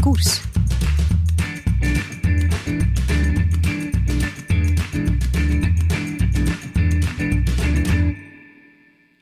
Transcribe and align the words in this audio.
Koers. 0.00 0.40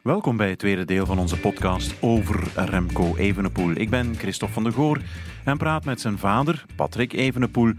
Welkom 0.02 0.36
bij 0.36 0.48
het 0.48 0.58
tweede 0.58 0.84
deel 0.84 1.06
van 1.06 1.18
onze 1.18 1.38
podcast 1.38 1.94
over 2.00 2.42
Remco 2.54 3.16
Evenepoel. 3.16 3.70
Ik 3.70 3.90
ben 3.90 4.14
Christophe 4.18 4.54
van 4.54 4.62
der 4.62 4.72
Goor 4.72 5.00
en 5.44 5.56
praat 5.56 5.84
met 5.84 6.00
zijn 6.00 6.18
vader, 6.18 6.64
Patrick 6.76 7.12
Evenepoel, 7.12 7.72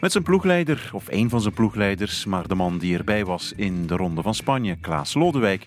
met 0.00 0.12
zijn 0.12 0.24
ploegleider, 0.24 0.90
of 0.92 1.04
een 1.08 1.28
van 1.28 1.40
zijn 1.40 1.54
ploegleiders, 1.54 2.24
maar 2.24 2.48
de 2.48 2.54
man 2.54 2.78
die 2.78 2.96
erbij 2.96 3.24
was 3.24 3.52
in 3.56 3.86
de 3.86 3.96
Ronde 3.96 4.22
van 4.22 4.34
Spanje, 4.34 4.76
Klaas 4.80 5.14
Lodewijk, 5.14 5.66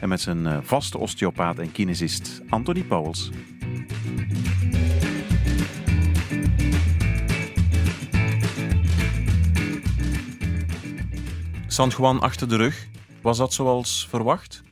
en 0.00 0.08
met 0.08 0.20
zijn 0.20 0.46
eh, 0.46 0.58
vaste 0.62 0.98
osteopaat 0.98 1.58
en 1.58 1.72
kinesist, 1.72 2.40
Anthony 2.48 2.82
Pauwels. 2.82 3.30
San 11.78 11.92
Juan 11.96 12.20
achter 12.20 12.48
de 12.48 12.56
rug, 12.56 12.86
was 13.22 13.38
dat 13.38 13.52
zoals 13.52 14.06
verwacht? 14.10 14.62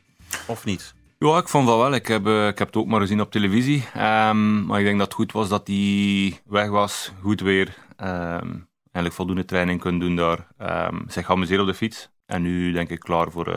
Of 0.46 0.64
niet? 0.64 0.94
Ja, 1.18 1.38
ik 1.38 1.48
vond 1.48 1.66
dat 1.66 1.78
wel. 1.78 1.94
Ik 1.94 2.06
heb, 2.06 2.26
uh, 2.26 2.46
ik 2.46 2.58
heb 2.58 2.66
het 2.66 2.76
ook 2.76 2.86
maar 2.86 3.00
gezien 3.00 3.20
op 3.20 3.30
televisie. 3.30 3.84
Um, 3.96 4.66
maar 4.66 4.78
ik 4.78 4.84
denk 4.84 4.98
dat 4.98 5.06
het 5.06 5.16
goed 5.16 5.32
was 5.32 5.48
dat 5.48 5.66
hij 5.66 6.40
weg 6.44 6.68
was. 6.68 7.12
Goed 7.22 7.40
weer. 7.40 7.76
Um, 8.00 8.68
eigenlijk 8.82 9.14
voldoende 9.14 9.44
training 9.44 9.80
kunnen 9.80 10.00
doen 10.00 10.16
daar. 10.16 10.48
Um, 10.90 11.04
zich 11.08 11.30
amuseren 11.30 11.60
op 11.60 11.68
de 11.68 11.74
fiets. 11.74 12.08
En 12.24 12.42
nu 12.42 12.72
denk 12.72 12.90
ik 12.90 13.00
klaar 13.00 13.30
voor 13.30 13.48
uh, 13.48 13.54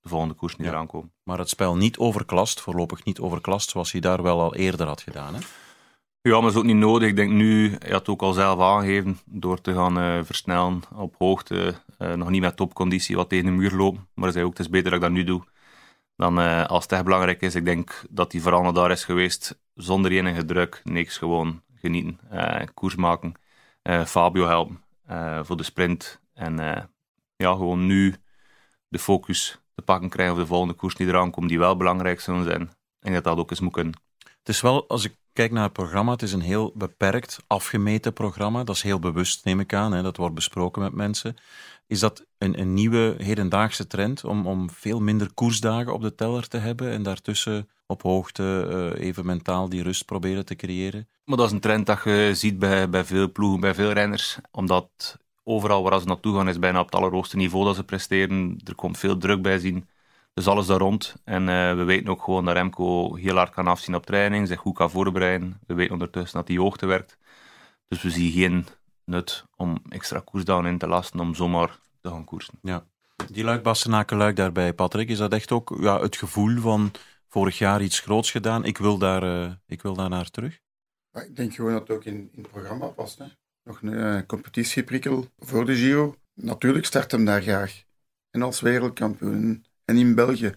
de 0.00 0.08
volgende 0.08 0.34
koers 0.34 0.56
die 0.56 0.64
ja. 0.64 0.70
eraan 0.70 0.86
komen. 0.86 1.12
Maar 1.22 1.38
het 1.38 1.48
spel 1.48 1.76
niet 1.76 1.98
overklast, 1.98 2.60
voorlopig 2.60 3.04
niet 3.04 3.20
overklast, 3.20 3.70
zoals 3.70 3.92
hij 3.92 4.00
daar 4.00 4.22
wel 4.22 4.40
al 4.40 4.54
eerder 4.54 4.86
had 4.86 5.00
gedaan. 5.00 5.34
Hè? 5.34 5.40
Ja, 6.22 6.32
maar 6.32 6.42
dat 6.42 6.50
is 6.50 6.56
ook 6.56 6.64
niet 6.64 6.76
nodig. 6.76 7.08
Ik 7.08 7.16
denk 7.16 7.30
nu, 7.32 7.68
hij 7.68 7.90
had 7.90 7.98
het 7.98 8.08
ook 8.08 8.22
al 8.22 8.32
zelf 8.32 8.60
aangegeven, 8.60 9.18
door 9.24 9.60
te 9.60 9.74
gaan 9.74 9.98
uh, 9.98 10.24
versnellen 10.24 10.82
op 10.94 11.14
hoogte, 11.18 11.74
uh, 11.98 12.14
nog 12.14 12.30
niet 12.30 12.40
met 12.40 12.56
topconditie, 12.56 13.16
wat 13.16 13.28
tegen 13.28 13.44
de 13.44 13.50
muur 13.50 13.72
lopen. 13.72 14.08
Maar 14.14 14.32
zei 14.32 14.44
ook, 14.44 14.50
het 14.50 14.60
is 14.60 14.68
beter 14.68 14.90
dat 14.90 14.94
ik 14.94 15.00
dat 15.00 15.10
nu 15.10 15.24
doe 15.24 15.44
dan 16.16 16.38
uh, 16.38 16.66
als 16.66 16.82
het 16.82 16.92
echt 16.92 17.04
belangrijk 17.04 17.40
is. 17.40 17.54
Ik 17.54 17.64
denk 17.64 18.02
dat 18.10 18.34
vooral 18.36 18.62
naar 18.62 18.72
daar 18.72 18.90
is 18.90 19.04
geweest 19.04 19.58
zonder 19.74 20.12
enige 20.12 20.44
druk, 20.44 20.80
niks, 20.84 21.18
gewoon 21.18 21.62
genieten, 21.74 22.18
koers 22.74 22.94
maken, 22.94 23.34
Fabio 24.06 24.46
helpen 24.46 24.80
voor 25.46 25.56
de 25.56 25.62
sprint 25.62 26.20
en 26.34 26.56
ja, 27.36 27.52
gewoon 27.52 27.86
nu 27.86 28.14
de 28.88 28.98
focus 28.98 29.60
te 29.74 29.82
pakken 29.82 30.08
krijgen 30.08 30.34
op 30.34 30.40
de 30.40 30.46
volgende 30.46 30.74
koers 30.74 30.94
die 30.94 31.06
eraan 31.06 31.30
komt, 31.30 31.48
die 31.48 31.58
wel 31.58 31.76
belangrijk 31.76 32.20
zullen 32.20 32.44
zijn. 32.44 32.70
En 33.00 33.12
dat 33.12 33.24
dat 33.24 33.38
ook 33.38 33.50
eens 33.50 33.60
moet 33.60 33.72
kunnen. 33.72 33.94
Het 34.42 34.54
is 34.54 34.60
wel, 34.60 34.88
als 34.88 35.04
ik 35.04 35.16
kijk 35.32 35.52
naar 35.52 35.62
het 35.62 35.72
programma, 35.72 36.12
het 36.12 36.22
is 36.22 36.32
een 36.32 36.40
heel 36.40 36.72
beperkt, 36.74 37.38
afgemeten 37.46 38.12
programma. 38.12 38.64
Dat 38.64 38.74
is 38.74 38.82
heel 38.82 38.98
bewust, 38.98 39.44
neem 39.44 39.60
ik 39.60 39.74
aan. 39.74 39.92
Hè. 39.92 40.02
Dat 40.02 40.16
wordt 40.16 40.34
besproken 40.34 40.82
met 40.82 40.92
mensen. 40.92 41.36
Is 41.86 42.00
dat 42.00 42.26
een, 42.38 42.60
een 42.60 42.74
nieuwe 42.74 43.14
hedendaagse 43.18 43.86
trend 43.86 44.24
om, 44.24 44.46
om 44.46 44.70
veel 44.70 45.00
minder 45.00 45.32
koersdagen 45.34 45.94
op 45.94 46.02
de 46.02 46.14
teller 46.14 46.48
te 46.48 46.56
hebben 46.56 46.90
en 46.90 47.02
daartussen 47.02 47.68
op 47.86 48.02
hoogte 48.02 48.68
uh, 48.96 49.06
even 49.06 49.26
mentaal 49.26 49.68
die 49.68 49.82
rust 49.82 50.04
proberen 50.04 50.44
te 50.44 50.56
creëren? 50.56 51.08
Maar 51.24 51.36
dat 51.36 51.46
is 51.46 51.52
een 51.52 51.60
trend 51.60 51.86
dat 51.86 52.04
je 52.04 52.30
ziet 52.34 52.58
bij, 52.58 52.88
bij 52.88 53.04
veel 53.04 53.32
ploegen, 53.32 53.60
bij 53.60 53.74
veel 53.74 53.92
renners. 53.92 54.38
Omdat 54.50 55.18
overal 55.44 55.82
waar 55.82 56.00
ze 56.00 56.06
naartoe 56.06 56.36
gaan 56.36 56.48
is 56.48 56.58
bijna 56.58 56.78
op 56.78 56.84
het 56.84 56.94
allerhoogste 56.94 57.36
niveau 57.36 57.64
dat 57.64 57.76
ze 57.76 57.84
presteren. 57.84 58.60
Er 58.64 58.74
komt 58.74 58.98
veel 58.98 59.16
druk 59.18 59.42
bij 59.42 59.58
zien. 59.58 59.88
Dus 60.34 60.46
alles 60.46 60.66
daar 60.66 60.78
rond. 60.78 61.14
En 61.24 61.42
uh, 61.42 61.74
we 61.74 61.82
weten 61.84 62.08
ook 62.08 62.22
gewoon 62.22 62.44
dat 62.44 62.54
Remco 62.54 63.14
heel 63.14 63.36
hard 63.36 63.50
kan 63.50 63.66
afzien 63.66 63.94
op 63.94 64.06
training, 64.06 64.48
zich 64.48 64.58
goed 64.58 64.74
kan 64.74 64.90
voorbereiden. 64.90 65.60
We 65.66 65.74
weten 65.74 65.92
ondertussen 65.92 66.38
dat 66.38 66.48
hij 66.48 66.56
hoogte 66.56 66.86
werkt. 66.86 67.18
Dus 67.88 68.02
we 68.02 68.10
zien 68.10 68.32
geen 68.32 68.66
nut 69.04 69.44
om 69.56 69.82
extra 69.88 70.20
koersdagen 70.24 70.66
in 70.66 70.78
te 70.78 70.86
lasten 70.86 71.20
om 71.20 71.34
zomaar 71.34 71.78
te 72.00 72.08
gaan 72.08 72.24
koersen. 72.24 72.54
Ja. 72.62 72.86
Die 73.32 73.44
luik 73.44 73.62
Bastenaken 73.62 74.16
luik 74.16 74.36
daarbij, 74.36 74.72
Patrick, 74.72 75.08
is 75.08 75.18
dat 75.18 75.32
echt 75.32 75.52
ook 75.52 75.76
ja, 75.80 76.00
het 76.00 76.16
gevoel 76.16 76.60
van 76.60 76.90
vorig 77.28 77.58
jaar 77.58 77.82
iets 77.82 78.00
groots 78.00 78.30
gedaan, 78.30 78.64
ik 78.64 78.78
wil 78.78 78.98
daar, 78.98 79.22
uh, 79.24 79.52
ik 79.66 79.82
wil 79.82 79.94
daar 79.94 80.08
naar 80.08 80.30
terug? 80.30 80.60
Ja, 81.10 81.20
ik 81.20 81.36
denk 81.36 81.54
gewoon 81.54 81.72
dat 81.72 81.80
het 81.80 81.96
ook 81.96 82.04
in, 82.04 82.14
in 82.14 82.42
het 82.42 82.50
programma 82.50 82.86
past. 82.86 83.18
Hè. 83.18 83.24
Nog 83.64 83.82
een 83.82 83.92
uh, 83.92 84.20
competitieprikkel 84.26 85.26
voor 85.38 85.64
de 85.64 85.74
Giro. 85.74 86.14
Natuurlijk 86.34 86.84
start 86.84 87.10
hem 87.10 87.24
daar 87.24 87.42
graag. 87.42 87.82
En 88.30 88.42
als 88.42 88.60
wereldkampioen. 88.60 89.64
En 89.84 89.96
in 89.96 90.14
België. 90.14 90.54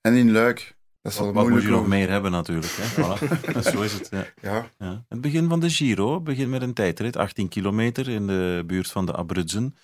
En 0.00 0.14
in 0.14 0.32
Luik. 0.32 0.76
Dat 1.02 1.14
zal 1.14 1.24
wat, 1.24 1.34
wat 1.34 1.48
moet 1.48 1.62
je 1.62 1.68
nog 1.68 1.86
meer 1.86 2.10
hebben 2.10 2.30
natuurlijk. 2.30 2.72
Hè? 2.76 2.84
Voilà. 3.02 3.18
Zo 3.72 3.82
is 3.82 3.92
het. 3.92 4.08
Ja. 4.10 4.26
Ja. 4.42 4.70
Ja. 4.78 5.04
Het 5.08 5.20
begin 5.20 5.48
van 5.48 5.60
de 5.60 5.70
Giro 5.70 6.20
begint 6.20 6.50
met 6.50 6.62
een 6.62 6.74
tijdrit, 6.74 7.16
18 7.16 7.48
kilometer 7.48 8.08
in 8.08 8.26
de 8.26 8.62
buurt 8.66 8.90
van 8.90 9.06
de 9.06 9.12
Abruzzen. 9.12 9.76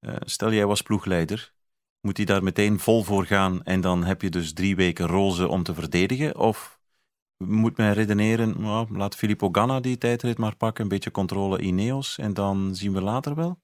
Uh, 0.00 0.14
stel 0.20 0.52
jij 0.52 0.66
was 0.66 0.82
ploegleider, 0.82 1.52
moet 2.00 2.16
hij 2.16 2.26
daar 2.26 2.42
meteen 2.42 2.78
vol 2.78 3.02
voor 3.02 3.26
gaan 3.26 3.62
en 3.62 3.80
dan 3.80 4.04
heb 4.04 4.22
je 4.22 4.30
dus 4.30 4.52
drie 4.52 4.76
weken 4.76 5.06
roze 5.06 5.48
om 5.48 5.62
te 5.62 5.74
verdedigen? 5.74 6.36
Of 6.36 6.80
moet 7.36 7.76
men 7.76 7.92
redeneren, 7.92 8.60
nou, 8.60 8.96
laat 8.96 9.14
Filippo 9.14 9.48
Ganna 9.52 9.80
die 9.80 9.98
tijdrit 9.98 10.38
maar 10.38 10.56
pakken, 10.56 10.82
een 10.82 10.88
beetje 10.88 11.10
controle 11.10 11.60
Ineos 11.60 12.18
en 12.18 12.34
dan 12.34 12.74
zien 12.74 12.92
we 12.92 13.00
later 13.00 13.34
wel? 13.34 13.60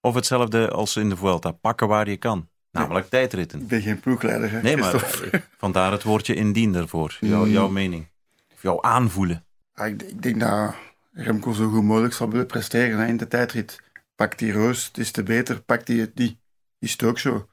Of 0.00 0.14
hetzelfde 0.14 0.70
als 0.70 0.96
in 0.96 1.08
de 1.08 1.16
Vuelta, 1.16 1.52
pakken 1.52 1.88
waar 1.88 2.08
je 2.08 2.16
kan. 2.16 2.48
Namelijk 2.78 3.10
nee, 3.10 3.20
tijdritten. 3.20 3.60
Ik 3.60 3.66
ben 3.66 3.82
geen 3.82 4.00
ploegleider. 4.00 4.50
Hè, 4.50 4.62
nee, 4.62 4.76
maar 4.76 5.16
vandaar 5.58 5.92
het 5.92 6.02
woordje 6.02 6.34
indien 6.34 6.72
daarvoor. 6.72 7.16
Jouw, 7.20 7.44
mm. 7.44 7.50
jouw 7.50 7.68
mening. 7.68 8.06
Of 8.54 8.62
jouw 8.62 8.82
aanvoelen. 8.82 9.44
Ja, 9.74 9.84
ik, 9.84 10.02
ik, 10.02 10.22
denk 10.22 10.40
dat 10.40 10.74
Remco 11.12 11.52
zo 11.52 11.68
goed 11.68 11.82
mogelijk 11.82 12.14
zal 12.14 12.30
willen 12.30 12.46
presteren 12.46 12.98
hè, 12.98 13.06
in 13.06 13.16
de 13.16 13.28
tijdrit. 13.28 13.80
Pakt 14.14 14.38
die 14.38 14.52
roos, 14.52 14.84
het 14.84 14.98
is 14.98 15.10
te 15.10 15.22
beter. 15.22 15.62
Pakt 15.62 15.88
hij 15.88 15.96
het 15.96 16.14
niet. 16.14 16.36
Is 16.78 16.92
het 16.92 17.02
ook 17.02 17.18
zo. 17.18 17.48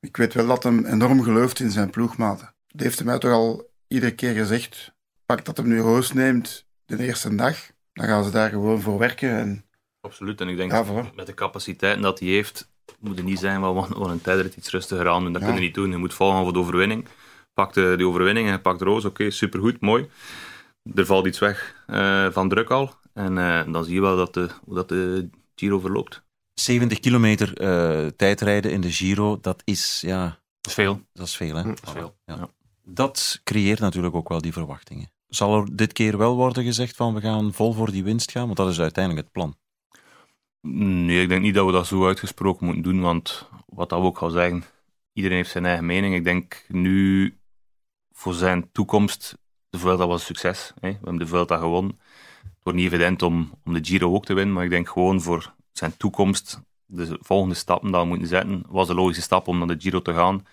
Ik 0.00 0.16
weet 0.16 0.34
wel 0.34 0.46
dat 0.46 0.62
hem 0.62 0.84
enorm 0.84 1.22
gelooft 1.22 1.60
in 1.60 1.70
zijn 1.70 1.90
ploegmaten. 1.90 2.54
Dat 2.66 2.80
heeft 2.80 2.98
hij 2.98 3.06
mij 3.06 3.18
toch 3.18 3.32
al 3.32 3.70
iedere 3.88 4.14
keer 4.14 4.34
gezegd. 4.34 4.94
Pak 5.26 5.44
dat 5.44 5.56
hem 5.56 5.68
nu 5.68 5.80
roos 5.80 6.12
neemt 6.12 6.66
de 6.84 6.98
eerste 6.98 7.34
dag. 7.34 7.70
Dan 7.92 8.06
gaan 8.06 8.24
ze 8.24 8.30
daar 8.30 8.50
gewoon 8.50 8.80
voor 8.80 8.98
werken. 8.98 9.30
En... 9.30 9.64
Absoluut. 10.00 10.40
En 10.40 10.48
ik 10.48 10.56
denk 10.56 10.72
ja, 10.72 11.10
met 11.14 11.26
de 11.26 11.34
capaciteiten 11.34 12.02
dat 12.02 12.18
hij 12.18 12.28
heeft, 12.28 12.70
moet 12.98 13.16
het 13.16 13.26
niet 13.26 13.38
zijn, 13.38 13.60
wel 13.60 13.84
van 13.84 14.10
een 14.10 14.20
tijdrit 14.20 14.56
iets 14.56 14.70
rustiger 14.70 15.08
aan 15.08 15.22
doen. 15.22 15.32
Dat 15.32 15.42
ja. 15.42 15.46
kun 15.48 15.56
je 15.56 15.62
niet 15.62 15.74
doen. 15.74 15.90
Je 15.90 15.96
moet 15.96 16.14
volgen 16.14 16.42
voor 16.42 16.52
de 16.52 16.58
overwinning. 16.58 17.06
Pak 17.54 17.72
de, 17.72 17.94
die 17.96 18.06
overwinning 18.06 18.48
en 18.48 18.60
pakt 18.60 18.80
roos. 18.80 19.04
Oké, 19.04 19.22
okay, 19.22 19.30
supergoed, 19.30 19.80
mooi. 19.80 20.08
Er 20.94 21.06
valt 21.06 21.26
iets 21.26 21.38
weg 21.38 21.84
uh, 21.86 22.30
van 22.30 22.48
druk 22.48 22.70
al. 22.70 22.94
En 23.12 23.36
uh, 23.36 23.72
dan 23.72 23.84
zie 23.84 23.94
je 23.94 24.00
wel 24.00 24.16
dat 24.16 24.34
de, 24.34 24.48
hoe 24.64 24.74
dat 24.74 24.88
de 24.88 25.28
Giro 25.54 25.78
verloopt. 25.78 26.22
70 26.54 27.00
kilometer 27.00 27.62
uh, 27.62 28.06
tijdrijden 28.06 28.72
in 28.72 28.80
de 28.80 28.92
Giro, 28.92 29.38
dat 29.40 29.62
is, 29.64 30.00
ja... 30.06 30.24
Dat 30.60 30.70
is 30.70 30.74
veel. 30.74 31.00
Dat 31.12 31.26
is 31.26 31.36
veel, 31.36 31.54
hè? 31.54 31.62
Dat, 31.62 31.80
is 31.84 31.90
veel. 31.90 32.16
Ja. 32.24 32.34
Ja. 32.34 32.48
dat 32.84 33.40
creëert 33.44 33.80
natuurlijk 33.80 34.14
ook 34.14 34.28
wel 34.28 34.40
die 34.40 34.52
verwachtingen. 34.52 35.10
Zal 35.28 35.60
er 35.60 35.76
dit 35.76 35.92
keer 35.92 36.18
wel 36.18 36.36
worden 36.36 36.64
gezegd 36.64 36.96
van 36.96 37.14
we 37.14 37.20
gaan 37.20 37.52
vol 37.52 37.72
voor 37.72 37.90
die 37.90 38.04
winst 38.04 38.30
gaan? 38.30 38.44
Want 38.44 38.56
dat 38.56 38.68
is 38.68 38.80
uiteindelijk 38.80 39.24
het 39.24 39.32
plan. 39.32 39.56
Ik 41.20 41.28
denk 41.28 41.42
niet 41.42 41.54
dat 41.54 41.66
we 41.66 41.72
dat 41.72 41.86
zo 41.86 42.06
uitgesproken 42.06 42.66
moeten 42.66 42.82
doen, 42.82 43.00
want 43.00 43.48
wat 43.66 43.88
dat 43.88 44.00
ook 44.00 44.18
gaan 44.18 44.30
zeggen, 44.30 44.64
iedereen 45.12 45.36
heeft 45.36 45.50
zijn 45.50 45.64
eigen 45.64 45.86
mening. 45.86 46.14
Ik 46.14 46.24
denk 46.24 46.64
nu 46.68 47.34
voor 48.12 48.34
zijn 48.34 48.72
toekomst, 48.72 49.38
de 49.70 49.78
Vuelta 49.78 50.06
was 50.06 50.20
een 50.20 50.26
succes. 50.26 50.72
Hè? 50.80 50.88
We 50.88 50.94
hebben 50.94 51.18
de 51.18 51.26
Vuelta 51.26 51.56
gewonnen. 51.56 51.98
Het 52.42 52.62
wordt 52.62 52.78
niet 52.78 52.86
evident 52.86 53.22
om, 53.22 53.50
om 53.64 53.72
de 53.72 53.84
Giro 53.84 54.14
ook 54.14 54.24
te 54.24 54.34
winnen, 54.34 54.54
maar 54.54 54.64
ik 54.64 54.70
denk 54.70 54.88
gewoon 54.88 55.20
voor 55.20 55.54
zijn 55.72 55.96
toekomst, 55.96 56.60
de 56.86 57.18
volgende 57.20 57.54
stappen 57.54 57.90
dat 57.90 58.02
we 58.02 58.08
moeten 58.08 58.28
zetten, 58.28 58.64
was 58.68 58.86
de 58.86 58.94
logische 58.94 59.22
stap 59.22 59.48
om 59.48 59.58
naar 59.58 59.66
de 59.66 59.80
Giro 59.80 60.02
te 60.02 60.14
gaan. 60.14 60.46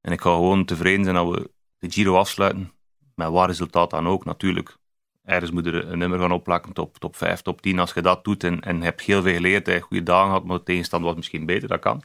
En 0.00 0.12
ik 0.12 0.20
ga 0.20 0.30
gewoon 0.30 0.64
tevreden 0.64 1.04
zijn 1.04 1.16
dat 1.16 1.30
we 1.30 1.50
de 1.78 1.90
Giro 1.90 2.16
afsluiten, 2.16 2.72
met 3.14 3.28
wat 3.28 3.46
resultaat 3.46 3.90
dan 3.90 4.08
ook 4.08 4.24
natuurlijk 4.24 4.76
ergens 5.24 5.50
moet 5.50 5.66
er 5.66 5.88
een 5.88 5.98
nummer 5.98 6.18
gaan 6.18 6.32
opplakken, 6.32 6.72
top, 6.72 6.98
top 6.98 7.16
5, 7.16 7.40
top 7.40 7.60
10. 7.60 7.78
Als 7.78 7.92
je 7.92 8.02
dat 8.02 8.24
doet 8.24 8.44
en, 8.44 8.60
en 8.60 8.82
hebt 8.82 9.00
heel 9.00 9.22
veel 9.22 9.34
geleerd, 9.34 9.68
en 9.68 9.80
goede 9.80 10.02
dagen 10.02 10.26
gehad, 10.26 10.44
maar 10.44 10.58
de 10.58 10.64
tegenstand 10.64 11.04
was 11.04 11.14
misschien 11.14 11.46
beter, 11.46 11.68
dat 11.68 11.80
kan. 11.80 12.02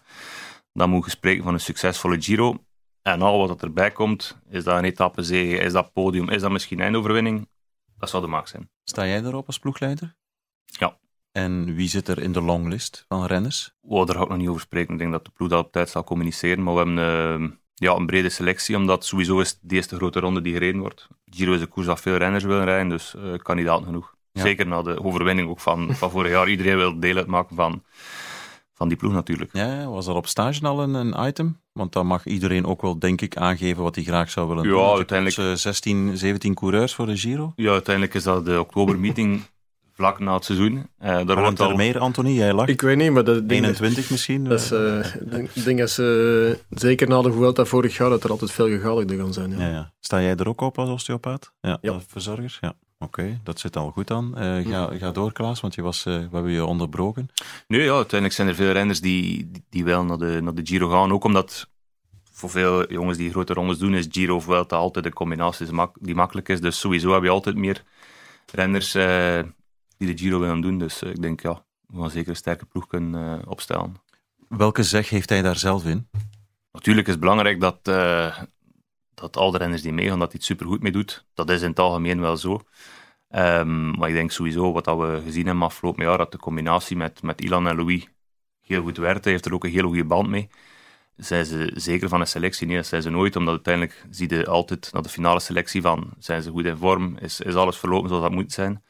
Dan 0.74 0.90
moet 0.90 1.06
je 1.06 1.12
spreken 1.12 1.44
van 1.44 1.54
een 1.54 1.60
succesvolle 1.60 2.22
Giro. 2.22 2.64
En 3.02 3.22
al 3.22 3.48
wat 3.48 3.62
erbij 3.62 3.92
komt, 3.92 4.38
is 4.50 4.64
dat 4.64 4.78
een 4.78 4.84
etappe 4.84 5.24
zege, 5.24 5.58
is 5.58 5.72
dat 5.72 5.94
podium, 5.94 6.30
is 6.30 6.42
dat 6.42 6.52
misschien 6.52 6.80
eindoverwinning? 6.80 7.48
Dat 7.98 8.10
zou 8.10 8.24
de 8.24 8.30
max 8.30 8.52
zijn. 8.52 8.70
Sta 8.84 9.06
jij 9.06 9.24
erop 9.24 9.48
als 9.48 9.60
ploegleider? 9.60 10.16
Ja. 10.66 10.98
En 11.32 11.76
wie 11.76 11.90
zit 11.90 12.08
er 12.08 12.20
in 12.20 12.32
de 12.32 12.42
longlist 12.42 13.06
van 13.08 13.26
renners? 13.26 13.76
Oh, 13.82 14.06
daar 14.06 14.16
ga 14.16 14.22
ik 14.22 14.30
nog 14.30 14.38
niet 14.38 14.48
over 14.48 14.62
spreken. 14.62 14.94
Ik 14.94 15.00
denk 15.00 15.12
dat 15.12 15.26
de 15.26 15.32
ploeg 15.32 15.50
dat 15.50 15.66
op 15.66 15.72
tijd 15.72 15.90
zal 15.90 16.04
communiceren. 16.04 16.64
Maar 16.64 16.74
we 16.74 16.80
hebben 16.80 17.42
uh, 17.42 17.50
ja, 17.80 17.96
een 17.96 18.06
brede 18.06 18.30
selectie, 18.30 18.76
omdat 18.76 19.06
sowieso 19.06 19.40
is 19.40 19.58
de 19.62 19.76
eerste 19.76 19.96
grote 19.96 20.20
ronde 20.20 20.42
die 20.42 20.54
gereden 20.54 20.82
wordt. 20.82 21.08
Giro 21.26 21.54
is 21.54 21.62
een 21.62 21.70
koers 21.70 21.86
dat 21.86 22.02
veel 22.02 22.16
renners 22.16 22.44
willen 22.44 22.66
rijden, 22.66 22.90
dus 22.90 23.16
uh, 23.18 23.38
kandidaat 23.38 23.84
genoeg. 23.84 24.16
Ja. 24.32 24.42
Zeker 24.42 24.68
na 24.68 24.82
de 24.82 25.04
overwinning 25.04 25.50
ook 25.50 25.60
van, 25.60 25.96
van 25.96 26.12
vorig 26.12 26.32
jaar. 26.32 26.50
Iedereen 26.50 26.78
wil 26.78 27.00
deel 27.00 27.16
uitmaken 27.16 27.56
van, 27.56 27.84
van 28.74 28.88
die 28.88 28.98
ploeg 28.98 29.14
natuurlijk. 29.14 29.50
Ja, 29.54 29.86
was 29.86 30.08
er 30.08 30.16
op 30.16 30.28
stage 30.28 30.68
al 30.68 30.82
een, 30.82 30.94
een 30.94 31.28
item? 31.28 31.60
Want 31.72 31.94
dan 31.94 32.08
mag 32.08 32.26
iedereen 32.26 32.66
ook 32.66 32.82
wel, 32.82 33.00
denk 33.00 33.22
ik, 33.22 33.38
aangeven 33.38 33.84
wat 33.84 33.96
hij 33.96 34.04
graag 34.04 34.30
zou 34.30 34.48
willen 34.48 34.64
ja, 34.64 34.70
doen. 34.70 34.96
uiteindelijk... 34.96 35.58
16, 35.58 36.18
17 36.18 36.54
coureurs 36.54 36.96
voor 36.96 37.06
de 37.06 37.18
Giro? 37.18 37.54
Ja, 37.56 37.72
uiteindelijk 37.72 38.16
is 38.16 38.24
dat 38.24 38.46
de 38.46 38.60
oktobermeeting 38.60 39.42
vlak 40.00 40.20
na 40.20 40.34
het 40.34 40.46
seizoen. 40.46 40.74
Uh, 40.74 40.86
daar 41.26 41.40
wordt 41.40 41.60
er 41.60 41.76
meer, 41.76 42.00
Anthony? 42.00 42.30
Jij 42.32 42.54
lag 42.54 42.68
Ik 42.68 42.82
weet 42.82 42.98
niet, 42.98 43.12
maar 43.12 43.24
dat 43.24 43.50
ding, 43.50 43.62
21 43.64 44.10
misschien? 44.10 44.44
dat 44.44 44.60
is, 44.60 44.72
eh, 44.72 45.46
ik 45.56 45.64
denk 45.64 45.80
dat 45.80 45.90
ze, 45.90 46.58
eh, 46.70 46.78
zeker 46.80 47.08
na 47.08 47.22
de 47.22 47.32
Vuelta 47.32 47.66
vorig 47.66 47.98
jaar, 47.98 48.10
dat 48.10 48.24
er 48.24 48.30
altijd 48.30 48.52
veel 48.52 48.68
gegadigden 48.68 49.18
gaan 49.20 49.34
zijn. 49.34 49.50
Ja. 49.52 49.58
ja, 49.60 49.68
ja. 49.68 49.92
Sta 50.00 50.22
jij 50.22 50.36
er 50.36 50.48
ook 50.48 50.62
op 50.62 50.78
als 50.80 50.90
osteopaat? 50.90 51.52
Ja, 51.62 51.78
Ja. 51.82 51.92
als 51.92 52.04
verzorger? 52.08 52.58
Ja. 52.62 52.74
Oké, 53.00 53.40
dat 53.44 53.60
zit 53.60 53.76
al 53.76 53.92
goed 53.92 54.12
aan. 54.12 54.38
Eh, 54.38 54.68
ga, 54.68 54.90
ga 54.98 55.12
door, 55.12 55.32
Klaas, 55.34 55.60
want 55.60 55.76
je 55.76 55.82
was, 55.82 56.06
eh, 56.06 56.14
we 56.14 56.28
hebben 56.32 56.52
je 56.52 56.66
onderbroken. 56.66 57.30
Nee, 57.68 57.82
ja, 57.82 57.94
uiteindelijk 57.94 58.34
zijn 58.34 58.48
er 58.48 58.56
veel 58.56 58.72
renners 58.72 59.02
die, 59.02 59.50
die, 59.52 59.64
die 59.70 59.84
wel 59.84 60.04
naar 60.04 60.18
de, 60.18 60.40
naar 60.44 60.54
de 60.54 60.66
Giro 60.66 60.90
gaan. 60.90 61.12
Ook 61.12 61.24
omdat 61.24 61.70
voor 62.32 62.50
veel 62.50 62.92
jongens 62.92 63.18
die 63.18 63.32
grote 63.32 63.54
rondes 63.54 63.78
doen, 63.78 63.94
is 63.96 64.08
Giro 64.10 64.36
of 64.36 64.44
Vuelta 64.44 64.76
altijd 64.76 65.06
een 65.06 65.14
combinatie 65.14 65.66
is 65.66 65.72
mak- 65.72 65.96
die 66.00 66.16
makkelijk 66.16 66.50
is. 66.50 66.62
Dus 66.62 66.80
sowieso 66.80 67.14
heb 67.14 67.24
je 67.24 67.30
altijd 67.30 67.56
meer 67.56 67.84
renners 68.52 68.96
eh, 68.96 69.40
die 70.00 70.16
de 70.16 70.18
Giro 70.18 70.40
willen 70.40 70.62
doen. 70.62 70.78
Dus 70.78 71.02
eh, 71.02 71.10
ik 71.10 71.22
denk, 71.22 71.42
ja, 71.42 71.64
we 71.88 72.00
gaan 72.00 72.10
zeker 72.10 72.30
een 72.30 72.36
sterke 72.36 72.66
ploeg 72.66 72.88
kunnen 72.88 73.42
eh, 73.42 73.52
opstellen. 73.52 73.96
Welke 74.48 74.84
zeg 74.84 75.10
heeft 75.10 75.30
hij 75.30 75.42
daar 75.42 75.56
zelf 75.58 75.86
in? 75.86 76.10
Natuurlijk 76.72 77.08
is 77.08 77.14
het 77.14 77.22
belangrijk 77.22 77.60
dat, 77.60 77.80
eh, 77.84 78.38
dat 79.14 79.38
al 79.38 79.52
de 79.52 79.58
renners 79.58 79.82
die 79.82 79.94
meegaan, 79.94 80.20
dat 80.20 80.32
hij 80.32 80.38
het 80.38 80.44
supergoed 80.44 80.82
mee 80.82 80.92
doet. 80.92 81.26
Dat 81.34 81.50
is 81.50 81.62
in 81.62 81.70
het 81.70 81.80
algemeen 81.80 82.22
wel 82.22 82.38
zo. 82.38 82.62
Ehm, 83.30 83.90
maar 83.92 84.10
ik 84.10 84.16
denk 84.16 84.32
sowieso, 84.32 84.72
wat 84.72 84.86
dat 84.86 84.98
we 84.98 85.22
gezien 85.24 85.46
hebben 85.46 85.64
afgelopen 85.64 86.06
jaar, 86.06 86.18
dat 86.18 86.32
de 86.32 86.38
combinatie 86.38 86.98
met, 86.98 87.22
met 87.22 87.42
Ilan 87.42 87.68
en 87.68 87.76
Louis 87.76 88.08
heel 88.62 88.82
goed 88.82 88.98
werkt. 88.98 89.24
Hij 89.24 89.34
heeft 89.34 89.46
er 89.46 89.54
ook 89.54 89.64
een 89.64 89.72
hele 89.72 89.88
goede 89.88 90.06
band 90.06 90.30
mee. 90.30 90.50
Zijn 91.16 91.46
ze 91.46 91.72
zeker 91.76 92.10
van 92.10 92.20
een 92.20 92.28
selectie? 92.28 92.68
Nee, 92.68 92.76
dat 92.76 92.86
zijn 92.86 93.02
ze 93.02 93.10
nooit, 93.10 93.36
omdat 93.36 93.54
uiteindelijk 93.54 94.06
zie 94.10 94.36
je 94.36 94.46
altijd 94.46 94.90
naar 94.92 95.02
de 95.02 95.10
finale 95.10 95.40
selectie 95.40 95.82
van 95.82 96.10
zijn 96.20 96.42
ze 96.42 96.50
goed 96.50 96.66
in 96.66 96.78
vorm, 96.78 97.18
is, 97.18 97.42
is 97.42 97.56
alles 97.56 97.78
verlopen 97.78 98.10
zoals 98.10 98.24
dat 98.24 98.32
moet 98.32 98.52
zijn. 98.52 98.84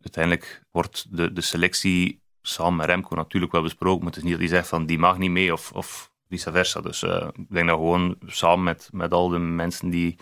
Uiteindelijk 0.00 0.62
wordt 0.70 1.06
de, 1.16 1.32
de 1.32 1.40
selectie 1.40 2.20
samen 2.42 2.76
met 2.76 2.86
Remco 2.86 3.14
natuurlijk 3.14 3.52
wel 3.52 3.62
besproken, 3.62 3.98
maar 3.98 4.12
het 4.12 4.16
is 4.16 4.22
niet 4.22 4.32
dat 4.32 4.40
hij 4.40 4.50
zegt 4.50 4.68
van 4.68 4.86
die 4.86 4.98
mag 4.98 5.18
niet 5.18 5.30
mee 5.30 5.52
of, 5.52 5.72
of 5.72 6.10
vice 6.28 6.52
versa. 6.52 6.80
Dus 6.80 7.02
eh, 7.02 7.28
ik 7.34 7.46
denk 7.48 7.66
dat 7.66 7.76
gewoon 7.76 8.16
samen 8.26 8.64
met, 8.64 8.88
met 8.92 9.12
al 9.12 9.28
de 9.28 9.38
mensen 9.38 9.90
die 9.90 10.16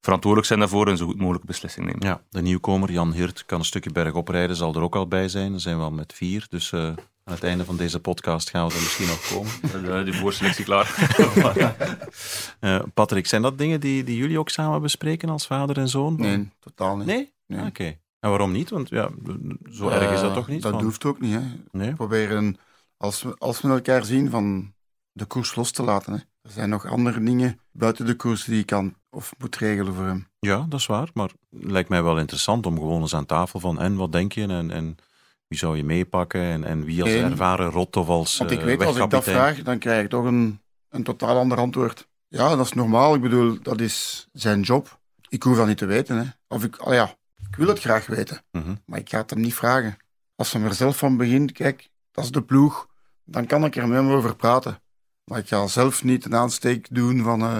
verantwoordelijk 0.00 0.48
zijn 0.48 0.60
daarvoor 0.60 0.88
een 0.88 0.96
zo 0.96 1.06
goed 1.06 1.18
mogelijke 1.18 1.46
beslissing 1.46 1.86
nemen. 1.86 2.06
Ja, 2.06 2.20
de 2.30 2.42
nieuwkomer 2.42 2.92
Jan 2.92 3.12
Hirt 3.12 3.46
kan 3.46 3.58
een 3.58 3.64
stukje 3.64 3.90
bergop 3.90 4.28
rijden, 4.28 4.56
zal 4.56 4.74
er 4.74 4.82
ook 4.82 4.96
al 4.96 5.08
bij 5.08 5.28
zijn. 5.28 5.50
Dan 5.50 5.60
zijn 5.60 5.76
we 5.76 5.82
al 5.82 5.90
met 5.90 6.12
vier, 6.12 6.46
dus 6.48 6.72
eh, 6.72 6.80
aan 7.24 7.34
het 7.34 7.44
einde 7.44 7.64
van 7.64 7.76
deze 7.76 8.00
podcast 8.00 8.50
gaan 8.50 8.68
we 8.68 8.74
er 8.74 8.80
misschien 8.80 9.06
nog 9.06 9.28
komen. 9.28 9.52
De, 10.04 10.10
de 10.10 10.12
voorselectie 10.12 10.64
klaar. 10.64 10.94
Eh, 12.60 12.82
Patrick, 12.94 13.26
zijn 13.26 13.42
dat 13.42 13.58
dingen 13.58 13.80
die, 13.80 14.04
die 14.04 14.16
jullie 14.16 14.38
ook 14.38 14.48
samen 14.48 14.82
bespreken 14.82 15.28
als 15.28 15.46
vader 15.46 15.78
en 15.78 15.88
zoon? 15.88 16.16
Nee, 16.16 16.48
totaal 16.60 16.96
niet. 16.96 17.06
Nee? 17.06 17.32
Nee. 17.46 17.66
Oké. 17.66 17.98
En 18.26 18.32
waarom 18.32 18.52
niet? 18.52 18.70
Want 18.70 18.88
ja, 18.88 19.10
zo 19.70 19.88
erg 19.88 20.12
is 20.12 20.20
dat 20.20 20.28
Eh, 20.30 20.34
toch 20.34 20.48
niet? 20.48 20.62
Dat 20.62 20.82
hoeft 20.82 21.04
ook 21.04 21.20
niet. 21.20 21.34
Hè. 21.34 21.40
Nee? 21.70 21.94
Proberen, 21.94 22.56
als 22.96 23.22
we, 23.22 23.34
als 23.38 23.60
we 23.60 23.68
elkaar 23.68 24.04
zien, 24.04 24.30
van 24.30 24.74
de 25.12 25.24
koers 25.24 25.54
los 25.54 25.70
te 25.70 25.82
laten. 25.82 26.12
Hè. 26.12 26.18
Er 26.18 26.50
zijn 26.50 26.68
nog 26.68 26.86
andere 26.86 27.22
dingen 27.22 27.60
buiten 27.72 28.06
de 28.06 28.14
koers 28.14 28.44
die 28.44 28.56
je 28.56 28.64
kan 28.64 28.94
of 29.10 29.34
moet 29.38 29.56
regelen 29.56 29.94
voor 29.94 30.04
hem. 30.04 30.28
Ja, 30.38 30.66
dat 30.68 30.80
is 30.80 30.86
waar. 30.86 31.08
Maar 31.14 31.30
het 31.50 31.70
lijkt 31.70 31.88
mij 31.88 32.02
wel 32.02 32.18
interessant 32.18 32.66
om 32.66 32.76
gewoon 32.76 33.00
eens 33.00 33.14
aan 33.14 33.26
tafel 33.26 33.60
van 33.60 33.80
en 33.80 33.96
wat 33.96 34.12
denk 34.12 34.32
je 34.32 34.46
en, 34.46 34.70
en 34.70 34.96
wie 35.46 35.58
zou 35.58 35.76
je 35.76 35.84
meepakken 35.84 36.40
en, 36.40 36.64
en 36.64 36.84
wie 36.84 37.02
als 37.02 37.10
ervaren 37.10 37.70
rot 37.70 37.96
of 37.96 38.08
als 38.08 38.38
Want 38.38 38.50
ik 38.50 38.58
eh, 38.58 38.64
weet, 38.64 38.84
als 38.84 38.96
ik 38.96 39.10
dat 39.10 39.24
vraag, 39.24 39.62
dan 39.62 39.78
krijg 39.78 40.04
ik 40.04 40.10
toch 40.10 40.24
een, 40.24 40.60
een 40.88 41.02
totaal 41.02 41.38
ander 41.38 41.58
antwoord. 41.58 42.08
Ja, 42.28 42.56
dat 42.56 42.66
is 42.66 42.72
normaal. 42.72 43.14
Ik 43.14 43.20
bedoel, 43.20 43.58
dat 43.62 43.80
is 43.80 44.28
zijn 44.32 44.60
job. 44.60 44.98
Ik 45.28 45.42
hoef 45.42 45.56
dat 45.56 45.66
niet 45.66 45.78
te 45.78 45.86
weten. 45.86 46.16
Hè. 46.16 46.24
Of 46.48 46.64
ik, 46.64 46.76
al 46.76 46.94
ja, 46.94 47.14
ik 47.48 47.56
wil 47.56 47.68
het 47.68 47.80
graag 47.80 48.06
weten, 48.06 48.42
Mhm. 48.52 48.74
maar 48.86 48.98
ik 48.98 49.08
ga 49.08 49.18
het 49.18 49.30
hem 49.30 49.40
niet 49.40 49.54
vragen. 49.54 49.96
Als 50.34 50.52
hij 50.52 50.62
er 50.62 50.74
zelf 50.74 50.96
van 50.98 51.16
begint, 51.16 51.52
kijk, 51.52 51.88
dat 52.12 52.24
is 52.24 52.30
de 52.30 52.42
ploeg, 52.42 52.86
dan 53.24 53.46
kan 53.46 53.64
ik 53.64 53.76
er 53.76 53.88
met 53.88 53.98
hem 53.98 54.10
over 54.10 54.36
praten. 54.36 54.80
Maar 55.24 55.38
ik 55.38 55.48
ga 55.48 55.66
zelf 55.66 56.04
niet 56.04 56.24
een 56.24 56.34
aansteek 56.34 56.86
doen 56.90 57.22
van 57.22 57.40
eh, 57.40 57.58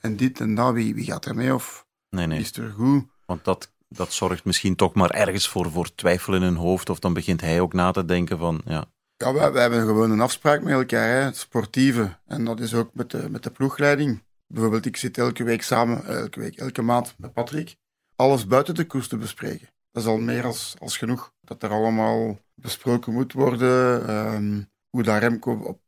en 0.00 0.16
dit 0.16 0.40
en 0.40 0.54
dat, 0.54 0.72
wie, 0.72 0.94
wie 0.94 1.04
gaat 1.04 1.24
er 1.24 1.34
mee 1.34 1.54
of 1.54 1.86
Nee, 2.10 2.26
nee. 2.26 2.40
is 2.40 2.46
het 2.46 2.56
er 2.56 2.70
goed? 2.76 3.04
Want 3.26 3.44
dat, 3.44 3.72
dat 3.88 4.12
zorgt 4.12 4.44
misschien 4.44 4.76
toch 4.76 4.94
maar 4.94 5.10
ergens 5.10 5.48
voor, 5.48 5.70
voor 5.70 5.94
twijfel 5.94 6.34
in 6.34 6.42
hun 6.42 6.56
hoofd. 6.56 6.90
Of 6.90 6.98
dan 6.98 7.12
begint 7.12 7.40
hij 7.40 7.60
ook 7.60 7.72
na 7.72 7.90
te 7.90 8.04
denken 8.04 8.38
van, 8.38 8.60
ja, 8.64 8.84
Ja, 9.16 9.32
wij, 9.32 9.52
wij 9.52 9.62
hebben 9.62 9.80
gewoon 9.80 10.10
een 10.10 10.20
afspraak 10.20 10.62
met 10.62 10.72
elkaar, 10.72 11.08
hè, 11.08 11.20
het 11.24 11.36
sportieve. 11.36 12.18
En 12.26 12.44
dat 12.44 12.60
is 12.60 12.74
ook 12.74 12.90
met 12.94 13.10
de, 13.10 13.30
met 13.30 13.42
de 13.42 13.50
ploegleiding. 13.50 14.22
Bijvoorbeeld, 14.46 14.86
ik 14.86 14.96
zit 14.96 15.18
elke 15.18 15.44
week 15.44 15.62
samen, 15.62 16.04
elke 16.04 16.40
week, 16.40 16.56
elke 16.56 16.82
maand 16.82 17.14
met 17.18 17.32
Patrick, 17.32 17.76
alles 18.18 18.46
buiten 18.46 18.74
de 18.74 18.86
koers 18.86 19.08
te 19.08 19.16
bespreken. 19.16 19.68
Dat 19.92 20.02
is 20.02 20.08
al 20.08 20.18
meer 20.18 20.44
als, 20.44 20.74
als 20.78 20.96
genoeg. 20.96 21.32
Dat 21.40 21.62
er 21.62 21.70
allemaal 21.70 22.38
besproken 22.54 23.12
moet 23.12 23.32
worden, 23.32 24.08
ehm, 24.08 24.62
hoe 24.90 25.02
daar 25.02 25.20
Remco 25.20 25.52
op, 25.52 25.78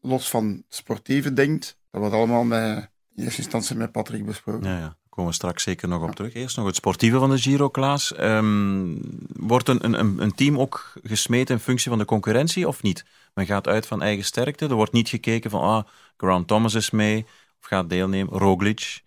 los 0.00 0.30
van 0.30 0.64
sportieve 0.68 1.32
denkt. 1.32 1.78
Dat 1.90 2.00
wordt 2.00 2.14
allemaal 2.16 2.44
met, 2.44 2.90
in 3.14 3.24
eerste 3.24 3.42
instantie 3.42 3.76
met 3.76 3.92
Patrick 3.92 4.26
besproken. 4.26 4.70
ja, 4.70 4.78
ja. 4.78 4.96
Komen 5.08 5.30
we 5.30 5.36
straks 5.36 5.62
zeker 5.62 5.88
nog 5.88 6.02
op 6.02 6.14
terug. 6.14 6.34
Eerst 6.34 6.56
nog 6.56 6.66
het 6.66 6.76
sportieve 6.76 7.18
van 7.18 7.30
de 7.30 7.38
Giro, 7.38 7.68
Klaas. 7.68 8.14
Ehm, 8.14 8.94
wordt 9.32 9.68
een, 9.68 9.98
een, 9.98 10.22
een 10.22 10.34
team 10.34 10.58
ook 10.58 10.92
gesmeten 11.02 11.54
in 11.54 11.60
functie 11.60 11.90
van 11.90 11.98
de 11.98 12.04
concurrentie 12.04 12.68
of 12.68 12.82
niet? 12.82 13.04
Men 13.34 13.46
gaat 13.46 13.68
uit 13.68 13.86
van 13.86 14.02
eigen 14.02 14.24
sterkte. 14.24 14.66
Er 14.66 14.74
wordt 14.74 14.92
niet 14.92 15.08
gekeken 15.08 15.50
van, 15.50 15.60
ah, 15.60 15.84
Grant 16.16 16.48
Thomas 16.48 16.74
is 16.74 16.90
mee 16.90 17.26
of 17.60 17.66
gaat 17.66 17.88
deelnemen. 17.88 18.38
Roglic, 18.38 19.02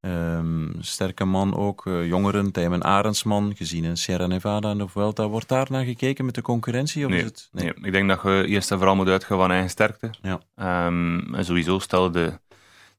ehm, 0.00 0.68
sterke 0.80 1.24
man 1.24 1.56
ook. 1.56 1.86
eh, 1.86 2.06
jongeren, 2.06 2.52
Tijmen 2.52 2.82
Arendsman, 2.84 3.52
gezien 3.56 3.84
in 3.84 3.96
Sierra 3.96 4.26
Nevada 4.26 4.70
en 4.70 4.78
de 4.78 4.88
Vuelta. 4.88 5.28
Wordt 5.28 5.48
daar 5.48 5.66
naar 5.70 5.84
gekeken 5.84 6.24
met 6.24 6.34
de 6.34 6.42
concurrentie? 6.42 7.04
Of 7.04 7.10
Nee, 7.10 7.18
is 7.20 7.24
het, 7.24 7.48
Nee, 7.52 7.74
ik 7.82 7.92
denk 7.92 8.08
dat 8.08 8.22
je 8.22 8.46
eerst 8.46 8.70
en 8.70 8.76
vooral 8.76 8.96
moet 8.96 9.08
uitgaan 9.08 9.38
van 9.38 9.50
eigen 9.50 9.70
sterkte. 9.70 10.10
Ja. 10.22 10.40
Ehm, 10.54 11.34
en 11.34 11.44
sowieso 11.44 11.78
stel 11.78 12.10
de, 12.10 12.38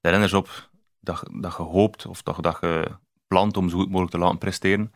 de 0.02 0.10
renners 0.10 0.34
op 0.34 0.70
dat, 1.00 1.20
je- 1.26 1.42
dat 1.42 1.56
je 1.58 1.64
hoopt 1.64 2.06
of 2.06 2.22
dat, 2.24 2.36
je- 2.36 2.42
dat 2.42 2.58
je 2.62 2.88
plant 3.28 3.58
om 3.58 3.70
zo 3.70 3.78
goed 3.78 3.88
mogelijk 3.88 4.12
te 4.12 4.18
laten 4.20 4.38
presteren. 4.38 4.94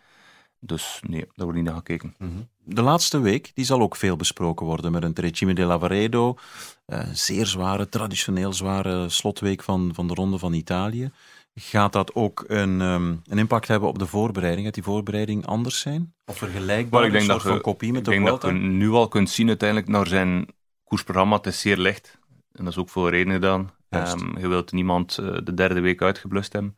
Dus 0.60 1.00
nee, 1.08 1.20
daar 1.20 1.32
wordt 1.46 1.56
niet 1.56 1.66
naar 1.66 1.76
gekeken. 1.76 2.14
Mhm. 2.18 2.32
De 2.66 2.82
laatste 2.82 3.20
week 3.20 3.52
die 3.54 3.66
zal 3.66 3.82
ook 3.82 3.96
veel 3.96 4.16
besproken 4.16 4.66
worden 4.66 4.92
met 4.92 5.04
een 5.04 5.14
Trecime 5.14 5.54
de 5.54 5.64
Lavaredo. 5.64 6.38
eh, 6.86 7.00
zeer 7.12 7.46
zware, 7.46 7.90
traditioneel 7.90 8.54
zware 8.54 9.10
slotweek 9.10 9.64
van, 9.64 9.92
van 9.94 10.08
de 10.08 10.14
Ronde 10.14 10.38
van 10.38 10.54
Italië. 10.54 11.12
Gaat 11.56 11.94
dat 11.94 12.16
ook 12.16 12.44
een, 12.48 12.82
ehm, 12.82 13.16
een 13.26 13.38
impact 13.38 13.68
hebben 13.68 13.90
op 13.90 14.00
de 14.00 14.06
voorbereiding? 14.06 14.66
Gaat 14.66 14.74
die 14.74 14.84
voorbereiding 14.84 15.46
anders 15.46 15.80
zijn? 15.80 16.14
Of 16.26 16.38
vergelijkbaar? 16.38 17.00
Maar 17.00 17.06
ik 17.06 17.12
denk 17.12 17.24
een 17.24 17.30
dat 17.30 17.38
soort 17.42 17.48
van 17.48 17.56
je- 17.56 17.62
kopie 17.62 17.92
met 17.92 18.00
Ik 18.00 18.06
de 18.06 18.12
denk 18.12 18.26
dat 18.28 18.42
je 18.42 18.52
nu 18.52 18.90
al 18.90 19.08
kunt 19.08 19.30
zien 19.30 19.48
uiteindelijk 19.48 19.90
naar 19.90 20.08
zijn 20.08 20.48
koersprogramma. 20.84 21.36
Het 21.36 21.46
is 21.46 21.60
zeer 21.60 21.78
licht. 21.78 22.20
En 22.52 22.64
dat 22.64 22.74
is 22.74 22.80
ook 22.80 22.90
voor 22.90 23.10
redenen 23.10 23.34
gedaan. 23.34 23.72
Ehm, 23.90 24.40
je 24.40 24.48
wilt 24.48 24.72
niemand 24.72 25.18
eh, 25.18 25.38
de 25.44 25.54
derde 25.54 25.80
week 25.80 26.02
uitgeblust 26.02 26.54
hebben. 26.54 26.78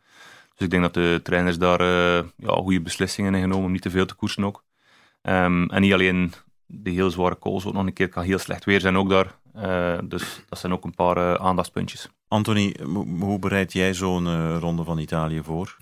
Dus 0.55 0.65
ik 0.65 0.69
denk 0.69 0.83
dat 0.83 0.93
de 0.93 1.19
trainers 1.23 1.57
daar 1.57 1.79
eh, 1.79 2.23
ja, 2.37 2.53
goede 2.53 2.81
beslissingen 2.81 3.35
in 3.35 3.41
genomen 3.41 3.65
om 3.65 3.71
niet 3.71 3.81
te 3.81 3.89
veel 3.89 4.05
te 4.05 4.15
koersen 4.15 4.43
ook. 4.43 4.63
Ehm, 5.21 5.63
en 5.69 5.81
niet 5.81 5.93
alleen 5.93 6.33
de 6.65 6.89
heel 6.89 7.09
zware 7.11 7.39
calls, 7.39 7.65
ook 7.65 7.73
nog 7.73 7.85
een 7.85 7.93
keer 7.93 8.09
kan 8.09 8.23
heel 8.23 8.37
slecht 8.39 8.65
weer 8.65 8.79
zijn 8.79 8.97
ook 8.97 9.09
daar. 9.09 9.35
Eh, 9.55 9.97
dus 10.03 10.41
dat 10.49 10.59
zijn 10.59 10.73
ook 10.73 10.83
een 10.83 10.95
paar 10.95 11.17
eh, 11.17 11.45
aandachtspuntjes. 11.45 12.09
Anthony, 12.27 12.75
hoe 13.19 13.39
bereid 13.39 13.73
jij 13.73 13.93
zo'n 13.93 14.27
eh, 14.27 14.57
Ronde 14.59 14.83
van 14.83 14.97
Italië 14.97 15.41
voor? 15.43 15.77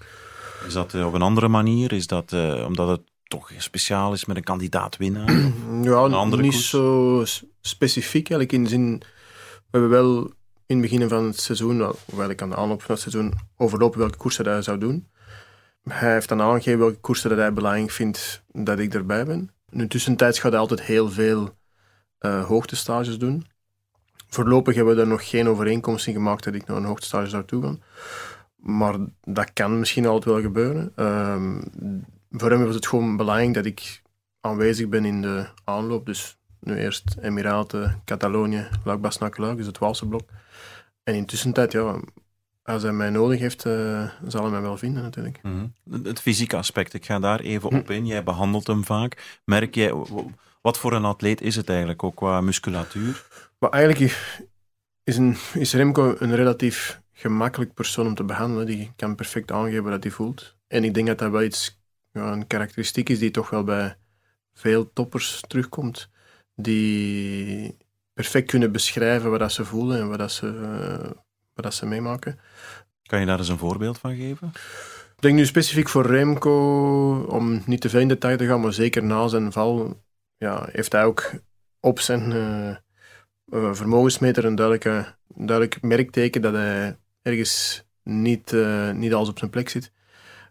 Is 0.67 0.73
dat 0.73 0.93
op 0.93 1.13
een 1.13 1.21
andere 1.21 1.47
manier? 1.47 1.91
Is 1.91 2.07
dat 2.07 2.31
eh, 2.33 2.65
omdat 2.67 2.87
het 2.87 3.01
toch 3.23 3.51
speciaal 3.57 4.13
is 4.13 4.25
met 4.25 4.37
een 4.37 4.43
kandidaat-winnaar? 4.43 5.31
Ja, 5.81 6.03
Een 6.03 6.13
andere 6.13 6.41
niet 6.41 6.51
koers? 6.51 6.69
zo 6.69 7.23
specifiek 7.61 8.29
eigenlijk. 8.29 8.51
In 8.51 8.63
de 8.63 8.69
zin, 8.69 8.97
we 9.55 9.63
hebben 9.71 9.89
wel 9.89 10.31
in 10.65 10.81
het 10.81 10.89
begin 10.91 11.09
van 11.09 11.23
het 11.25 11.39
seizoen, 11.39 11.77
wel, 11.77 11.89
of 11.89 12.07
eigenlijk 12.07 12.41
aan 12.41 12.49
de 12.49 12.55
aanloop 12.55 12.81
van 12.81 12.91
het 12.95 12.99
seizoen, 13.03 13.33
overlopen 13.57 13.99
welke 13.99 14.17
koersen 14.17 14.43
dat 14.43 14.53
hij 14.53 14.61
zou 14.61 14.77
doen. 14.77 15.07
Hij 15.83 16.13
heeft 16.13 16.29
dan 16.29 16.41
aangegeven 16.41 16.79
welke 16.79 16.99
koersen 16.99 17.29
dat 17.29 17.39
hij 17.39 17.53
belangrijk 17.53 17.91
vindt 17.91 18.43
dat 18.51 18.79
ik 18.79 18.93
erbij 18.93 19.25
ben. 19.25 19.51
Nu, 19.69 19.87
tussentijds 19.87 20.39
gaat 20.39 20.51
hij 20.51 20.59
altijd 20.61 20.81
heel 20.81 21.09
veel 21.09 21.57
eh, 22.17 22.45
hoogtestages 22.45 23.17
doen. 23.17 23.45
Voorlopig 24.33 24.75
hebben 24.75 24.93
we 24.93 24.99
daar 24.99 25.09
nog 25.09 25.29
geen 25.29 25.47
overeenkomst 25.47 26.07
in 26.07 26.13
gemaakt 26.13 26.43
dat 26.43 26.53
ik 26.53 26.65
naar 26.67 26.77
een 26.77 26.85
hoogtestage 26.85 27.29
zou 27.29 27.45
toegaan. 27.45 27.81
Maar 28.55 28.95
dat 29.23 29.53
kan 29.53 29.79
misschien 29.79 30.05
altijd 30.05 30.33
wel 30.33 30.41
gebeuren. 30.41 30.91
Ehm, 30.95 31.61
voor 32.31 32.49
hem 32.51 32.65
was 32.65 32.75
het 32.75 32.87
gewoon 32.87 33.17
belangrijk 33.17 33.53
dat 33.53 33.65
ik 33.65 34.01
aanwezig 34.41 34.87
ben 34.89 35.05
in 35.05 35.21
de 35.21 35.45
aanloop. 35.63 36.05
Dus 36.05 36.37
nu 36.59 36.75
eerst 36.75 37.17
Emiraten, 37.21 38.01
Catalonië, 38.05 38.67
luik 38.83 39.01
bastogne 39.01 39.43
luik 39.45 39.57
dus 39.57 39.65
het 39.65 39.77
Waalse 39.77 40.07
blok. 40.07 40.29
En 41.03 41.15
in 41.15 41.25
tussentijd, 41.25 41.71
ja, 41.71 41.99
als 42.63 42.83
hij 42.83 42.91
mij 42.91 43.09
nodig 43.09 43.39
heeft, 43.39 43.65
eh, 43.65 44.09
zal 44.27 44.41
hij 44.41 44.51
mij 44.51 44.61
wel 44.61 44.77
vinden 44.77 45.03
natuurlijk. 45.03 45.39
Mhm. 45.43 45.65
Het- 45.91 46.05
Het 46.05 46.21
fysieke 46.21 46.55
aspect, 46.55 46.93
ik 46.93 47.05
ga 47.05 47.19
daar 47.19 47.39
even 47.39 47.69
op 47.69 47.89
in. 47.89 48.05
Jij 48.05 48.23
behandelt 48.23 48.67
hem 48.67 48.83
vaak. 48.85 49.39
Merk 49.45 49.75
jij, 49.75 49.93
wat 50.63 50.77
voor 50.77 50.93
een 50.93 51.05
atleet 51.05 51.41
is 51.41 51.55
het 51.55 51.69
eigenlijk, 51.69 52.03
ook 52.03 52.15
qua 52.15 52.41
musculatuur? 52.41 53.25
Maar 53.59 53.69
eigenlijk 53.69 54.13
is, 55.03 55.17
een, 55.17 55.37
is 55.53 55.73
Remco 55.73 56.15
een 56.19 56.35
relatief 56.35 57.01
gemakkelijk 57.13 57.73
persoon 57.73 58.07
om 58.07 58.15
te 58.15 58.23
behandelen. 58.23 58.65
Die 58.65 58.91
kan 58.95 59.15
perfect 59.15 59.51
aangeven 59.51 59.83
wat 59.83 60.03
hij 60.03 60.11
voelt. 60.11 60.55
En 60.67 60.83
ik 60.83 60.93
denk 60.93 61.07
dat 61.07 61.17
dat 61.17 61.31
wel 61.31 61.43
iets, 61.43 61.79
ja, 62.11 62.31
een 62.31 62.47
karakteristiek 62.47 63.09
is 63.09 63.19
die 63.19 63.31
toch 63.31 63.49
wel 63.49 63.63
bij 63.63 63.95
veel 64.53 64.93
toppers 64.93 65.43
terugkomt. 65.47 66.09
Die 66.55 67.77
perfect 68.13 68.47
kunnen 68.49 68.71
beschrijven 68.71 69.29
wat 69.29 69.39
dat 69.39 69.51
ze 69.51 69.65
voelen 69.65 69.99
en 69.99 70.09
wat, 70.09 70.17
dat 70.17 70.31
ze, 70.31 70.47
eh, 70.47 71.11
wat 71.53 71.63
dat 71.63 71.73
ze 71.73 71.85
meemaken. 71.85 72.39
Kan 73.03 73.19
je 73.19 73.25
daar 73.25 73.39
eens 73.39 73.49
een 73.49 73.57
voorbeeld 73.57 73.97
van 73.97 74.15
geven? 74.15 74.51
Ik 75.15 75.21
denk 75.29 75.35
nu 75.35 75.45
specifiek 75.45 75.89
voor 75.89 76.05
Remco, 76.05 76.55
om 77.21 77.63
niet 77.65 77.81
te 77.81 77.89
veel 77.89 77.99
in 77.99 78.07
detail 78.07 78.37
te 78.37 78.45
gaan, 78.45 78.61
maar 78.61 78.73
zeker 78.73 79.03
na 79.03 79.27
zijn 79.27 79.51
val, 79.51 80.01
ja, 80.43 80.67
heeft 80.71 80.91
hij 80.91 81.03
ook 81.03 81.31
op 81.79 81.99
zijn 81.99 82.31
eh, 82.31 82.69
eh, 82.69 83.73
vermogensmeter 83.73 84.45
een 84.45 84.55
duidelijke, 84.55 85.15
duidelijk 85.27 85.81
merkteken 85.81 86.41
dat 86.41 86.53
hij 86.53 86.97
ergens 87.21 87.83
niet, 88.03 88.53
eh, 88.53 88.91
niet 88.91 89.13
alles 89.13 89.29
op 89.29 89.37
zijn 89.37 89.49
plek 89.49 89.69
zit. 89.69 89.91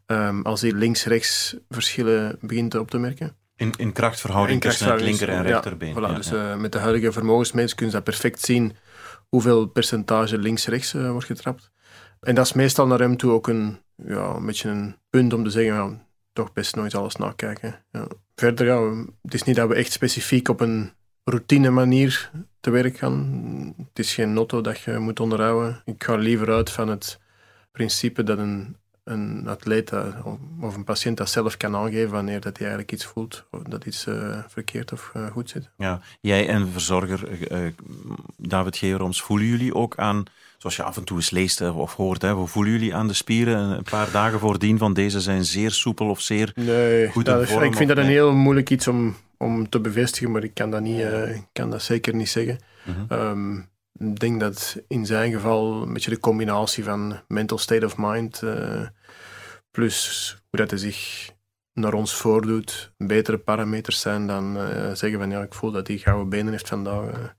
Ehm, 0.06 0.40
als 0.42 0.60
hij 0.60 0.72
links-rechts 0.72 1.56
verschillen 1.68 2.38
begint 2.40 2.74
op 2.74 2.90
te 2.90 2.98
merken. 2.98 3.36
In, 3.56 3.72
in 3.76 3.92
krachtverhouding 3.92 4.62
In 4.62 4.68
tussen 4.68 4.92
het 4.92 5.00
linker 5.00 5.28
en 5.28 5.34
ja, 5.34 5.42
rechterbeen. 5.42 5.94
Voilà, 5.94 6.10
Ja, 6.10 6.14
dus 6.14 6.28
ja. 6.28 6.56
met 6.56 6.72
de 6.72 6.78
huidige 6.78 7.12
vermogensmeters 7.12 7.74
kun 7.74 7.86
je 7.86 7.92
dat 7.92 8.04
perfect 8.04 8.40
zien 8.40 8.76
hoeveel 9.28 9.66
percentage 9.66 10.38
links-rechts 10.38 10.92
wordt 10.92 11.26
getrapt. 11.26 11.70
En 12.20 12.34
dat 12.34 12.44
is 12.44 12.52
meestal 12.52 12.86
naar 12.86 12.98
hem 12.98 13.16
toe 13.16 13.32
ook 13.32 13.48
een, 13.48 13.80
ja, 13.96 14.34
een 14.34 14.46
beetje 14.46 14.68
een 14.68 14.96
punt 15.10 15.32
om 15.32 15.44
te 15.44 15.50
zeggen, 15.50 16.06
toch 16.32 16.52
best 16.52 16.76
nooit 16.76 16.94
alles 16.94 17.16
nakijken. 17.16 17.84
Ja. 17.92 18.06
Verder, 18.36 18.66
ja, 18.66 19.04
het 19.22 19.34
is 19.34 19.42
niet 19.42 19.56
dat 19.56 19.68
we 19.68 19.74
echt 19.74 19.92
specifiek 19.92 20.48
op 20.48 20.60
een 20.60 20.92
routine 21.24 21.70
manier 21.70 22.30
te 22.60 22.70
werk 22.70 22.96
gaan. 22.98 23.74
Het 23.88 23.98
is 23.98 24.14
geen 24.14 24.32
notto 24.32 24.60
dat 24.60 24.80
je 24.80 24.98
moet 24.98 25.20
onderhouden. 25.20 25.82
Ik 25.84 26.04
ga 26.04 26.14
liever 26.16 26.52
uit 26.52 26.70
van 26.70 26.88
het 26.88 27.20
principe 27.72 28.22
dat 28.22 28.38
een, 28.38 28.76
een 29.04 29.48
atleet 29.48 29.88
dat- 29.88 30.14
of 30.60 30.76
een 30.76 30.84
patiënt 30.84 31.16
dat 31.16 31.30
zelf 31.30 31.56
kan 31.56 31.76
aangeven 31.76 32.10
wanneer 32.10 32.40
dat 32.40 32.56
hij 32.58 32.66
eigenlijk 32.66 32.92
iets 32.92 33.04
voelt, 33.04 33.46
of 33.50 33.62
dat 33.62 33.84
iets 33.84 34.06
eh, 34.06 34.38
verkeerd 34.48 34.92
of 34.92 35.10
eh, 35.14 35.26
goed 35.30 35.50
zit. 35.50 35.70
Ja, 35.76 36.00
jij 36.20 36.48
en 36.48 36.68
verzorger 36.68 37.28
eh, 37.50 37.66
eh, 37.66 37.72
David 38.36 38.76
Geeroms, 38.76 39.22
voelen 39.22 39.46
jullie 39.46 39.74
ook 39.74 39.96
aan, 39.96 40.22
zoals 40.62 40.76
je 40.76 40.82
af 40.82 40.96
en 40.96 41.04
toe 41.04 41.16
eens 41.16 41.30
leest 41.30 41.60
of 41.60 41.94
hoort, 41.94 42.22
hè, 42.22 42.32
hoe 42.32 42.46
voelen 42.48 42.72
jullie 42.72 42.94
aan 42.94 43.06
de 43.08 43.12
spieren 43.14 43.58
een 43.58 43.82
paar 43.82 44.10
dagen 44.10 44.38
voordien 44.38 44.78
van 44.78 44.92
deze 44.94 45.20
zijn 45.20 45.44
zeer 45.44 45.70
soepel 45.70 46.08
of 46.08 46.20
zeer... 46.20 46.52
Nee, 46.54 47.08
Goed 47.08 47.24
dat 47.24 47.36
in 47.36 47.42
is- 47.42 47.50
vorm, 47.50 47.62
ik 47.64 47.74
vind 47.76 47.88
dat 47.88 47.98
een 47.98 48.04
nee? 48.04 48.12
heel 48.12 48.32
moeilijk 48.32 48.70
iets 48.70 48.88
om, 48.88 49.16
om 49.38 49.68
te 49.68 49.80
bevestigen, 49.80 50.30
maar 50.30 50.44
ik 50.44 50.54
kan 50.54 50.70
dat, 50.70 50.80
niet, 50.80 51.00
eh, 51.00 51.34
ik 51.34 51.44
kan 51.52 51.70
dat 51.70 51.82
zeker 51.82 52.14
niet 52.14 52.28
zeggen. 52.28 52.58
Mhm. 52.84 52.98
Ehm, 53.08 53.56
ik 54.10 54.18
denk 54.20 54.40
dat 54.40 54.76
in 54.88 55.06
zijn 55.06 55.32
geval 55.32 55.82
een 55.82 55.92
beetje 55.92 56.10
de 56.10 56.20
combinatie 56.20 56.84
van 56.84 57.20
mental 57.28 57.58
state 57.58 57.86
of 57.86 57.94
mind 57.96 58.42
eh, 58.42 58.80
plus 59.70 60.30
hoe 60.50 60.58
dat 60.60 60.70
hij 60.70 60.78
zich 60.78 61.30
naar 61.74 61.94
ons 61.94 62.14
voordoet, 62.14 62.92
betere 62.96 63.38
parameters 63.38 64.00
zijn 64.00 64.26
dan 64.26 64.56
eh, 64.58 64.92
zeggen 64.92 65.18
van 65.18 65.30
ja, 65.30 65.42
ik 65.42 65.54
voel 65.54 65.70
dat 65.70 65.86
hij 65.86 65.96
gouden 65.98 66.28
benen 66.28 66.52
heeft 66.52 66.68
vandaag. 66.68 67.34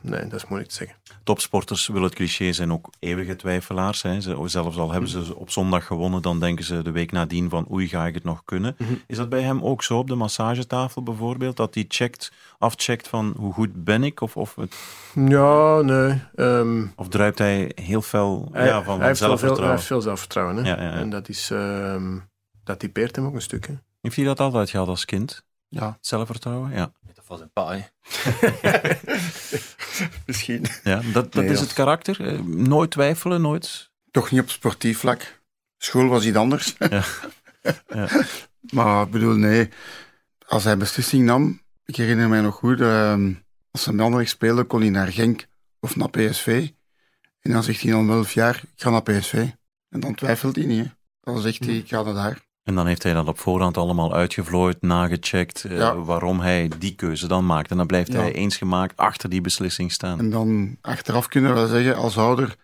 Nee, 0.00 0.22
dat 0.22 0.32
is 0.32 0.46
moeilijk 0.46 0.70
te 0.70 0.76
zeggen. 0.76 0.96
Topsporters 1.24 1.86
willen 1.86 2.02
het 2.02 2.14
cliché 2.14 2.52
zijn 2.52 2.72
ook 2.72 2.90
eeuwige 2.98 3.36
twijfelaars. 3.36 4.02
Hè. 4.02 4.20
Ze, 4.20 4.42
zelfs 4.44 4.76
al 4.76 4.90
hebben 4.90 5.10
ze 5.10 5.36
op 5.36 5.50
zondag 5.50 5.86
gewonnen, 5.86 6.22
dan 6.22 6.40
denken 6.40 6.64
ze 6.64 6.82
de 6.82 6.90
week 6.90 7.12
nadien 7.12 7.48
van 7.50 7.66
oei, 7.72 7.88
ga 7.88 8.06
ik 8.06 8.14
het 8.14 8.24
nog 8.24 8.44
kunnen. 8.44 8.74
Mhm. 8.78 8.92
Is 9.06 9.16
dat 9.16 9.28
bij 9.28 9.42
hem 9.42 9.62
ook 9.62 9.82
zo 9.82 9.98
op 9.98 10.06
de 10.08 10.14
massagetafel 10.14 11.02
bijvoorbeeld? 11.02 11.56
Dat 11.56 11.74
hij 11.74 11.84
checkt, 11.88 12.32
afcheckt 12.58 13.08
van 13.08 13.34
hoe 13.38 13.52
goed 13.52 13.84
ben 13.84 14.04
ik? 14.04 14.20
Of, 14.20 14.36
of, 14.36 14.54
het- 14.54 14.76
Ja, 15.14 15.80
nee. 15.80 16.22
ehm, 16.34 16.86
of 16.96 17.08
druipt 17.08 17.38
hij 17.38 17.72
heel 17.74 18.02
veel 18.02 18.48
hij, 18.52 18.66
ja, 18.66 18.82
van, 18.82 18.98
hij 18.98 19.06
heeft 19.06 19.20
wel 19.20 19.28
veel, 19.38 19.38
hij 19.38 19.56
zelfvertrouwen? 19.56 19.70
heeft 19.76 19.86
veel 19.86 20.00
zelfvertrouwen. 20.00 20.56
Hè? 20.56 20.70
Ja, 20.70 20.82
ja. 20.82 20.92
En 20.92 21.10
dat, 21.10 21.28
is, 21.28 21.50
ehm, 21.50 22.18
dat 22.64 22.78
typeert 22.78 23.16
hem 23.16 23.26
ook 23.26 23.34
een 23.34 23.42
stuk. 23.42 23.66
Hè? 23.66 23.74
Heeft 24.00 24.16
hij 24.16 24.24
dat 24.24 24.40
altijd 24.40 24.70
gehad 24.70 24.88
als 24.88 25.04
kind? 25.04 25.44
Ja. 25.70 25.98
Zelfvertrouwen? 26.00 26.70
Ja. 26.70 26.92
Dat 27.14 27.26
was 27.26 27.40
een 27.40 27.52
paai. 27.52 27.84
Misschien. 30.26 30.64
ja 30.84 31.00
dat 31.12 31.32
dat 31.32 31.34
Nee, 31.34 31.52
is 31.52 31.58
ja. 31.58 31.64
het 31.64 31.72
karakter. 31.72 32.26
Eh, 32.26 32.40
Nooit 32.40 32.90
twijfelen, 32.90 33.40
nooit. 33.40 33.90
Toch 34.10 34.30
niet 34.30 34.40
op 34.40 34.50
sportief 34.50 34.98
vlak. 34.98 35.40
School 35.78 36.06
was 36.08 36.24
iets 36.24 36.36
anders. 36.36 36.74
Ja. 36.78 37.02
Ja. 37.88 38.08
Maar 38.74 39.04
ik 39.04 39.10
bedoel, 39.10 39.34
nee. 39.36 39.68
Als 40.46 40.64
hij 40.64 40.76
beslissing 40.76 41.24
nam, 41.24 41.60
ik 41.84 41.96
herinner 41.96 42.28
mij 42.28 42.40
nog 42.40 42.54
goed, 42.54 42.80
ehm, 42.80 43.32
als 43.70 43.84
hij 43.84 43.94
bij 43.94 44.04
Anderlecht 44.04 44.30
speelde, 44.30 44.64
kon 44.64 44.80
hij 44.80 44.90
naar 44.90 45.12
Genk 45.12 45.46
of 45.80 45.96
naar 45.96 46.10
PSV. 46.10 46.68
En 47.40 47.52
dan 47.52 47.62
zegt 47.62 47.80
hij 47.80 47.92
om 47.94 48.10
11 48.10 48.32
jaar, 48.32 48.54
ik 48.56 48.82
ga 48.82 48.90
naar 48.90 49.02
PSV. 49.02 49.46
En 49.88 50.00
dan 50.00 50.14
twijfelt 50.14 50.56
hij 50.56 50.64
niet. 50.64 50.84
Hè. 50.84 50.90
Dan 51.20 51.40
zegt 51.40 51.64
hij, 51.64 51.76
ik 51.76 51.88
ga 51.88 52.02
naar 52.02 52.14
daar. 52.14 52.38
En 52.62 52.74
dan 52.74 52.86
heeft 52.86 53.02
hij 53.02 53.12
dat 53.12 53.28
op 53.28 53.38
voorhand 53.38 53.76
allemaal 53.76 54.14
uitgevlooid, 54.14 54.82
nagecheckt, 54.82 55.64
eh, 55.64 55.76
Ja. 55.76 55.94
waarom 55.96 56.40
hij 56.40 56.70
die 56.78 56.94
keuze 56.94 57.26
dan 57.28 57.46
maakt. 57.46 57.70
En 57.70 57.76
dan 57.76 57.86
blijft 57.86 58.12
Ja. 58.12 58.18
hij 58.20 58.32
eens 58.32 58.56
gemaakt 58.56 58.96
achter 58.96 59.30
die 59.30 59.40
beslissing 59.40 59.92
staan. 59.92 60.18
En 60.18 60.30
dan 60.30 60.76
achteraf 60.80 61.28
kunnen 61.28 61.54
we 61.54 61.66
zeggen, 61.68 61.96
als 61.96 62.18
ouder, 62.18 62.56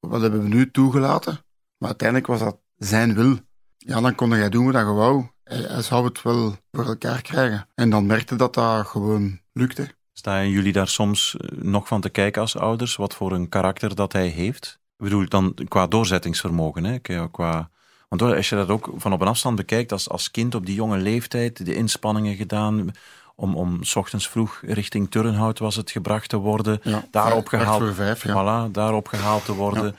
wat 0.00 0.20
hebben 0.20 0.42
we 0.42 0.48
nu 0.48 0.70
toegelaten? 0.70 1.38
Maar 1.78 1.88
uiteindelijk 1.88 2.28
was 2.28 2.40
dat 2.40 2.58
zijn 2.76 3.14
wil. 3.14 3.38
Ja, 3.76 4.00
dan 4.00 4.14
kon 4.14 4.30
hij 4.30 4.48
doen 4.48 4.64
wat 4.64 4.74
hij 4.74 4.84
wou. 4.84 5.24
Hij, 5.44 5.58
hij 5.58 5.82
zou 5.82 6.04
het 6.04 6.22
wel 6.22 6.56
voor 6.72 6.84
elkaar 6.84 7.22
krijgen. 7.22 7.68
En 7.74 7.90
dan 7.90 8.06
merkte 8.06 8.36
dat 8.36 8.54
dat 8.54 8.86
gewoon 8.86 9.40
lukte. 9.52 9.88
Staan 10.12 10.48
jullie 10.50 10.72
daar 10.72 10.88
soms 10.88 11.36
eh, 11.36 11.58
nog 11.58 11.86
van 11.86 12.00
te 12.00 12.10
kijken 12.10 12.40
als 12.40 12.56
ouders, 12.56 12.96
wat 12.96 13.14
voor 13.14 13.32
een 13.32 13.48
karakter 13.48 13.94
dat 13.94 14.12
hij 14.12 14.26
heeft? 14.26 14.78
Ik 14.96 15.04
bedoel 15.04 15.28
dan 15.28 15.54
qua 15.68 15.86
doorzettingsvermogen, 15.86 16.84
hè? 16.84 16.98
Qua... 17.30 17.70
Want 18.10 18.22
hoor, 18.22 18.36
als 18.36 18.48
je 18.48 18.56
dat 18.56 18.68
ook 18.68 18.90
van 18.96 19.12
op 19.12 19.20
een 19.20 19.26
afstand 19.28 19.56
bekijkt, 19.56 19.92
als, 19.92 20.08
als 20.08 20.30
kind 20.30 20.54
op 20.54 20.66
die 20.66 20.74
jonge 20.74 20.96
leeftijd, 20.98 21.64
de 21.64 21.74
inspanningen 21.74 22.36
gedaan 22.36 22.90
om, 23.34 23.54
om 23.54 23.84
s 23.84 23.96
ochtends 23.96 24.28
vroeg 24.28 24.60
richting 24.64 25.10
Turnhout 25.10 25.58
was 25.58 25.76
het 25.76 25.90
gebracht 25.90 26.28
te 26.28 26.36
worden, 26.36 26.80
Ja, 26.82 27.04
daar 27.10 27.22
vijf- 27.26 27.34
opgehaald. 27.36 27.76
kwart 27.76 27.94
voor 27.96 28.04
vijf, 28.04 28.24
ja. 28.24 28.66
Voilà, 28.68 28.70
daar 28.70 28.94
opgehaald 28.94 29.44
te 29.44 29.54
worden. 29.54 29.84
Ja. 29.84 29.92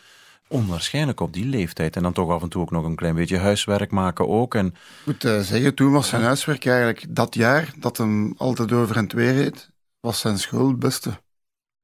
Onwaarschijnlijk 0.48 1.20
op 1.20 1.34
die 1.34 1.46
leeftijd. 1.46 1.96
En 1.96 2.04
dan 2.04 2.14
toch 2.14 2.30
af 2.30 2.42
en 2.42 2.50
toe 2.50 2.62
ook 2.62 2.72
nog 2.72 2.86
een 2.86 2.96
klein 2.96 3.16
beetje 3.16 3.38
huiswerk 3.38 3.92
maken 3.92 4.28
ook. 4.28 4.56
En 4.56 4.66
Ik 4.68 4.74
moet 5.06 5.24
eh, 5.24 5.40
zeggen, 5.40 5.76
toen 5.76 5.92
was 5.92 6.08
zijn 6.10 6.24
huiswerk 6.24 6.66
eigenlijk 6.66 7.06
dat 7.10 7.36
jaar 7.36 7.74
dat 7.78 7.98
hem 7.98 8.34
altijd 8.38 8.72
over 8.72 8.96
en 8.96 9.04
het 9.04 9.14
weer 9.14 9.34
reed, 9.34 9.70
was 10.00 10.20
zijn 10.20 10.40
school 10.40 10.68
het 10.68 10.80
beste. 10.80 11.20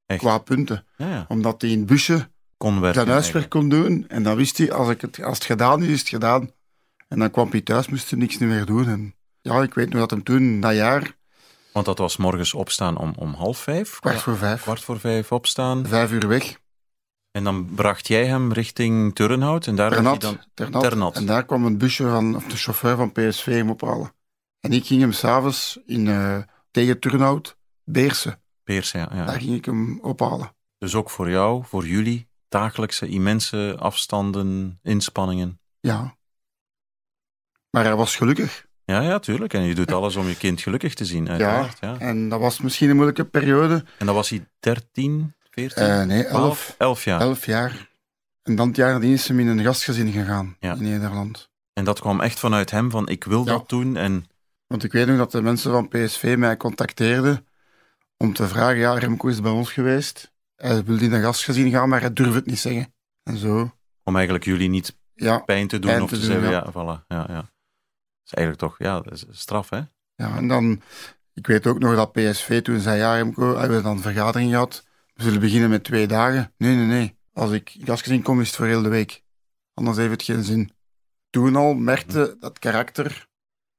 Echt? 0.06 0.20
Qua 0.20 0.38
punten. 0.38 0.84
ja, 0.96 1.08
ja, 1.08 1.24
Omdat 1.28 1.60
hij 1.60 1.70
in 1.70 1.86
busje 1.86 2.28
kon 2.58 2.80
werken. 2.80 3.00
zijn 3.00 3.12
huiswerk 3.12 3.48
kon 3.48 3.68
doen. 3.68 4.04
En 4.08 4.22
dan 4.22 4.36
wist 4.36 4.58
hij, 4.58 4.72
als, 4.72 4.88
ik 4.88 5.00
het, 5.00 5.22
als 5.22 5.38
het 5.38 5.46
gedaan 5.46 5.82
is, 5.82 5.88
is 5.88 5.98
het 5.98 6.08
gedaan. 6.08 6.50
En 7.08 7.18
dan 7.18 7.30
kwam 7.30 7.50
hij 7.50 7.60
thuis, 7.60 7.88
moest 7.88 8.10
hij 8.10 8.18
niks 8.18 8.38
meer 8.38 8.64
doen. 8.64 8.88
En 8.88 9.14
ja, 9.40 9.62
ik 9.62 9.74
weet 9.74 9.88
nog 9.90 10.00
dat 10.00 10.10
hem 10.10 10.22
toen, 10.22 10.60
dat 10.60 10.74
jaar, 10.74 11.16
Want 11.72 11.86
dat 11.86 11.98
was 11.98 12.16
morgens 12.16 12.54
opstaan 12.54 12.96
om, 12.96 13.12
om 13.16 13.34
half 13.34 13.58
vijf. 13.58 13.98
kwart 13.98 14.20
voor 14.20 14.36
vijf, 14.36 14.62
Kwart 14.62 14.84
voor 14.84 15.00
vijf 15.00 15.32
opstaan. 15.32 15.86
vijf 15.86 16.12
uur 16.12 16.28
weg. 16.28 16.58
En 17.30 17.44
dan 17.44 17.74
bracht 17.74 18.08
jij 18.08 18.26
hem 18.26 18.52
richting 18.52 19.14
Turnhout. 19.14 19.66
En 19.66 19.76
daar 19.76 19.90
werd 19.90 20.02
hij 20.04 20.16
Ternat, 20.18 20.38
dan... 20.38 20.46
Ternat. 20.54 20.82
Ternat. 20.82 21.16
En 21.16 21.26
daar 21.26 21.44
kwam 21.44 21.64
een 21.64 21.78
busje 21.78 22.02
van, 22.08 22.36
of 22.36 22.44
de 22.44 22.56
chauffeur 22.56 22.96
van 22.96 23.12
PSV 23.12 23.44
hem 23.46 23.70
ophalen. 23.70 24.12
En 24.60 24.72
ik 24.72 24.86
ging 24.86 25.00
hem 25.00 25.12
s'avonds 25.12 25.78
in 25.86 26.08
eh, 26.08 26.38
tegen 26.70 26.98
Turnhout, 27.00 27.56
Beersen. 27.84 28.42
Peers, 28.64 28.90
ja, 28.90 29.08
ja. 29.12 29.24
Daar 29.24 29.40
ging 29.40 29.54
ik 29.54 29.64
hem 29.64 29.98
ophalen. 30.02 30.52
Dus 30.78 30.94
ook 30.94 31.10
voor 31.10 31.30
jou, 31.30 31.64
voor 31.64 31.86
jullie, 31.86 32.27
dagelijkse 32.48 33.08
immense 33.08 33.76
afstanden, 33.78 34.78
inspanningen. 34.82 35.60
Ja. 35.80 36.16
Maar 37.70 37.84
hij 37.84 37.96
was 37.96 38.16
gelukkig. 38.16 38.66
Ja, 38.84 39.00
ja, 39.00 39.18
tuurlijk. 39.18 39.54
En 39.54 39.62
je 39.62 39.74
doet 39.74 39.92
alles 39.92 40.16
om 40.16 40.26
je 40.28 40.36
kind 40.36 40.60
gelukkig 40.60 40.94
te 40.94 41.04
zien, 41.04 41.28
uiteraard. 41.28 41.78
Ja. 41.80 41.98
En 41.98 42.28
dat 42.28 42.40
was 42.40 42.60
misschien 42.60 42.88
een 42.88 42.94
moeilijke 42.94 43.24
periode. 43.24 43.84
En 43.98 44.06
dan 44.06 44.14
was 44.14 44.28
hij 44.28 44.48
13, 44.60 45.34
14, 45.50 45.82
Eh, 45.82 46.02
nee, 46.04 46.24
12, 46.24 46.38
elf, 46.38 46.74
11 46.78 47.04
jaar. 47.04 47.20
elf 47.20 47.46
jaar. 47.46 47.88
En 48.42 48.56
dan 48.56 48.66
het 48.68 48.76
jaar 48.76 48.92
nadien 48.92 49.12
is 49.12 49.28
hem 49.28 49.40
in 49.40 49.46
een 49.46 49.62
gastgezin 49.64 50.12
gegaan 50.12 50.56
Ja. 50.60 50.72
in 50.74 50.82
Nederland. 50.82 51.50
En 51.72 51.84
dat 51.84 52.00
kwam 52.00 52.20
echt 52.20 52.38
vanuit 52.38 52.70
hem, 52.70 52.90
van 52.90 53.08
ik 53.08 53.24
wil 53.24 53.44
Ja. 53.44 53.52
dat 53.52 53.68
doen. 53.68 53.96
En 53.96 54.26
Want 54.66 54.84
ik 54.84 54.92
weet 54.92 55.06
nog 55.06 55.16
dat 55.16 55.32
de 55.32 55.42
mensen 55.42 55.70
van 55.70 55.88
PSV 55.88 56.34
mij 56.38 56.56
contacteerden 56.56 57.46
om 58.16 58.32
te 58.34 58.48
vragen, 58.48 58.76
ja, 58.78 58.98
Remco 58.98 59.28
is 59.28 59.40
bij 59.40 59.50
ons 59.50 59.72
geweest. 59.72 60.32
Hij 60.58 60.84
wilde 60.84 61.04
in 61.04 61.12
een 61.12 61.22
gastgezin 61.22 61.70
gaan, 61.70 61.88
maar 61.88 62.00
hij 62.00 62.12
durfde 62.12 62.34
het 62.34 62.46
niet 62.46 62.58
zeggen. 62.58 62.94
En 63.22 63.36
zo, 63.36 63.78
om 64.08 64.14
eigenlijk 64.14 64.44
jullie 64.44 64.68
niet 64.68 64.98
ja. 65.14 65.38
pijn 65.38 65.68
te 65.68 65.78
doen 65.78 65.90
Pijn 65.90 66.02
of 66.02 66.08
te 66.08 66.14
te, 66.14 66.20
doen, 66.20 66.30
zeggen, 66.30 66.50
ja. 66.50 66.64
ja, 66.64 66.70
voilà, 66.70 67.06
ja, 67.08 67.26
ja. 67.28 67.34
Dat 67.34 68.24
is 68.24 68.32
eigenlijk 68.32 68.58
toch, 68.58 68.78
ja, 68.78 69.00
dat 69.00 69.12
is 69.12 69.24
straf, 69.30 69.70
hè? 69.70 69.80
ja. 70.14 70.36
En 70.36 70.48
dan, 70.48 70.82
ik 71.34 71.46
weet 71.46 71.66
ook 71.66 71.78
nog 71.78 71.94
dat 71.94 72.12
PSV 72.12 72.62
toen 72.62 72.80
zei, 72.80 72.98
ja, 72.98 73.14
Remco, 73.14 73.56
hebben 73.56 73.76
we 73.76 73.82
dan 73.82 73.96
een 73.96 74.02
vergadering 74.02 74.50
gehad. 74.50 74.86
We 75.14 75.22
zullen 75.22 75.40
beginnen 75.40 75.70
met 75.70 75.84
twee 75.84 76.06
dagen. 76.06 76.52
Nee, 76.56 76.76
nee, 76.76 76.86
nee. 76.86 77.16
Als 77.32 77.50
ik 77.50 77.74
in 77.74 77.86
gastgezin 77.86 78.22
kom, 78.22 78.40
is 78.40 78.46
het 78.46 78.56
voor 78.56 78.66
heel 78.66 78.82
de 78.82 78.88
week. 78.88 79.22
Anders 79.74 79.96
heeft 79.96 80.10
het 80.10 80.22
geen 80.22 80.44
zin. 80.44 80.70
Toen 81.30 81.56
al 81.56 81.74
merkte 81.74 82.36
dat 82.40 82.58
karakter, 82.58 83.28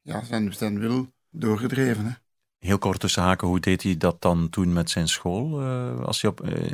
ja, 0.01 0.23
zijn, 0.23 0.53
zijn 0.53 0.79
wil 0.79 1.13
doorgedreven. 1.29 2.05
Hè. 2.05 2.11
Heel 2.59 2.77
kort 2.77 2.99
tussen 2.99 3.23
haken, 3.23 3.47
hoe 3.47 3.59
deed 3.59 3.83
hij 3.83 3.97
dat 3.97 4.21
dan 4.21 4.49
toen 4.49 4.73
met 4.73 4.89
zijn 4.89 5.07
school? 5.07 5.61
eh, 5.61 6.05
als 6.05 6.21
hij 6.21 6.31
op, 6.31 6.41
eh, 6.41 6.71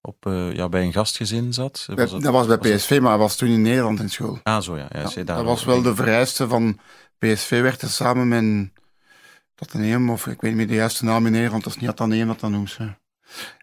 op, 0.00 0.26
eh, 0.26 0.52
ja, 0.54 0.68
bij 0.68 0.82
een 0.82 0.92
gastgezin 0.92 1.52
zat? 1.52 1.84
Het- 1.86 1.96
dat 1.96 2.10
was 2.10 2.20
bij 2.20 2.30
was 2.32 2.46
het- 2.46 2.60
PSV, 2.60 2.98
maar 3.00 3.10
hij 3.10 3.18
was 3.18 3.36
toen 3.36 3.48
in 3.48 3.62
Nederland 3.62 4.00
in 4.00 4.10
school. 4.10 4.38
Ah, 4.42 4.62
zo 4.62 4.76
ja. 4.76 4.88
ja, 4.92 5.24
dat 5.24 5.44
was 5.44 5.64
wel 5.64 5.82
de 5.82 5.94
vereiste 5.94 6.48
van 6.48 6.78
PSV 7.18 7.60
werd 7.62 7.82
er 7.82 7.88
samen 7.88 8.28
met, 8.28 8.70
Atheneum, 9.56 10.10
of 10.10 10.26
ik 10.26 10.40
weet 10.40 10.50
niet 10.50 10.54
meer 10.56 10.66
de 10.68 10.74
juiste 10.74 11.04
naam 11.04 11.22
meneer, 11.22 11.50
want 11.50 11.64
dat 11.64 11.74
is 11.74 11.80
niet 11.80 11.90
Atheneum 11.90 12.26
dat 12.26 12.40
dat 12.40 12.50
noemt. 12.50 12.76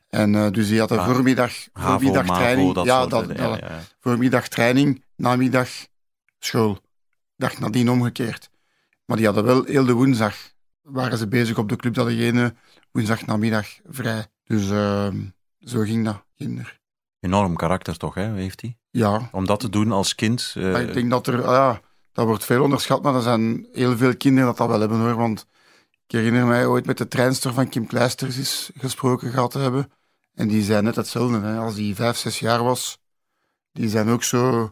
En 0.09 0.51
dus 0.51 0.67
die 0.67 0.79
had 0.79 0.91
een 0.91 0.99
Ah, 0.99 1.05
voormiddag, 1.09 1.51
HAVO, 1.73 1.89
voormiddag 1.91 2.25
MAVO, 2.25 2.39
training. 2.41 2.73
dat 2.73 2.85
ja, 2.85 3.05
dat, 3.07 3.27
dat- 3.27 3.59
ja. 3.59 3.79
voormiddag 3.99 4.47
training, 4.47 5.03
namiddag 5.15 5.69
school. 6.39 6.77
Dag 7.37 7.59
nadien 7.59 7.89
omgekeerd. 7.89 8.49
Maar 9.05 9.17
die 9.17 9.25
hadden 9.25 9.43
wel 9.43 9.63
heel 9.63 9.85
de 9.85 9.93
woensdag, 9.93 10.35
waren 10.83 11.17
ze 11.17 11.27
bezig 11.27 11.57
op 11.57 11.69
de 11.69 11.75
club, 11.75 11.93
dat 11.93 12.51
woensdag 12.91 13.25
namiddag 13.25 13.67
vrij. 13.89 14.25
Dus 14.43 14.69
ehm, 14.69 15.17
zo 15.59 15.79
ging 15.81 16.05
dat, 16.05 16.23
kinder. 16.35 16.79
Enorm 17.19 17.55
karakter 17.55 17.97
toch, 17.97 18.13
hè, 18.13 18.33
heeft 18.33 18.61
hij? 18.61 18.77
Ja, 18.89 19.29
Om 19.31 19.45
dat 19.45 19.59
te 19.59 19.69
doen 19.69 19.91
als 19.91 20.15
kind. 20.15 20.53
eh, 20.57 20.81
ik 20.81 20.93
denk 20.93 21.09
dat 21.09 21.27
er, 21.27 21.43
ah 21.45 21.53
ja, 21.53 21.81
dat 22.11 22.25
wordt 22.25 22.45
veel 22.45 22.63
onderschat, 22.63 23.01
maar 23.03 23.15
er 23.15 23.21
zijn 23.21 23.67
heel 23.71 23.97
veel 23.97 24.17
kinderen 24.17 24.47
dat 24.47 24.57
dat 24.57 24.67
wel 24.67 24.79
hebben 24.79 24.99
hoor. 24.99 25.15
Want 25.15 25.47
ik 26.07 26.11
herinner 26.11 26.45
mij 26.45 26.65
ooit 26.65 26.85
met 26.85 26.97
de 26.97 27.07
treinster 27.07 27.53
van 27.53 27.69
Kim 27.69 27.87
Kleisters 27.87 28.37
is 28.37 28.71
gesproken 28.77 29.31
gehad 29.31 29.51
te 29.51 29.59
hebben. 29.59 29.91
En 30.33 30.47
die 30.47 30.63
zei 30.63 30.81
net 30.81 30.95
hetzelfde. 30.95 31.39
Hè. 31.39 31.57
Als 31.57 31.75
die 31.75 31.95
vijf, 31.95 32.17
zes 32.17 32.39
jaar 32.39 32.63
was, 32.63 32.99
die 33.71 33.89
zijn 33.89 34.09
ook 34.09 34.23
zo. 34.23 34.71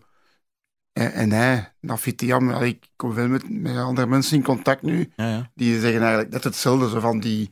En, 0.93 1.13
en 1.13 1.31
hij, 1.31 1.73
Nafitiam, 1.79 2.51
ik 2.51 2.89
kom 2.95 3.13
veel 3.13 3.27
met, 3.27 3.49
met 3.49 3.77
andere 3.77 4.07
mensen 4.07 4.37
in 4.37 4.43
contact 4.43 4.81
nu, 4.81 5.11
ja, 5.15 5.29
ja. 5.29 5.51
die 5.55 5.79
zeggen 5.79 6.01
eigenlijk 6.01 6.31
net 6.31 6.43
hetzelfde 6.43 6.89
zo 6.89 6.99
van, 6.99 7.19
die, 7.19 7.51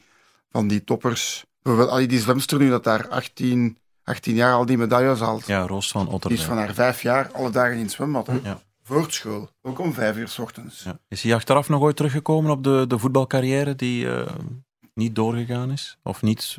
van 0.50 0.68
die 0.68 0.84
toppers. 0.84 1.46
Bijvoorbeeld 1.62 2.10
die 2.10 2.20
zwemster 2.20 2.60
nu 2.60 2.70
dat 2.70 2.84
daar 2.84 3.08
18, 3.08 3.78
18 4.04 4.36
jaar 4.36 4.54
al 4.54 4.66
die 4.66 4.78
medailles 4.78 5.20
haalt. 5.20 5.46
ja, 5.48 5.68
Roos 5.68 5.92
van 5.92 6.20
Die 6.20 6.32
is 6.38 6.44
van 6.44 6.58
haar 6.58 6.74
vijf 6.74 7.02
jaar 7.02 7.32
alle 7.32 7.50
dagen 7.50 7.76
in 7.76 7.82
het 7.82 7.92
zwembad. 7.92 8.28
Hè. 8.28 8.40
Ja. 8.44 8.62
Voor 8.84 9.12
school. 9.12 9.50
Ook 9.62 9.80
om 9.80 9.94
vijf 9.94 10.18
uur 10.18 10.28
s 10.28 10.40
ochtends. 10.40 10.84
Ja. 10.84 11.00
Is 11.08 11.24
hij 11.24 11.36
achteraf 11.36 11.70
nog 11.70 11.82
ooit 11.82 11.96
teruggekomen 11.96 12.52
op 12.52 12.64
de, 12.64 12.86
de 12.88 13.00
voetbalcarrière 13.00 13.76
die 13.76 14.12
eh, 14.12 14.34
niet 14.94 15.16
doorgegaan 15.16 15.72
is? 15.72 15.98
Of 16.04 16.22
niet 16.22 16.58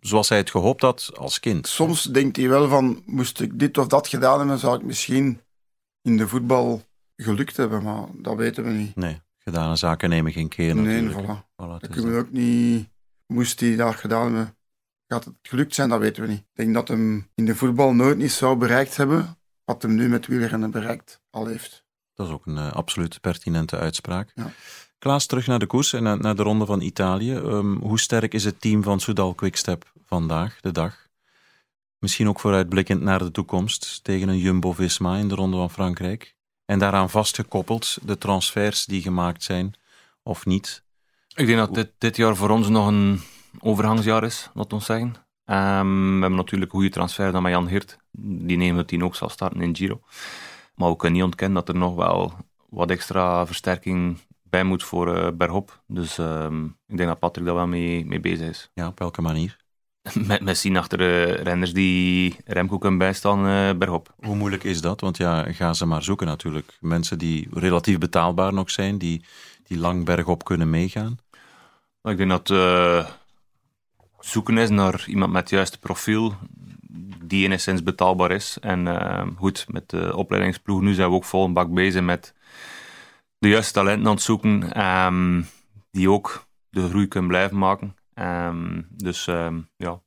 zoals 0.00 0.28
hij 0.28 0.38
het 0.38 0.50
gehoopt 0.50 0.82
had 0.82 1.10
als 1.16 1.40
kind? 1.40 1.66
Soms 1.66 2.02
denkt 2.02 2.36
hij 2.36 2.48
wel 2.48 2.68
van, 2.68 3.02
moest 3.06 3.40
ik 3.40 3.58
dit 3.58 3.78
of 3.78 3.86
dat 3.86 4.08
gedaan 4.08 4.38
hebben, 4.38 4.58
zou 4.58 4.76
ik 4.76 4.82
misschien 4.82 5.40
in 6.04 6.16
de 6.16 6.28
voetbal 6.28 6.82
gelukt 7.16 7.56
hebben. 7.56 7.82
Maar 7.82 8.06
dat 8.12 8.36
weten 8.36 8.64
we 8.64 8.70
niet. 8.70 8.96
Nee, 8.96 9.20
gedane 9.38 9.76
zaken 9.76 10.08
nemen 10.08 10.32
geen 10.32 10.48
keer 10.48 10.74
Nee, 10.74 11.02
natuurlijk. 11.02 11.38
voilà. 11.38 11.80
Dat 11.80 11.88
kunnen 11.88 12.12
we 12.12 12.18
ook 12.18 12.30
niet... 12.30 12.92
Moest 13.26 13.60
hij 13.60 13.76
dat 13.76 13.94
gedaan 13.94 14.34
hebben, 14.34 14.56
gaat 15.06 15.24
het 15.24 15.34
gelukt 15.42 15.74
zijn, 15.74 15.88
dat 15.88 16.00
weten 16.00 16.22
we 16.22 16.28
niet. 16.28 16.38
Ik 16.38 16.46
denk 16.52 16.74
dat 16.74 16.88
hem 16.88 17.30
in 17.34 17.44
de 17.44 17.56
voetbal 17.56 17.94
nooit 17.94 18.18
niet 18.18 18.32
zou 18.32 18.56
bereikt 18.56 18.96
hebben 18.96 19.38
wat 19.64 19.82
hem 19.82 19.94
nu 19.94 20.08
met 20.08 20.26
wielrennen 20.26 20.70
bereikt 20.70 21.20
al 21.30 21.46
heeft. 21.46 21.84
Dat 22.14 22.26
is 22.26 22.32
ook 22.32 22.46
een 22.46 22.58
eh, 22.58 22.72
absoluut 22.72 23.20
pertinente 23.20 23.76
uitspraak. 23.76 24.32
Ja. 24.34 24.50
Klaas, 24.98 25.26
terug 25.26 25.46
naar 25.46 25.58
de 25.58 25.66
koers 25.66 25.92
en 25.92 26.02
naar, 26.02 26.20
naar 26.20 26.36
de 26.36 26.42
ronde 26.42 26.66
van 26.66 26.80
Italië. 26.80 27.34
Ehm, 27.34 27.76
hoe 27.76 27.98
sterk 27.98 28.34
is 28.34 28.44
het 28.44 28.60
team 28.60 28.82
van 28.82 29.00
Soudal 29.00 29.34
Quickstep 29.34 29.92
vandaag, 30.04 30.60
de 30.60 30.72
dag? 30.72 31.03
Misschien 32.04 32.28
ook 32.28 32.40
vooruitblikkend 32.40 33.00
naar 33.00 33.18
de 33.18 33.30
toekomst 33.30 34.04
tegen 34.04 34.28
een 34.28 34.38
Jumbo-Visma 34.38 35.16
in 35.16 35.28
de 35.28 35.34
ronde 35.34 35.56
van 35.56 35.70
Frankrijk. 35.70 36.36
En 36.64 36.78
daaraan 36.78 37.10
vastgekoppeld 37.10 37.98
de 38.02 38.18
transfers 38.18 38.84
die 38.84 39.02
gemaakt 39.02 39.42
zijn 39.42 39.74
of 40.22 40.46
niet. 40.46 40.84
Ik 41.34 41.46
denk 41.46 41.58
dat 41.58 41.74
dit, 41.74 41.90
dit 41.98 42.16
jaar 42.16 42.36
voor 42.36 42.50
ons 42.50 42.68
nog 42.68 42.86
een 42.86 43.20
overgangsjaar 43.60 44.24
is, 44.24 44.50
laat 44.54 44.72
ons 44.72 44.84
zeggen. 44.84 45.14
Ehm, 45.44 46.14
we 46.14 46.20
hebben 46.20 46.34
natuurlijk 46.34 46.72
een 46.72 46.78
goede 46.78 46.94
transfer 46.94 47.32
dan 47.32 47.42
met 47.42 47.52
Jan 47.52 47.68
Hirt. 47.68 47.98
Die 48.18 48.56
910 48.56 49.04
ook 49.04 49.16
zal 49.16 49.28
starten 49.28 49.60
in 49.60 49.76
Giro. 49.76 50.00
Maar 50.74 50.90
we 50.90 50.96
kunnen 50.96 51.16
niet 51.16 51.26
ontkennen 51.26 51.64
dat 51.64 51.68
er 51.68 51.80
nog 51.80 51.94
wel 51.94 52.32
wat 52.68 52.90
extra 52.90 53.46
versterking 53.46 54.18
bij 54.42 54.64
moet 54.64 54.82
voor 54.82 55.16
eh, 55.16 55.32
bergop. 55.32 55.82
Dus 55.86 56.18
ehm, 56.18 56.64
ik 56.64 56.96
denk 56.96 57.08
dat 57.08 57.18
Patrick 57.18 57.46
daar 57.46 57.54
wel 57.54 57.66
mee, 57.66 58.06
mee 58.06 58.20
bezig 58.20 58.48
is. 58.48 58.70
Ja, 58.74 58.86
op 58.86 58.98
welke 58.98 59.22
manier? 59.22 59.63
Met, 60.26 60.40
met 60.40 60.58
zien 60.58 60.76
achter 60.76 60.98
de 60.98 61.22
renners 61.24 61.72
die 61.72 62.36
Remco 62.44 62.78
kunnen 62.78 62.98
bijstaan 62.98 63.46
eh, 63.46 63.78
bergop. 63.78 64.14
Hoe 64.16 64.36
moeilijk 64.36 64.64
is 64.64 64.80
dat? 64.80 65.00
Want 65.00 65.16
ja, 65.16 65.52
ga 65.52 65.72
ze 65.72 65.86
maar 65.86 66.02
zoeken 66.02 66.26
natuurlijk. 66.26 66.76
Mensen 66.80 67.18
die 67.18 67.48
relatief 67.52 67.98
betaalbaar 67.98 68.52
nog 68.52 68.70
zijn, 68.70 68.98
die, 68.98 69.24
die 69.62 69.78
lang 69.78 70.04
bergop 70.04 70.44
kunnen 70.44 70.70
meegaan. 70.70 71.18
Maar 72.00 72.12
Ik 72.12 72.18
denk 72.18 72.30
dat 72.30 72.50
eh, 72.50 73.08
zoeken 74.18 74.58
is 74.58 74.70
naar 74.70 75.04
iemand 75.06 75.32
met 75.32 75.40
het 75.40 75.50
juiste 75.50 75.78
profiel, 75.78 76.34
die 77.22 77.44
enigszins 77.44 77.82
betaalbaar 77.82 78.30
is. 78.30 78.56
En 78.60 78.86
eh, 78.86 79.26
goed, 79.36 79.66
met 79.68 79.90
de 79.90 80.16
opleidingsploeg 80.16 80.80
nu 80.80 80.94
zijn 80.94 81.08
we 81.08 81.14
ook 81.14 81.24
vol 81.24 81.44
een 81.44 81.52
bak 81.52 81.72
bezig 81.72 82.02
met 82.02 82.34
de 83.38 83.48
juiste 83.48 83.72
talenten 83.72 84.06
aan 84.06 84.14
het 84.14 84.22
zoeken, 84.22 84.72
ehm, 84.72 85.42
die 85.90 86.10
ook 86.10 86.46
de 86.70 86.88
groei 86.88 87.08
kunnen 87.08 87.30
blijven 87.30 87.58
maken. 87.58 87.94
Ehm, 88.14 88.82
dus 88.88 89.26
ehm, 89.26 89.60
ja, 89.76 90.02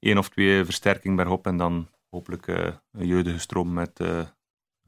één 0.00 0.18
of 0.18 0.28
twee 0.28 0.64
versterking 0.64 1.16
bergop 1.16 1.46
en 1.46 1.56
dan 1.56 1.88
hopelijk 2.10 2.46
eh, 2.46 2.72
een 2.92 3.06
jeugdige 3.06 3.38
stroom 3.38 3.72
met 3.72 4.00
eh 4.00 4.20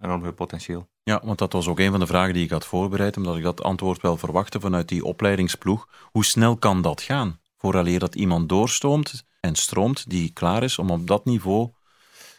enorm 0.00 0.22
veel 0.22 0.32
potentieel. 0.32 0.88
Ja, 1.02 1.20
want 1.24 1.38
dat 1.38 1.52
was 1.52 1.68
ook 1.68 1.78
een 1.78 1.90
van 1.90 2.00
de 2.00 2.06
vragen 2.06 2.34
die 2.34 2.44
ik 2.44 2.50
had 2.50 2.66
voorbereid, 2.66 3.16
omdat 3.16 3.36
ik 3.36 3.42
dat 3.42 3.62
antwoord 3.62 4.02
wel 4.02 4.16
verwachtte 4.16 4.60
vanuit 4.60 4.88
die 4.88 5.04
opleidingsploeg. 5.04 5.88
Hoe 6.02 6.24
snel 6.24 6.56
kan 6.56 6.82
dat 6.82 7.00
gaan? 7.00 7.40
Vooraleer 7.56 7.98
dat 7.98 8.14
iemand 8.14 8.48
doorstroomt 8.48 9.26
en 9.40 9.54
stroomt 9.54 10.10
die 10.10 10.32
klaar 10.32 10.62
is 10.62 10.78
om 10.78 10.90
op 10.90 11.06
dat 11.06 11.24
niveau 11.24 11.70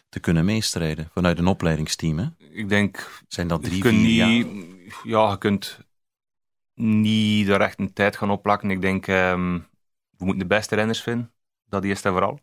te 0.08 0.20
kunnen 0.20 0.44
meestrijden 0.44 1.10
vanuit 1.12 1.38
een 1.38 1.46
opleidingsteam. 1.46 2.18
Hè? 2.18 2.26
Ik 2.50 2.68
denk 2.68 3.22
Zijn 3.28 3.48
dat 3.48 3.62
je 3.62 3.68
drie, 3.68 3.80
kunt 3.80 3.94
vier 3.94 4.26
niet, 4.26 4.44
jaar? 4.44 5.00
Ja, 5.02 5.30
je 5.30 5.38
kunt 5.38 5.78
niet 6.74 7.48
er 7.48 7.60
echt 7.60 7.78
een 7.78 7.92
tijd 7.92 8.16
gaan 8.16 8.30
opplakken. 8.30 8.70
Ik 8.70 8.80
denk, 8.80 9.06
ehm, 9.06 9.58
we 10.18 10.24
moeten 10.24 10.48
de 10.48 10.54
beste 10.54 10.74
renners 10.74 11.00
vinden. 11.02 11.32
Dat 11.68 11.84
eerst 11.84 12.04
en 12.04 12.12
vooral. 12.12 12.38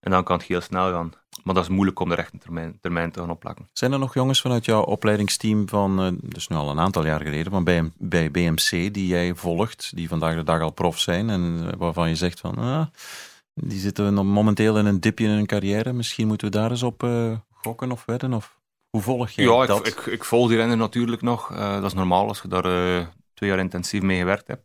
En 0.00 0.10
dan 0.10 0.24
kan 0.24 0.36
het 0.36 0.46
heel 0.46 0.60
snel 0.60 0.92
gaan. 0.92 1.12
Maar 1.42 1.54
dat 1.54 1.62
is 1.64 1.70
moeilijk 1.70 2.00
om 2.00 2.08
de 2.08 2.14
rechte 2.14 2.38
termijn, 2.38 2.78
termijn 2.80 3.10
te 3.10 3.20
gaan 3.20 3.30
opplakken. 3.30 3.68
Zijn 3.72 3.92
er 3.92 3.98
nog 3.98 4.14
jongens 4.14 4.40
vanuit 4.40 4.64
jouw 4.64 4.82
opleidingsteam 4.82 5.68
van, 5.68 6.18
dus 6.22 6.48
nu 6.48 6.56
al 6.56 6.70
een 6.70 6.80
aantal 6.80 7.06
jaar 7.06 7.20
geleden, 7.20 7.52
van 7.52 7.64
bij, 7.64 7.90
bij 7.96 8.30
BMC 8.30 8.70
die 8.70 9.06
jij 9.06 9.34
volgt, 9.34 9.92
die 9.94 10.08
vandaag 10.08 10.34
de 10.34 10.42
dag 10.42 10.60
al 10.60 10.70
prof 10.70 10.98
zijn 10.98 11.30
en 11.30 11.66
eh, 11.66 11.72
waarvan 11.78 12.08
je 12.08 12.14
zegt 12.14 12.40
van, 12.40 12.58
ah, 12.58 12.86
die 13.54 13.78
zitten 13.78 14.26
momenteel 14.26 14.78
in 14.78 14.86
een 14.86 15.00
dipje 15.00 15.24
in 15.24 15.30
hun 15.30 15.46
carrière, 15.46 15.92
misschien 15.92 16.26
moeten 16.26 16.46
we 16.50 16.56
daar 16.56 16.70
eens 16.70 16.82
op 16.82 17.02
eh, 17.02 17.36
gokken 17.52 17.92
of 17.92 18.04
wedden? 18.04 18.32
Of 18.32 18.58
hoe 18.90 19.02
volg 19.02 19.30
Ja, 19.30 19.66
dat? 19.66 19.86
ik, 19.86 19.96
ik, 19.98 20.06
ik 20.06 20.24
volg 20.24 20.48
die 20.48 20.56
renner 20.56 20.76
natuurlijk 20.76 21.22
nog. 21.22 21.48
Dat 21.56 21.84
is 21.84 21.94
normaal 21.94 22.28
als 22.28 22.42
je 22.42 22.48
daar 22.48 22.62
twee 23.34 23.50
jaar 23.50 23.58
intensief 23.58 24.02
mee 24.02 24.18
gewerkt 24.18 24.46
hebt. 24.46 24.64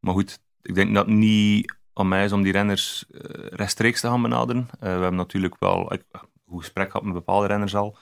Maar 0.00 0.14
goed, 0.14 0.38
ik 0.62 0.74
denk 0.74 0.94
dat 0.94 1.06
het 1.06 1.14
niet 1.14 1.76
aan 1.92 2.08
mij 2.08 2.24
is 2.24 2.32
om 2.32 2.42
die 2.42 2.52
renners 2.52 3.04
eh, 3.10 3.20
rechtstreeks 3.50 4.00
te 4.00 4.06
gaan 4.06 4.22
benaderen. 4.22 4.68
Eh, 4.72 4.78
we 4.80 4.88
hebben 4.88 5.14
natuurlijk 5.14 5.56
wel 5.58 5.92
ik, 5.92 6.02
een 6.12 6.20
goed 6.46 6.60
gesprek 6.60 6.86
gehad 6.90 7.02
met 7.04 7.14
bepaalde 7.14 7.46
renners 7.46 7.74
al. 7.74 7.96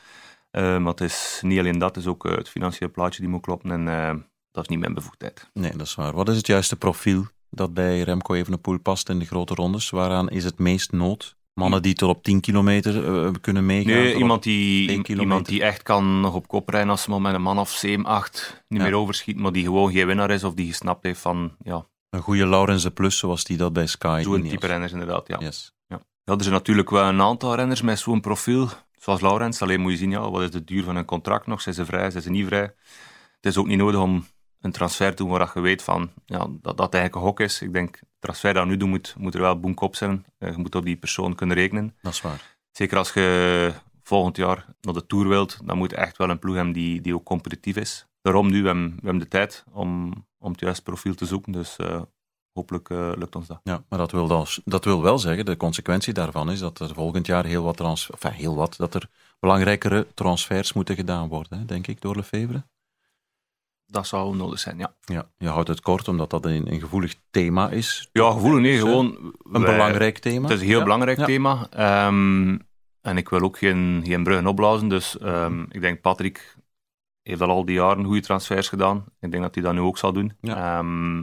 Eh, 0.51 0.63
maar 0.79 0.91
het 0.91 1.01
is 1.01 1.41
niet 1.45 1.59
alleen 1.59 1.79
dat, 1.79 1.95
het 1.95 2.05
is 2.05 2.11
ook 2.11 2.27
eh, 2.27 2.37
het 2.37 2.49
financiële 2.49 2.91
plaatje 2.91 3.21
die 3.21 3.31
moet 3.31 3.43
kloppen. 3.43 3.71
En 3.71 3.89
eh, 3.89 4.15
dat 4.51 4.63
is 4.63 4.69
niet 4.69 4.79
mijn 4.79 4.95
bevoegdheid. 4.95 5.51
Nee, 5.53 5.71
dat 5.77 5.87
is 5.87 5.95
waar. 5.95 6.13
Wat 6.15 6.29
is 6.29 6.37
het 6.37 6.47
juiste 6.47 6.77
profiel 6.77 7.25
dat 7.51 7.75
bij 7.75 8.01
Remco 8.03 8.35
Evenepoel 8.35 8.79
past 8.79 9.09
in 9.09 9.19
de 9.19 9.25
grote 9.27 9.55
rondes? 9.55 9.91
Waaraan 9.91 10.29
is 10.31 10.45
het 10.45 10.59
meest 10.59 10.93
nood? 10.93 11.37
Mannen 11.55 11.83
die 11.83 11.95
tot 11.95 12.09
op 12.09 12.23
10 12.23 12.41
kilometer 12.41 13.25
eh, 13.25 13.33
kunnen 13.41 13.67
meegaan? 13.67 13.93
Nee, 14.03 14.17
iemand 14.17 14.43
die, 14.43 15.03
iemand 15.09 15.47
die 15.47 15.63
echt 15.63 15.83
kan 15.83 16.21
nog 16.21 16.35
op 16.35 16.49
kop 16.49 16.69
rijden 16.69 16.91
als 16.91 17.03
ze 17.03 17.11
maar 17.11 17.21
met 17.21 17.35
een 17.35 17.43
man 17.43 17.59
of 17.59 17.71
7, 17.71 18.05
8 18.05 18.65
niet 18.69 18.81
Ja. 18.81 18.87
meer 18.87 18.97
overschiet, 18.97 19.37
maar 19.37 19.53
die 19.53 19.65
gewoon 19.65 19.93
geen 19.93 20.07
winnaar 20.07 20.31
is 20.31 20.45
of 20.45 20.55
die 20.55 20.67
gesnapt 20.67 21.03
heeft 21.05 21.21
van 21.21 21.57
ja, 21.63 21.87
Een 22.17 22.23
goede 22.23 22.47
Laurens 22.47 22.83
de 22.83 22.91
Plus, 22.91 23.19
zoals 23.19 23.45
die 23.45 23.57
dat 23.57 23.73
bij 23.73 23.87
Sky 23.87 24.21
zo'n 24.25 24.43
type 24.43 24.67
renners 24.67 24.93
inderdaad. 24.93 25.29
Ja. 25.29 25.39
Yes. 25.39 25.75
Ja, 25.89 26.35
er 26.35 26.43
zijn 26.43 26.55
natuurlijk 26.55 26.91
wel 26.91 27.05
een 27.05 27.21
aantal 27.21 27.55
renners 27.55 27.83
met 27.83 27.99
zo'n 27.99 28.21
profiel, 28.21 28.69
zoals 28.93 29.21
Laurens. 29.21 29.63
Alleen 29.63 29.81
moet 29.81 29.91
je 29.91 29.97
zien, 29.97 30.11
ja, 30.11 30.31
wat 30.31 30.43
is 30.43 30.51
de 30.51 30.65
duur 30.65 30.85
van 30.85 30.97
een 30.97 31.05
contract 31.05 31.47
nog? 31.47 31.61
Zijn 31.61 31.75
ze 31.75 31.85
vrij, 31.85 32.11
zijn 32.11 32.23
ze 32.23 32.31
niet 32.31 32.47
vrij? 32.47 32.75
Het 33.37 33.47
is 33.47 33.57
ook 33.57 33.67
niet 33.67 33.79
nodig 33.79 34.01
om 34.01 34.27
een 34.61 34.73
transfer 34.73 35.15
te 35.15 35.23
doen 35.23 35.31
waar 35.31 35.51
je 35.55 35.61
weet 35.61 35.83
van, 35.83 36.11
ja, 36.25 36.47
dat 36.63 36.77
dat 36.77 36.95
eigenlijk 36.95 37.15
een 37.15 37.21
hok 37.21 37.41
is. 37.41 37.63
Ik 37.63 37.73
denk, 37.73 37.99
de 37.99 38.07
transfer 38.19 38.55
dat 38.55 38.63
we 38.63 38.69
nu 38.69 38.77
doen, 38.77 38.89
moet, 38.89 39.15
moet 39.19 39.35
er 39.35 39.41
wel 39.41 39.61
boenkop 39.61 39.97
zijn. 39.97 40.25
Eh, 40.39 40.51
Je 40.51 40.57
moet 40.59 40.75
op 40.75 40.85
die 40.85 40.97
persoon 40.97 41.35
kunnen 41.35 41.57
rekenen. 41.57 41.97
Dat 42.03 42.13
is 42.13 42.21
waar. 42.21 42.57
Zeker 42.71 42.99
als 42.99 43.13
je 43.13 43.73
volgend 44.03 44.37
jaar 44.37 44.67
naar 44.81 44.95
de 44.95 45.07
Tour 45.07 45.29
wilt, 45.29 45.59
dan 45.65 45.79
moet 45.79 45.91
je 45.91 45.97
echt 45.97 46.17
wel 46.17 46.31
een 46.31 46.39
ploeg 46.39 46.55
hebben 46.55 46.75
die, 46.75 47.01
die 47.01 47.15
ook 47.15 47.25
competitief 47.25 47.77
is. 47.77 48.07
Daarom 48.23 48.51
nu, 48.51 48.61
we 48.61 48.67
hebben, 48.67 48.89
we 48.89 49.01
hebben 49.03 49.23
de 49.23 49.29
tijd 49.29 49.65
om, 49.73 50.13
om 50.47 50.53
het 50.53 50.61
juiste 50.61 50.83
profiel 50.83 51.15
te 51.15 51.27
zoeken. 51.27 51.53
Dus 51.53 51.77
eh, 51.77 52.01
hopelijk 52.53 52.91
eh, 52.91 53.13
lukt 53.17 53.37
ons 53.37 53.47
dat. 53.47 53.61
Ja, 53.63 53.83
maar 53.89 53.99
dat 53.99 54.13
wil, 54.13 54.27
dan, 54.27 54.47
dat 54.65 54.85
wil 54.85 55.03
wel 55.03 55.19
zeggen, 55.19 55.45
de 55.45 55.57
consequentie 55.57 56.13
daarvan 56.13 56.51
is 56.51 56.59
dat 56.59 56.79
er 56.79 56.95
volgend 56.95 57.27
jaar 57.27 57.45
heel 57.45 57.63
wat, 57.63 57.77
trans, 57.77 58.11
enfin, 58.11 58.31
heel 58.33 58.55
wat 58.55 58.75
dat 58.77 58.95
er 58.95 59.09
belangrijkere 59.41 60.07
transfers 60.15 60.73
moeten 60.73 60.95
gedaan 60.95 61.29
worden, 61.29 61.59
hè, 61.59 61.65
denk 61.65 61.87
ik, 61.87 62.01
door 62.01 62.17
Lefevre. 62.17 62.65
Dat 63.87 64.07
zou 64.07 64.37
nodig 64.37 64.59
zijn, 64.59 64.79
ja. 64.79 64.95
Ja, 65.05 65.29
je 65.39 65.49
houdt 65.49 65.69
het 65.69 65.81
kort 65.81 66.09
omdat 66.09 66.31
dat 66.31 66.45
een, 66.45 66.73
een 66.73 66.81
gevoelig 66.81 67.15
thema 67.31 67.71
is. 67.71 68.09
Ja, 68.13 68.31
gevoelig 68.33 68.61
nee, 68.61 68.73
Dus, 68.73 68.81
eh, 68.83 68.87
gewoon... 68.89 69.35
Een 69.53 69.63
wij- 69.63 69.73
belangrijk 69.73 70.19
thema. 70.19 70.43
Het 70.49 70.57
is 70.57 70.61
een 70.61 70.67
heel 70.67 70.79
Ja. 70.79 70.83
belangrijk 70.85 71.19
Ja. 71.19 71.25
thema. 71.25 71.67
Ehm, 71.71 72.59
en 73.01 73.17
ik 73.17 73.29
wil 73.29 73.41
ook 73.41 73.59
geen, 73.59 74.03
geen 74.05 74.23
bruggen 74.23 74.47
opblazen. 74.47 74.89
Dus 74.89 75.19
ehm, 75.19 75.63
ik 75.71 75.81
denk 75.81 76.01
Patrick 76.01 76.57
heeft 77.29 77.41
al 77.41 77.51
al 77.51 77.65
die 77.65 77.75
jaren 77.75 78.05
goede 78.05 78.21
transfers 78.21 78.69
gedaan. 78.69 79.05
Ik 79.21 79.31
denk 79.31 79.43
dat 79.43 79.55
hij 79.55 79.65
dat 79.65 79.73
nu 79.73 79.81
ook 79.81 79.99
zal 79.99 80.13
doen. 80.13 80.33
Ja. 80.41 80.79
Ehm, 80.79 81.23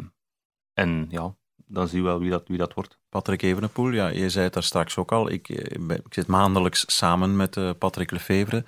En 0.74 1.06
ja, 1.10 1.36
dan 1.66 1.88
zien 1.88 2.02
we 2.02 2.08
wel 2.08 2.20
wie 2.20 2.30
dat, 2.30 2.48
wie 2.48 2.58
dat 2.58 2.74
wordt. 2.74 3.00
Patrick 3.10 3.42
Evenepoel, 3.42 3.90
ja, 3.90 4.08
je 4.08 4.30
zei 4.30 4.44
het 4.44 4.54
daar 4.54 4.64
straks 4.64 4.98
ook 4.98 5.12
al. 5.12 5.32
Ik, 5.32 5.50
ik 5.50 6.14
zit 6.14 6.28
maandelijks 6.28 6.84
samen 6.88 7.36
met 7.36 7.56
uh, 7.56 7.70
Patrick 7.78 8.12
Lefevre 8.12 8.66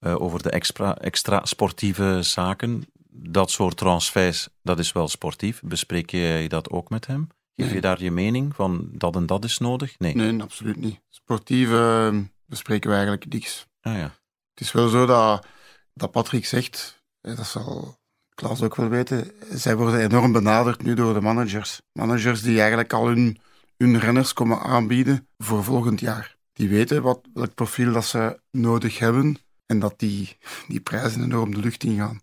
uh, 0.00 0.20
over 0.20 0.42
de 0.42 0.50
extra, 0.50 0.98
extra 0.98 1.44
sportieve 1.44 2.18
zaken. 2.22 2.86
Dat 3.10 3.50
soort 3.50 3.76
transfers, 3.76 4.48
dat 4.62 4.78
is 4.78 4.92
wel 4.92 5.08
sportief. 5.08 5.60
Bespreek 5.64 6.10
je 6.10 6.44
dat 6.48 6.70
ook 6.70 6.90
met 6.90 7.06
hem? 7.06 7.28
Geef 7.56 7.72
je 7.72 7.80
daar 7.80 8.02
je 8.02 8.10
mening 8.10 8.54
van 8.54 8.88
dat 8.92 9.16
en 9.16 9.26
dat 9.26 9.44
is 9.44 9.58
nodig? 9.58 9.98
Nee, 9.98 10.14
nee 10.14 10.42
absoluut 10.42 10.76
niet. 10.76 11.00
Sportief 11.08 11.68
uh, 11.68 12.18
bespreken 12.46 12.88
we 12.90 12.96
eigenlijk 12.96 13.32
niks. 13.32 13.66
Ah, 13.80 13.96
ja. 13.96 14.14
Het 14.54 14.60
is 14.60 14.72
wel 14.72 14.88
zo 14.88 15.06
dat, 15.06 15.46
dat 15.94 16.10
Patrick 16.10 16.46
zegt, 16.46 17.02
dat 17.20 17.46
zal 17.46 17.96
Klaas 18.34 18.62
ook 18.62 18.76
wel 18.76 18.88
weten, 18.88 19.32
zij 19.52 19.76
worden 19.76 20.00
enorm 20.00 20.32
benaderd 20.32 20.82
nu 20.82 20.94
door 20.94 21.14
de 21.14 21.20
managers. 21.20 21.80
Managers 21.92 22.42
die 22.42 22.58
eigenlijk 22.58 22.92
al 22.92 23.06
hun, 23.06 23.38
hun 23.76 23.98
renners 23.98 24.32
komen 24.32 24.60
aanbieden 24.60 25.28
voor 25.38 25.64
volgend 25.64 26.00
jaar. 26.00 26.36
Die 26.52 26.68
weten 26.68 27.02
wat, 27.02 27.20
welk 27.34 27.54
profiel 27.54 27.92
dat 27.92 28.04
ze 28.04 28.40
nodig 28.50 28.98
hebben 28.98 29.36
en 29.66 29.78
dat 29.78 29.98
die, 29.98 30.36
die 30.68 30.80
prijzen 30.80 31.22
enorm 31.22 31.54
de 31.54 31.60
lucht 31.60 31.84
ingaan. 31.84 32.20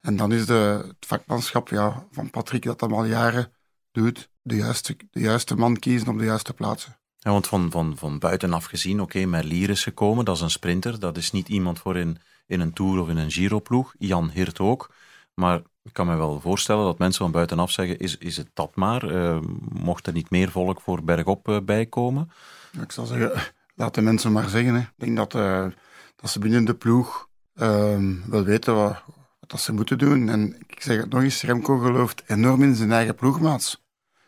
En 0.00 0.16
dan 0.16 0.32
is 0.32 0.46
de, 0.46 0.84
het 0.86 1.06
vakmanschap 1.06 1.68
ja, 1.68 2.06
van 2.10 2.30
Patrick 2.30 2.62
dat 2.62 2.78
dat 2.78 2.90
al 2.90 3.04
jaren 3.04 3.52
doet, 3.92 4.30
de 4.42 4.56
juiste, 4.56 4.96
de 5.10 5.20
juiste 5.20 5.54
man 5.54 5.78
kiezen 5.78 6.08
op 6.08 6.18
de 6.18 6.24
juiste 6.24 6.52
plaatsen. 6.52 6.98
Ja, 7.18 7.30
want 7.30 7.46
van, 7.46 7.70
van, 7.70 7.96
van 7.96 8.18
buitenaf 8.18 8.64
gezien, 8.64 9.00
oké, 9.00 9.16
okay, 9.16 9.24
Merlier 9.28 9.70
is 9.70 9.82
gekomen, 9.82 10.24
dat 10.24 10.36
is 10.36 10.42
een 10.42 10.50
sprinter, 10.50 11.00
dat 11.00 11.16
is 11.16 11.30
niet 11.30 11.48
iemand 11.48 11.78
voor 11.78 11.96
in, 11.96 12.18
in 12.50 12.60
een 12.60 12.72
Tour 12.72 13.00
of 13.00 13.08
in 13.08 13.16
een 13.16 13.30
Giro-ploeg. 13.30 13.94
Jan 13.98 14.30
Hirt 14.30 14.58
ook. 14.58 14.90
Maar 15.34 15.62
ik 15.82 15.92
kan 15.92 16.06
me 16.06 16.16
wel 16.16 16.40
voorstellen 16.40 16.84
dat 16.84 16.98
mensen 16.98 17.22
van 17.22 17.32
buitenaf 17.32 17.70
zeggen, 17.70 17.98
is, 17.98 18.18
is 18.18 18.36
het 18.36 18.50
dat 18.54 18.76
maar? 18.76 19.12
Uh, 19.12 19.40
mocht 19.68 20.06
er 20.06 20.12
niet 20.12 20.30
meer 20.30 20.50
volk 20.50 20.80
voor 20.80 21.04
bergop 21.04 21.48
uh, 21.48 21.58
bij 21.64 21.86
komen? 21.86 22.30
Ik 22.80 22.92
zal 22.92 23.06
zeggen, 23.06 23.52
laat 23.74 23.94
de 23.94 24.00
mensen 24.00 24.32
maar 24.32 24.48
zeggen. 24.48 24.74
Hè. 24.74 24.80
Ik 24.80 24.92
denk 24.96 25.16
dat, 25.16 25.34
uh, 25.34 25.66
dat 26.16 26.30
ze 26.30 26.38
binnen 26.38 26.64
de 26.64 26.74
ploeg 26.74 27.28
ehm, 27.54 28.14
wel 28.26 28.44
weten 28.44 28.74
wat, 28.74 29.02
wat 29.40 29.50
dat 29.50 29.60
ze 29.60 29.72
moeten 29.72 29.98
doen. 29.98 30.28
En 30.28 30.56
ik 30.66 30.82
zeg 30.82 30.96
het 30.96 31.10
nog 31.10 31.22
eens, 31.22 31.42
Remco 31.42 31.78
gelooft 31.78 32.22
enorm 32.26 32.62
in 32.62 32.74
zijn 32.74 32.92
eigen 32.92 33.14
ploegmaats. 33.14 33.82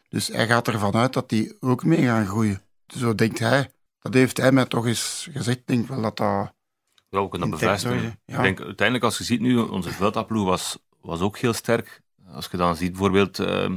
Dus 0.08 0.28
hij 0.28 0.46
gaat 0.46 0.68
ervan 0.68 0.94
uit 0.94 1.12
dat 1.12 1.28
die 1.28 1.56
ook 1.60 1.84
mee 1.84 2.02
gaan 2.02 2.26
groeien. 2.26 2.62
Zo 2.86 3.14
denkt 3.14 3.38
hij. 3.38 3.70
Dat 3.98 4.14
heeft 4.14 4.36
hij 4.36 4.52
mij 4.52 4.66
toch 4.66 4.86
eens 4.86 5.28
gezegd. 5.32 5.58
Ik 5.58 5.66
denk 5.66 5.88
wel 5.88 6.02
dat 6.02 6.16
dat... 6.16 6.52
Ja, 7.12 7.22
we 7.22 7.28
kunnen 7.28 7.50
dat 7.50 7.60
bevestigen. 7.60 8.18
Ja. 8.24 8.36
Ik 8.36 8.42
denk, 8.42 8.60
uiteindelijk, 8.60 9.04
als 9.04 9.18
je 9.18 9.24
ziet 9.24 9.40
nu, 9.40 9.58
onze 9.58 9.90
Vuelta-ploeg 9.90 10.44
was 10.44 10.78
was 11.02 11.20
ook 11.20 11.38
heel 11.38 11.52
sterk. 11.52 12.02
Als 12.32 12.48
je 12.50 12.56
dan 12.56 12.76
ziet 12.76 12.90
bijvoorbeeld, 12.90 13.38
uh, 13.38 13.68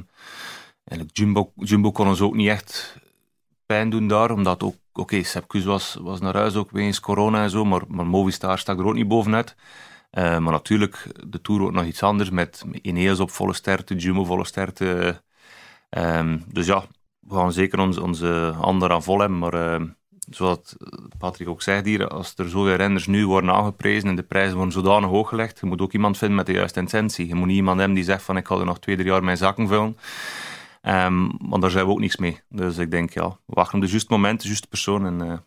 Jumbo, 1.11 1.51
Jumbo 1.55 1.91
kon 1.91 2.07
ons 2.07 2.21
ook 2.21 2.35
niet 2.35 2.49
echt 2.49 2.97
pijn 3.65 3.89
doen 3.89 4.07
daar, 4.07 4.31
omdat 4.31 4.63
ook, 4.63 4.75
oké, 4.91 5.01
okay, 5.01 5.23
Sepkus 5.23 5.63
was, 5.63 5.97
was 6.01 6.19
naar 6.19 6.35
huis 6.35 6.55
ook 6.55 6.71
wegens 6.71 6.99
corona 6.99 7.43
en 7.43 7.49
zo, 7.49 7.65
maar, 7.65 7.81
maar 7.87 8.07
Movistar 8.07 8.59
stak 8.59 8.79
er 8.79 8.85
ook 8.85 8.93
niet 8.93 9.07
bovenuit. 9.07 9.55
Uh, 10.11 10.23
maar 10.23 10.51
natuurlijk, 10.51 11.07
de 11.27 11.41
Tour 11.41 11.61
wordt 11.61 11.75
nog 11.75 11.85
iets 11.85 12.03
anders, 12.03 12.29
met 12.29 12.65
Ineos 12.81 13.19
op 13.19 13.31
volle 13.31 13.53
sterkte, 13.53 13.95
Jumbo 13.95 14.23
volle 14.23 14.45
sterkte. 14.45 15.21
Uh, 15.89 16.33
dus 16.47 16.65
ja, 16.65 16.85
we 17.19 17.35
gaan 17.35 17.53
zeker 17.53 17.79
onze, 17.79 18.01
onze 18.01 18.53
handen 18.57 18.91
aan 18.91 19.03
vol 19.03 19.19
hebben, 19.19 19.37
maar 19.37 19.53
ehm, 19.53 19.87
zoals 20.29 20.75
Patrick 21.17 21.49
ook 21.49 21.61
zei 21.61 21.81
hier, 21.83 22.07
als 22.07 22.33
er 22.35 22.49
zoveel 22.49 22.75
renners 22.75 23.07
nu 23.07 23.27
worden 23.27 23.53
aangeprezen 23.53 24.09
en 24.09 24.15
de 24.15 24.23
prijzen 24.23 24.55
worden 24.55 24.73
zodanig 24.73 25.09
hoog 25.09 25.29
gelegd, 25.29 25.59
je 25.59 25.65
moet 25.65 25.81
ook 25.81 25.93
iemand 25.93 26.17
vinden 26.17 26.37
met 26.37 26.45
de 26.45 26.53
juiste 26.53 26.79
intentie. 26.79 27.27
Je 27.27 27.35
moet 27.35 27.47
niet 27.47 27.55
iemand 27.55 27.77
hebben 27.77 27.95
die 27.95 28.05
zegt 28.05 28.23
van 28.23 28.37
ik 28.37 28.47
ga 28.47 28.55
er 28.55 28.65
nog 28.65 28.79
twee, 28.79 28.95
drie 28.95 29.09
jaar 29.09 29.23
mijn 29.23 29.37
zakken 29.37 29.67
vullen. 29.67 29.97
Um, 30.81 31.31
want 31.39 31.61
daar 31.61 31.71
zijn 31.71 31.85
we 31.85 31.91
ook 31.91 31.99
niks 31.99 32.17
mee. 32.17 32.41
Dus 32.49 32.77
ik 32.77 32.91
denk, 32.91 33.13
ja, 33.13 33.37
wachten 33.45 33.75
op 33.75 33.85
de 33.85 33.91
juiste 33.91 34.13
moment, 34.13 34.41
de 34.41 34.47
juiste 34.47 34.67
persoon 34.67 35.05
en 35.05 35.27
uh, 35.27 35.37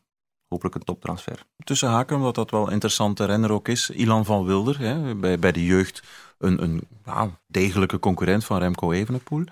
hopelijk 0.48 0.74
een 0.74 0.84
toptransfer. 0.84 1.44
Tussen 1.64 1.88
haken, 1.88 2.16
omdat 2.16 2.34
dat 2.34 2.50
wel 2.50 2.66
een 2.66 2.72
interessante 2.72 3.24
renner 3.24 3.52
ook 3.52 3.68
is, 3.68 3.90
Ilan 3.90 4.24
van 4.24 4.44
Wilder, 4.44 4.78
hè, 4.78 5.14
bij, 5.14 5.38
bij 5.38 5.52
de 5.52 5.64
jeugd 5.64 6.02
een, 6.38 6.62
een 6.62 6.82
degelijke 7.46 7.98
concurrent 7.98 8.44
van 8.44 8.58
Remco 8.58 8.92
Evenepoel. 8.92 9.44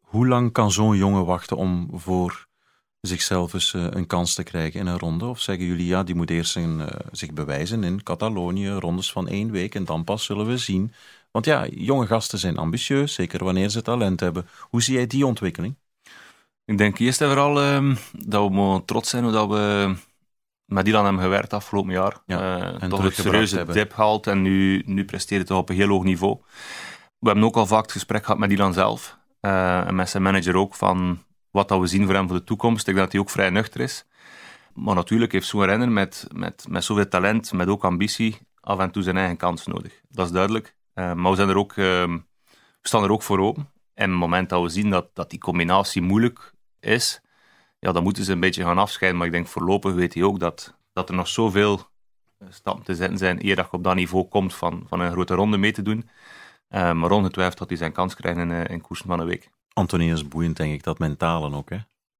Hoe 0.00 0.26
lang 0.26 0.52
kan 0.52 0.70
zo'n 0.70 0.96
jongen 0.96 1.24
wachten 1.24 1.56
om 1.56 1.88
voor 1.92 2.48
zichzelf 3.00 3.52
eens 3.52 3.72
uh, 3.72 3.86
een 3.90 4.06
kans 4.06 4.34
te 4.34 4.42
krijgen 4.42 4.80
in 4.80 4.86
een 4.86 4.98
ronde? 4.98 5.26
Of 5.26 5.40
zeggen 5.40 5.66
jullie, 5.66 5.86
ja, 5.86 6.02
die 6.02 6.14
moet 6.14 6.30
eerst 6.30 6.56
uh, 6.56 6.86
zich 7.12 7.32
bewijzen 7.32 7.84
in 7.84 8.02
Catalonië, 8.02 8.70
rondes 8.70 9.12
van 9.12 9.28
één 9.28 9.50
week 9.50 9.74
en 9.74 9.84
dan 9.84 10.04
pas 10.04 10.24
zullen 10.24 10.46
we 10.46 10.58
zien. 10.58 10.92
Want 11.30 11.44
ja, 11.44 11.66
jonge 11.66 12.06
gasten 12.06 12.38
zijn 12.38 12.56
ambitieus, 12.56 13.14
zeker 13.14 13.44
wanneer 13.44 13.68
ze 13.68 13.82
talent 13.82 14.20
hebben. 14.20 14.48
Hoe 14.60 14.82
zie 14.82 14.94
jij 14.94 15.06
die 15.06 15.26
ontwikkeling? 15.26 15.76
Ik 16.64 16.78
denk 16.78 16.98
eerst 16.98 17.20
en 17.20 17.26
vooral 17.26 17.62
uh, 17.62 17.96
dat 18.12 18.48
we 18.48 18.54
mogen 18.54 18.84
trots 18.84 19.10
zijn 19.10 19.32
dat 19.32 19.48
we 19.48 19.94
met 20.64 20.84
Dylan 20.84 21.04
hebben 21.04 21.22
gewerkt 21.22 21.52
afgelopen 21.52 21.92
jaar. 21.92 22.16
Ja, 22.26 22.58
uh, 22.58 22.82
en 22.82 22.88
toch 22.88 23.04
een 23.04 23.12
serieuze 23.12 23.64
dip 23.64 23.92
gehaald 23.92 24.26
en 24.26 24.42
nu, 24.42 24.82
nu 24.86 25.04
presteert 25.04 25.40
het 25.40 25.50
op 25.50 25.68
een 25.68 25.76
heel 25.76 25.88
hoog 25.88 26.04
niveau. 26.04 26.38
We 27.18 27.26
hebben 27.26 27.44
ook 27.44 27.56
al 27.56 27.66
vaak 27.66 27.82
het 27.82 27.92
gesprek 27.92 28.24
gehad 28.24 28.38
met 28.38 28.48
Dylan 28.48 28.72
zelf 28.72 29.18
en 29.40 29.94
met 29.94 30.08
zijn 30.08 30.22
manager 30.22 30.56
ook 30.56 30.74
van 30.74 31.22
wat 31.50 31.68
dat 31.68 31.80
we 31.80 31.86
zien 31.86 32.04
voor 32.06 32.14
hem 32.14 32.28
voor 32.28 32.36
de 32.36 32.44
toekomst. 32.44 32.88
Ik 32.88 32.94
denk 32.94 32.98
dat 32.98 33.12
hij 33.12 33.20
ook 33.20 33.30
vrij 33.30 33.50
nuchter 33.50 33.80
is. 33.80 34.04
Maar 34.74 34.94
natuurlijk 34.94 35.32
heeft 35.32 35.46
zo'n 35.46 35.64
renner 35.64 35.90
met, 35.90 36.26
met, 36.34 36.66
met 36.68 36.84
zoveel 36.84 37.08
talent, 37.08 37.52
met 37.52 37.68
ook 37.68 37.84
ambitie, 37.84 38.38
af 38.60 38.78
en 38.78 38.90
toe 38.90 39.02
zijn 39.02 39.16
eigen 39.16 39.36
kans 39.36 39.66
nodig. 39.66 40.00
Dat 40.08 40.26
is 40.26 40.32
duidelijk. 40.32 40.76
Uh, 40.94 41.12
maar 41.12 41.30
we, 41.30 41.36
zijn 41.36 41.48
er 41.48 41.56
ook, 41.56 41.74
we 41.74 42.22
staan 42.82 43.02
er 43.04 43.12
ook 43.12 43.22
voor 43.22 43.38
open. 43.38 43.68
En 43.94 44.06
op 44.06 44.10
het 44.10 44.20
moment 44.20 44.48
dat 44.48 44.62
we 44.62 44.68
zien 44.68 44.90
dat, 44.90 45.14
dat 45.14 45.30
die 45.30 45.38
combinatie 45.38 46.02
moeilijk 46.02 46.52
is, 46.80 47.20
ja, 47.78 47.92
dan 47.92 48.02
moeten 48.02 48.24
ze 48.24 48.32
een 48.32 48.40
beetje 48.40 48.64
gaan 48.64 48.78
afscheiden. 48.78 49.18
Maar 49.18 49.28
ik 49.28 49.34
denk 49.34 49.46
voorlopig 49.46 49.94
weet 49.94 50.14
hij 50.14 50.22
ook 50.22 50.40
dat, 50.40 50.78
dat 50.92 51.08
er 51.08 51.14
nog 51.14 51.28
zoveel 51.28 51.88
eh, 52.38 52.48
stappen 52.50 52.84
te 52.84 52.94
zetten 52.94 53.18
zijn 53.18 53.46
eer 53.46 53.56
dat 53.56 53.66
je 53.70 53.76
op 53.76 53.84
dat 53.84 53.94
niveau 53.94 54.28
komt 54.28 54.54
van, 54.54 54.84
van 54.88 55.00
een 55.00 55.10
grote 55.10 55.34
ronde 55.34 55.56
mee 55.56 55.72
te 55.72 55.82
doen. 55.82 56.08
Uh, 56.70 56.92
maar 56.92 57.10
ongetwijfeld 57.10 57.58
dat 57.58 57.68
hij 57.68 57.78
zijn 57.78 57.92
kans 57.92 58.14
krijgt 58.14 58.38
in, 58.38 58.50
in 58.50 58.80
koersen 58.80 59.06
van 59.06 59.20
een 59.20 59.26
week. 59.26 59.50
Antonie 59.80 60.12
is 60.12 60.28
boeiend, 60.28 60.56
denk 60.56 60.72
ik, 60.72 60.82
dat 60.82 60.98
mentalen 60.98 61.54
ook. 61.54 61.70
Hè? 61.70 61.76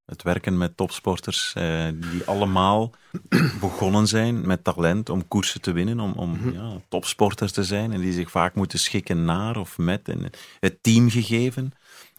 Het 0.06 0.22
werken 0.22 0.58
met 0.58 0.76
topsporters 0.76 1.52
eh, 1.54 1.88
die 1.94 2.24
allemaal 2.24 2.90
begonnen 3.60 4.06
zijn 4.06 4.46
met 4.46 4.64
talent 4.64 5.08
om 5.08 5.28
koersen 5.28 5.60
te 5.60 5.72
winnen, 5.72 6.00
om, 6.00 6.12
om 6.12 6.30
mhm. 6.30 6.52
ja, 6.52 6.80
topsporters 6.88 7.52
te 7.52 7.64
zijn 7.64 7.92
en 7.92 8.00
die 8.00 8.12
zich 8.12 8.30
vaak 8.30 8.54
moeten 8.54 8.78
schikken 8.78 9.24
naar 9.24 9.56
of 9.56 9.78
met 9.78 10.08
en 10.08 10.30
het 10.60 10.82
teamgegeven. 10.82 11.72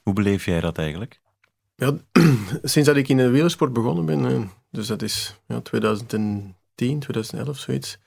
Hoe 0.04 0.14
beleef 0.14 0.46
jij 0.46 0.62
dat 0.62 0.78
eigenlijk? 0.78 1.20
Ja, 1.76 1.98
sinds 2.64 2.88
dat 2.88 2.98
ik 2.98 3.08
in 3.08 3.18
de 3.18 3.30
wielersport 3.30 3.74
begonnen 3.74 4.06
ben, 4.06 4.26
eh, 4.26 4.42
dus 4.72 4.88
dat 4.88 5.02
is 5.02 5.36
ja, 5.48 5.62
2010, 5.62 6.56
2011, 6.76 7.58
zoiets, 7.58 7.98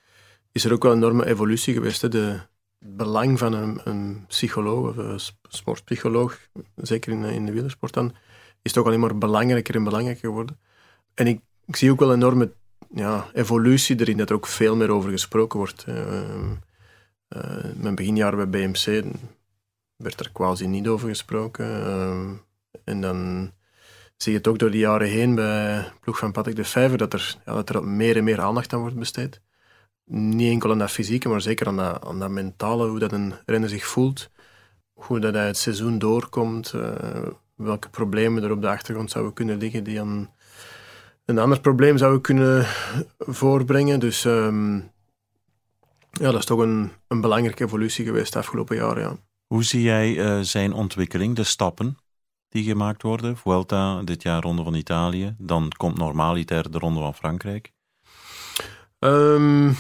is 0.53 0.65
er 0.65 0.73
ook 0.73 0.83
wel 0.83 0.93
een 0.93 0.99
enorme 0.99 1.27
evolutie 1.27 1.75
geweest. 1.75 2.03
Hè? 2.03 2.09
De, 2.09 2.41
belang 2.87 3.39
van 3.39 3.53
een, 3.53 3.81
een 3.85 4.25
psycholoog 4.27 4.89
of 4.89 4.97
een 4.97 5.21
sportpsycholoog, 5.49 6.39
zeker 6.75 7.13
in, 7.13 7.25
in 7.25 7.47
de 7.47 7.53
wielersport 7.53 7.93
dan, 7.93 8.15
is 8.63 8.73
toch 8.73 8.87
alleen 8.87 9.01
maar 9.01 9.19
belangrijker 9.19 9.75
en 9.75 9.85
belangrijker 9.85 10.29
geworden. 10.29 10.59
En 11.15 11.27
ik, 11.27 11.41
zie 11.67 11.91
ook 11.91 12.01
wel 12.01 12.09
een 12.09 12.15
enorme 12.15 12.53
ja, 12.95 13.29
evolutie 13.33 14.01
erin, 14.01 14.17
dat 14.17 14.29
er 14.29 14.35
ook 14.35 14.47
veel 14.47 14.77
meer 14.77 14.91
over 14.91 15.11
gesproken 15.11 15.59
wordt. 15.59 15.85
Uh, 15.89 16.23
mijn 17.75 17.95
beginjaren 17.95 18.51
bij 18.51 18.67
BMC 18.67 19.05
werd 19.97 20.21
er 20.21 20.31
quasi 20.33 20.67
niet 20.67 20.89
over 20.89 21.09
gesproken. 21.09 21.67
Uh, 21.67 22.31
en 22.85 23.01
dan 23.01 23.51
zie 24.17 24.33
je 24.33 24.39
het 24.39 24.49
ook 24.49 24.59
door 24.59 24.71
de 24.71 24.79
jaren 24.79 25.09
heen 25.09 25.35
bij 25.35 25.93
ploeg 26.01 26.19
van 26.19 26.33
Patrick 26.33 26.57
de 26.57 26.65
Vijver, 26.65 26.99
dat 26.99 27.13
er, 27.13 27.37
ja, 27.45 27.55
dat 27.55 27.69
er 27.69 27.85
meer 27.85 28.17
en 28.17 28.25
meer 28.25 28.41
aandacht 28.41 28.73
aan 28.73 28.81
wordt 28.81 28.99
besteed 28.99 29.41
niet 30.05 30.51
enkel 30.51 30.71
aan 30.71 30.79
dat 30.79 30.91
fysieke, 30.91 31.29
maar 31.29 31.41
zeker 31.41 31.67
aan 31.67 31.77
dat, 31.77 32.05
aan 32.05 32.19
dat 32.19 32.31
mentale, 32.31 32.89
hoe 32.89 32.99
dat 32.99 33.13
een 33.13 33.35
renner 33.47 33.69
zich 33.69 33.87
voelt, 33.87 34.31
hoe 34.93 35.19
dat 35.19 35.35
hij 35.35 35.47
het 35.47 35.57
seizoen 35.57 35.99
doorkomt, 35.99 36.73
uh, 36.77 36.93
welke 37.55 37.89
problemen 37.89 38.43
er 38.43 38.51
op 38.51 38.61
de 38.61 38.69
achtergrond 38.69 39.11
zouden 39.11 39.35
kunnen 39.35 39.59
liggen 39.59 39.85
die 39.85 40.01
aan 40.01 40.31
een 41.25 41.39
ander 41.39 41.61
probleem 41.61 41.99
zouden 41.99 42.21
kunnen 42.21 42.67
voorbrengen. 43.19 44.01
Dus 44.01 44.25
um, 44.25 44.91
ja, 46.11 46.31
dat 46.31 46.39
is 46.39 46.45
toch 46.45 46.59
een, 46.61 46.91
een 47.09 47.21
belangrijke 47.21 47.65
evolutie 47.65 48.05
geweest 48.05 48.33
de 48.33 48.39
afgelopen 48.39 48.77
jaren. 48.77 49.03
Ja. 49.03 49.17
Hoe 49.47 49.65
zie 49.65 49.83
jij 49.83 50.15
uh, 50.15 50.41
zijn 50.41 50.73
ontwikkeling, 50.73 51.37
de 51.37 51.45
stappen 51.45 51.97
die 52.49 52.65
gemaakt 52.65 53.03
worden? 53.03 53.37
Vuelta, 53.37 54.03
dit 54.03 54.23
jaar 54.23 54.43
Ronde 54.43 54.63
van 54.63 54.75
Italië, 54.75 55.35
dan 55.39 55.73
komt 55.77 55.99
normaliter 55.99 56.71
de 56.71 56.79
Ronde 56.79 57.01
van 57.01 57.15
Frankrijk. 57.15 57.73
Um, 59.05 59.77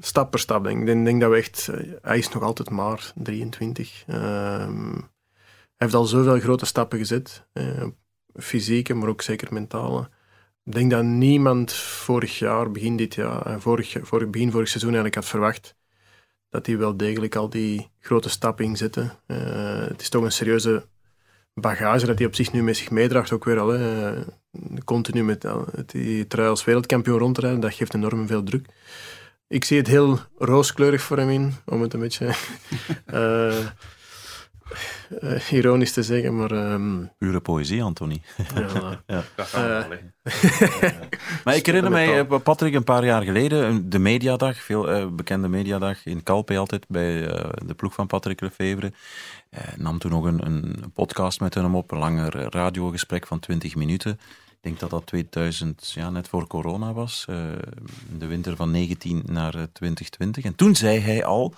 stap 0.00 0.30
per 0.30 0.40
stap, 0.40 0.64
denk 0.64 0.88
ik. 0.88 1.04
Denk 1.04 1.20
dat 1.20 1.30
we 1.30 1.36
echt... 1.36 1.68
Eh, 1.68 1.92
hij 2.02 2.18
is 2.18 2.28
nog 2.28 2.42
altijd 2.42 2.70
maar 2.70 3.12
23. 3.14 4.04
Um, 4.08 4.14
ehm, 4.16 4.92
hij 5.76 5.90
heeft 5.90 5.94
al 5.94 6.04
zoveel 6.04 6.40
grote 6.40 6.66
stappen 6.66 6.98
gezet. 6.98 7.46
Uh, 7.52 7.84
fysieke, 8.34 8.94
maar 8.94 9.08
ook 9.08 9.22
zeker 9.22 9.52
mentale. 9.52 10.08
Ik 10.64 10.72
denk 10.72 10.90
dat 10.90 11.04
niemand 11.04 11.72
vorig 11.72 12.38
jaar, 12.38 12.70
begin 12.70 12.96
dit 12.96 13.14
jaar, 13.14 13.46
eh, 13.46 13.56
vorig, 13.58 14.00
begin 14.30 14.50
vorig 14.50 14.68
seizoen 14.68 14.94
eigenlijk 14.94 15.14
had 15.14 15.26
verwacht 15.26 15.76
dat 16.48 16.66
hij 16.66 16.78
wel 16.78 16.96
degelijk 16.96 17.36
al 17.36 17.48
die 17.48 17.90
grote 17.98 18.28
stappen 18.28 18.76
ging. 18.76 18.92
Uh, 19.26 19.86
het 19.86 20.00
is 20.00 20.08
toch 20.08 20.24
een 20.24 20.32
serieuze 20.32 20.86
bagage 21.54 22.06
dat 22.06 22.18
hij 22.18 22.26
op 22.26 22.34
zich 22.34 22.52
nu 22.52 22.62
met 22.62 22.76
zich 22.76 22.90
meedraagt 22.90 23.32
ook 23.32 23.44
weer 23.44 23.58
al. 23.58 23.68
Hè. 23.68 24.14
Continu 24.84 25.24
met 25.24 25.46
die 25.86 26.26
trui 26.26 26.48
als 26.48 26.64
wereldkampioen 26.64 27.18
rondrijden, 27.18 27.60
dat 27.60 27.74
geeft 27.74 27.94
enorm 27.94 28.26
veel 28.26 28.42
druk. 28.42 28.66
Ik 29.52 29.64
zie 29.64 29.78
het 29.78 29.86
heel 29.86 30.18
rooskleurig 30.38 31.02
voor 31.02 31.16
hem 31.16 31.30
in, 31.30 31.54
om 31.66 31.82
het 31.82 31.94
een 31.94 32.00
beetje 32.00 32.34
uh, 33.14 33.58
uh, 35.22 35.52
ironisch 35.52 35.92
te 35.92 36.02
zeggen, 36.02 36.36
maar... 36.36 36.50
Um, 36.50 37.10
Pure 37.18 37.40
poëzie, 37.40 37.82
Anthony. 37.82 38.22
ja, 38.54 39.02
ja. 39.06 39.24
Uh, 39.38 39.84
maar 41.44 41.56
ik 41.56 41.66
herinner 41.66 41.90
mij, 41.90 42.24
Patrick, 42.24 42.74
een 42.74 42.84
paar 42.84 43.04
jaar 43.04 43.22
geleden, 43.22 43.90
de 43.90 43.98
mediadag, 43.98 44.56
veel 44.56 45.14
bekende 45.14 45.48
mediadag 45.48 46.06
in 46.06 46.22
Calpe 46.22 46.58
altijd, 46.58 46.84
bij 46.88 47.20
de 47.66 47.74
ploeg 47.76 47.94
van 47.94 48.06
Patrick 48.06 48.40
Lefevre. 48.40 48.92
Nam 49.76 49.98
toen 49.98 50.10
nog 50.10 50.24
een, 50.24 50.46
een 50.46 50.92
podcast 50.92 51.40
met 51.40 51.54
hem 51.54 51.74
op, 51.74 51.90
een 51.90 51.98
langer 51.98 52.52
radiogesprek 52.52 53.26
van 53.26 53.38
20 53.38 53.74
minuten. 53.74 54.12
Ik 54.62 54.68
denk 54.68 54.80
dat 54.80 54.90
dat 54.90 55.06
2000, 55.06 55.92
ja, 55.92 56.10
net 56.10 56.28
voor 56.28 56.46
corona 56.46 56.92
was, 56.92 57.26
uh, 57.30 57.52
de 58.18 58.26
winter 58.26 58.56
van 58.56 58.70
19 58.70 59.22
naar 59.26 59.52
2020. 59.52 60.44
En 60.44 60.54
toen 60.54 60.74
zei 60.74 60.98
hij 60.98 61.24
al, 61.24 61.54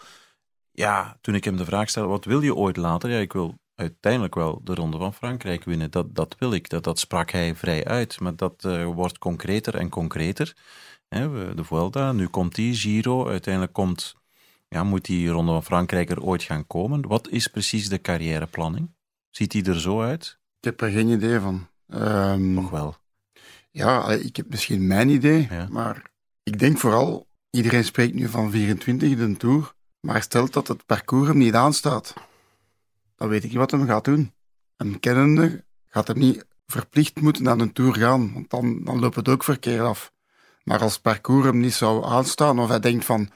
ja, 0.70 1.18
toen 1.20 1.35
ik 1.35 1.44
hem 1.44 1.57
de 1.57 1.64
vraag 1.64 1.88
stelde, 1.88 2.09
wat 2.09 2.24
wil 2.24 2.40
je 2.40 2.54
ooit 2.54 2.76
later? 2.76 3.11
Ja, 3.11 3.18
ik 3.18 3.33
wil 3.33 3.54
uiteindelijk 3.74 4.35
wel 4.35 4.61
de 4.64 4.74
Ronde 4.74 4.98
van 4.98 5.14
Frankrijk 5.14 5.64
winnen. 5.64 5.90
Dat, 5.90 6.14
dat 6.14 6.37
wil 6.38 6.52
ik, 6.52 6.68
dat, 6.68 6.85
dat 6.85 6.98
sprak 6.98 7.30
hij 7.30 7.54
vrij 7.54 7.85
uit. 7.85 8.20
Maar 8.20 8.37
dat 8.37 8.68
wordt 8.94 9.18
concreter 9.18 9.74
en 9.74 9.88
concreter. 9.88 10.57
He, 11.09 11.54
de 11.54 11.64
Vuelta, 11.64 12.12
nu 12.12 12.26
komt 12.26 12.54
die 12.54 12.74
Giro, 12.74 13.28
uiteindelijk 13.28 13.72
komt, 13.72 14.14
ja, 14.74 14.84
moet 14.84 15.04
die 15.04 15.28
Ronde 15.28 15.52
van 15.52 15.64
Frankrijk 15.64 16.10
er 16.10 16.22
ooit 16.22 16.42
gaan 16.42 16.66
komen. 16.66 17.08
Wat 17.08 17.28
is 17.28 17.46
precies 17.46 17.88
de 17.88 18.00
carrièreplanning? 18.00 18.94
Ziet 19.30 19.50
die 19.50 19.64
er 19.64 19.80
zo 19.80 20.02
uit? 20.02 20.38
Ik 20.58 20.64
heb 20.64 20.80
er 20.80 20.90
geen 20.90 21.08
idee 21.08 21.38
van. 21.38 21.68
Um, 21.88 22.52
Nog 22.52 22.70
wel. 22.70 22.96
Ja, 23.70 24.10
ik 24.10 24.37
heb 24.37 24.50
misschien 24.50 24.87
mijn 24.87 25.08
idee, 25.08 25.48
maar 25.70 26.10
ik 26.42 26.58
denk 26.58 26.78
vooral, 26.78 27.26
iedereen 27.50 27.84
spreekt 27.84 28.14
nu 28.14 28.28
van 28.28 28.50
24 28.50 29.16
de 29.16 29.37
Tour, 29.37 29.74
maar 30.00 30.22
stelt 30.22 30.52
dat 30.52 30.68
het 30.68 30.87
parcours 30.87 31.28
hem 31.28 31.38
niet 31.38 31.54
aanstaat. 31.54 32.14
Dan 33.16 33.28
weet 33.28 33.44
ik 33.44 33.50
niet 33.50 33.58
wat 33.58 33.70
hem 33.70 33.87
gaat 33.87 34.04
doen. 34.04 34.32
Een 34.76 35.00
kennende 35.00 35.64
gaat 35.87 36.08
er 36.08 36.16
niet 36.16 36.46
verplicht 36.66 37.20
moeten 37.20 37.42
naar 37.42 37.58
een 37.58 37.72
Tour 37.72 37.94
gaan, 37.94 38.32
want 38.32 38.50
dan, 38.50 38.84
dan 38.84 38.98
loopt 38.98 39.16
het 39.16 39.28
ook 39.28 39.44
verkeerd 39.44 39.80
af. 39.80 40.12
Maar 40.64 40.80
als 40.80 40.92
het 40.92 41.02
parcours 41.02 41.46
hem 41.46 41.60
niet 41.60 41.74
zou 41.74 42.04
aanstaan, 42.04 42.58
of 42.58 42.68
hij 42.68 42.80
denkt 42.80 43.04
van, 43.04 43.30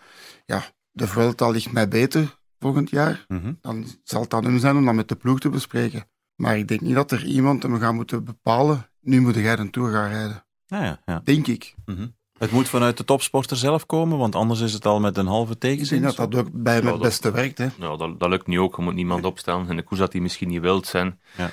ja, 0.46 0.64
de 0.99 1.07
Vuelta 1.07 1.49
ligt 1.49 1.73
mij 1.73 1.89
beter 1.89 2.39
volgend 2.59 2.91
jaar, 2.91 3.25
mhm. 3.29 3.53
dan 3.61 3.87
zal 4.05 4.23
het 4.23 4.35
aan 4.35 4.45
hem 4.45 4.59
zijn 4.59 4.77
om 4.77 4.85
dat 4.85 4.95
met 4.95 5.09
de 5.09 5.17
ploeg 5.17 5.41
te 5.41 5.49
bespreken. 5.49 6.05
Maar 6.35 6.59
ik 6.59 6.69
denk 6.69 6.81
niet 6.81 6.95
dat 6.95 7.11
er 7.11 7.25
iemand 7.25 7.63
hem 7.63 7.79
gaat 7.79 7.95
moeten 7.95 8.25
bepalen. 8.25 8.91
Nu 9.01 9.21
moet 9.21 9.35
jij 9.35 9.59
een 9.59 9.71
Tour 9.71 9.93
gaan 9.93 10.11
rijden. 10.11 10.45
Ja, 10.67 10.85
ja, 10.85 11.01
ja. 11.05 11.21
Denk 11.25 11.47
ik. 11.47 11.75
Mhm. 11.85 12.07
Het 12.39 12.51
moet 12.51 12.69
vanuit 12.69 12.97
de 12.97 13.05
topsporter 13.05 13.57
zelf 13.57 13.87
komen, 13.87 14.19
want 14.19 14.35
anders 14.35 14.61
is 14.61 14.73
het 14.73 14.87
al 14.87 15.01
met 15.01 15.17
een 15.17 15.27
halve 15.27 15.59
tegenzin. 15.59 15.97
Ik 15.97 16.03
denk 16.03 16.17
dat 16.17 16.33
dat 16.33 16.41
ook 16.41 16.53
bij 16.53 16.75
hem 16.75 16.87
het 16.87 16.99
beste 16.99 17.31
werkt. 17.31 17.59
Hè? 17.59 17.69
Ja, 17.79 17.97
dat, 17.97 18.21
dat 18.21 18.29
lukt 18.29 18.47
niet 18.47 18.59
ook. 18.59 18.77
Je 18.77 18.83
moet 18.83 18.95
niemand 18.95 19.25
opstellen. 19.25 19.69
En 19.69 19.77
de 19.77 19.83
koers 19.83 20.01
dat 20.01 20.13
hij 20.13 20.21
misschien 20.23 20.49
niet 20.49 20.61
wilt 20.61 20.87
zijn. 20.87 21.21
Ja. 21.37 21.51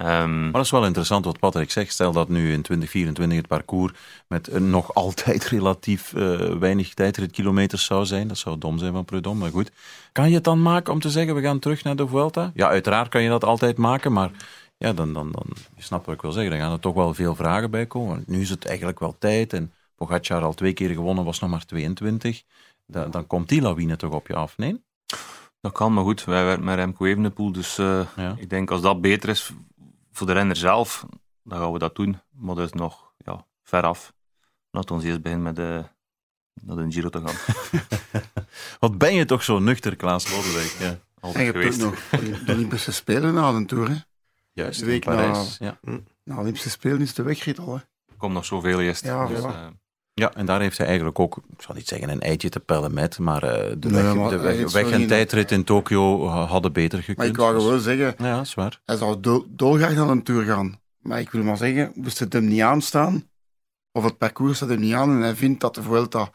Um, 0.00 0.40
maar 0.40 0.52
dat 0.52 0.64
is 0.64 0.70
wel 0.70 0.86
interessant 0.86 1.24
wat 1.24 1.38
Patrick 1.38 1.70
zegt. 1.70 1.92
Stel 1.92 2.12
dat 2.12 2.28
nu 2.28 2.52
in 2.52 2.62
2024 2.62 3.36
het 3.36 3.46
parcours 3.46 3.92
met 4.26 4.52
een 4.52 4.70
nog 4.70 4.94
altijd 5.04 5.44
relatief 5.44 6.12
uh, 6.12 6.38
weinig 6.58 6.94
tijdritkilometers 6.94 7.84
zou 7.84 8.06
zijn. 8.06 8.28
Dat 8.28 8.38
zou 8.38 8.58
dom 8.58 8.78
zijn 8.78 8.92
van 8.92 9.04
Prudhomme, 9.04 9.40
maar 9.40 9.50
goed. 9.50 9.70
Kan 10.12 10.28
je 10.28 10.34
het 10.34 10.44
dan 10.44 10.62
maken 10.62 10.92
om 10.92 11.00
te 11.00 11.10
zeggen, 11.10 11.34
we 11.34 11.42
gaan 11.42 11.58
terug 11.58 11.84
naar 11.84 11.96
de 11.96 12.08
Vuelta? 12.08 12.50
Ja, 12.54 12.68
uiteraard 12.68 13.08
kan 13.08 13.22
je 13.22 13.28
dat 13.28 13.44
altijd 13.44 13.76
maken, 13.76 14.12
maar 14.12 14.30
ja, 14.76 14.92
dan, 14.92 15.12
dan, 15.12 15.32
dan 15.32 15.46
je 15.76 15.82
snapt 15.82 16.06
wat 16.06 16.14
ik 16.14 16.22
wil 16.22 16.32
zeggen. 16.32 16.50
Dan 16.50 16.60
gaan 16.60 16.72
er 16.72 16.80
toch 16.80 16.94
wel 16.94 17.14
veel 17.14 17.34
vragen 17.34 17.70
bij 17.70 17.86
komen. 17.86 18.24
Nu 18.26 18.40
is 18.40 18.50
het 18.50 18.66
eigenlijk 18.66 18.98
wel 18.98 19.16
tijd 19.18 19.52
en 19.52 19.72
Pogacar 19.96 20.42
al 20.42 20.54
twee 20.54 20.72
keer 20.72 20.90
gewonnen, 20.90 21.24
was 21.24 21.38
nog 21.38 21.50
maar 21.50 21.66
22. 21.66 22.42
Dan, 22.86 23.10
dan 23.10 23.26
komt 23.26 23.48
die 23.48 23.62
lawine 23.62 23.96
toch 23.96 24.12
op 24.12 24.26
je 24.26 24.34
af, 24.34 24.56
nee? 24.56 24.82
Dat 25.60 25.72
kan, 25.72 25.92
maar 25.92 26.04
goed, 26.04 26.24
wij 26.24 26.44
werken 26.44 26.64
met 26.64 26.74
Remco 26.74 27.04
Evenepoel, 27.04 27.52
dus 27.52 27.78
uh, 27.78 28.00
ja. 28.16 28.34
ik 28.38 28.50
denk 28.50 28.70
als 28.70 28.80
dat 28.80 29.00
beter 29.00 29.28
is 29.28 29.52
voor 30.18 30.26
de 30.26 30.32
renner 30.32 30.56
zelf, 30.56 31.06
dan 31.42 31.58
gaan 31.58 31.72
we 31.72 31.78
dat 31.78 31.96
doen. 31.96 32.20
Maar 32.30 32.54
dat 32.54 32.64
is 32.66 32.72
nog 32.72 33.12
ja, 33.16 33.46
ver 33.62 33.82
af. 33.82 34.12
Laten 34.70 34.98
we 34.98 35.06
eerst 35.06 35.22
beginnen 35.22 35.46
met 35.46 35.56
de, 35.56 35.84
naar 36.62 36.76
de 36.76 36.92
Giro 36.92 37.08
te 37.08 37.22
gaan. 37.24 37.36
Wat 38.80 38.98
ben 38.98 39.14
je 39.14 39.24
toch 39.24 39.42
zo 39.42 39.58
nuchter, 39.58 39.96
Klaas 39.96 40.30
Lodewijk. 40.30 40.76
Ja, 40.78 40.98
altijd 41.20 41.34
en 41.34 41.44
je 41.44 41.52
geweest. 41.52 41.80
hebt 41.80 42.14
ook 42.14 42.22
nog 42.22 42.44
de 42.44 42.52
Olympische 42.52 42.92
Spelen 42.92 43.34
na 43.34 43.52
de 43.52 43.64
Tour, 43.64 43.88
hè? 43.88 43.96
Juist, 44.52 44.80
de 44.80 44.86
week 44.86 45.04
in 45.04 45.12
Parijs. 45.12 45.58
Na, 45.58 45.66
ja. 45.66 45.78
na 46.24 46.34
de 46.34 46.40
Olympische 46.40 46.70
Spelen 46.70 47.00
is 47.00 47.14
de 47.14 47.22
wegrit 47.22 47.58
al, 47.58 47.74
hè? 47.74 47.80
Er 48.08 48.16
komt 48.16 48.32
nog 48.32 48.44
zoveel 48.44 48.80
eerst. 48.80 49.04
Ja, 49.04 49.26
dus, 49.26 49.38
uh, 49.38 49.66
ja, 50.18 50.32
en 50.34 50.46
daar 50.46 50.60
heeft 50.60 50.78
hij 50.78 50.86
eigenlijk 50.86 51.18
ook, 51.18 51.36
ik 51.36 51.62
zal 51.62 51.74
niet 51.74 51.88
zeggen 51.88 52.08
een 52.08 52.20
eitje 52.20 52.48
te 52.48 52.60
pellen 52.60 52.94
met, 52.94 53.18
maar 53.18 53.44
uh, 53.44 53.50
de, 53.50 53.88
nee, 53.88 54.02
weg, 54.02 54.14
maar 54.14 54.30
de 54.30 54.38
weg, 54.38 54.72
weg 54.72 54.90
en 54.90 55.06
tijdrit 55.06 55.50
in 55.50 55.64
Tokio 55.64 56.26
hadden 56.26 56.72
beter 56.72 56.98
gekund. 56.98 57.16
Maar 57.16 57.26
ik 57.26 57.36
wou 57.36 57.60
gewoon 57.60 57.80
zeggen, 57.80 58.14
ja, 58.18 58.44
zwaar. 58.44 58.80
hij 58.84 58.96
zou 58.96 59.20
do 59.20 59.46
dolgraag 59.48 59.94
naar 59.94 60.08
een 60.08 60.22
Tour 60.22 60.44
gaan. 60.44 60.80
Maar 60.98 61.20
ik 61.20 61.30
wil 61.30 61.42
maar 61.42 61.56
zeggen, 61.56 61.92
moest 61.94 62.18
het 62.18 62.32
hem 62.32 62.46
niet 62.46 62.60
aanstaan, 62.60 63.28
of 63.92 64.04
het 64.04 64.18
parcours 64.18 64.56
staat 64.56 64.68
hem 64.68 64.80
niet 64.80 64.94
aan 64.94 65.10
en 65.10 65.20
hij 65.20 65.34
vindt 65.34 65.60
dat 65.60 65.74
de 65.74 65.82
Vuelta 65.82 66.30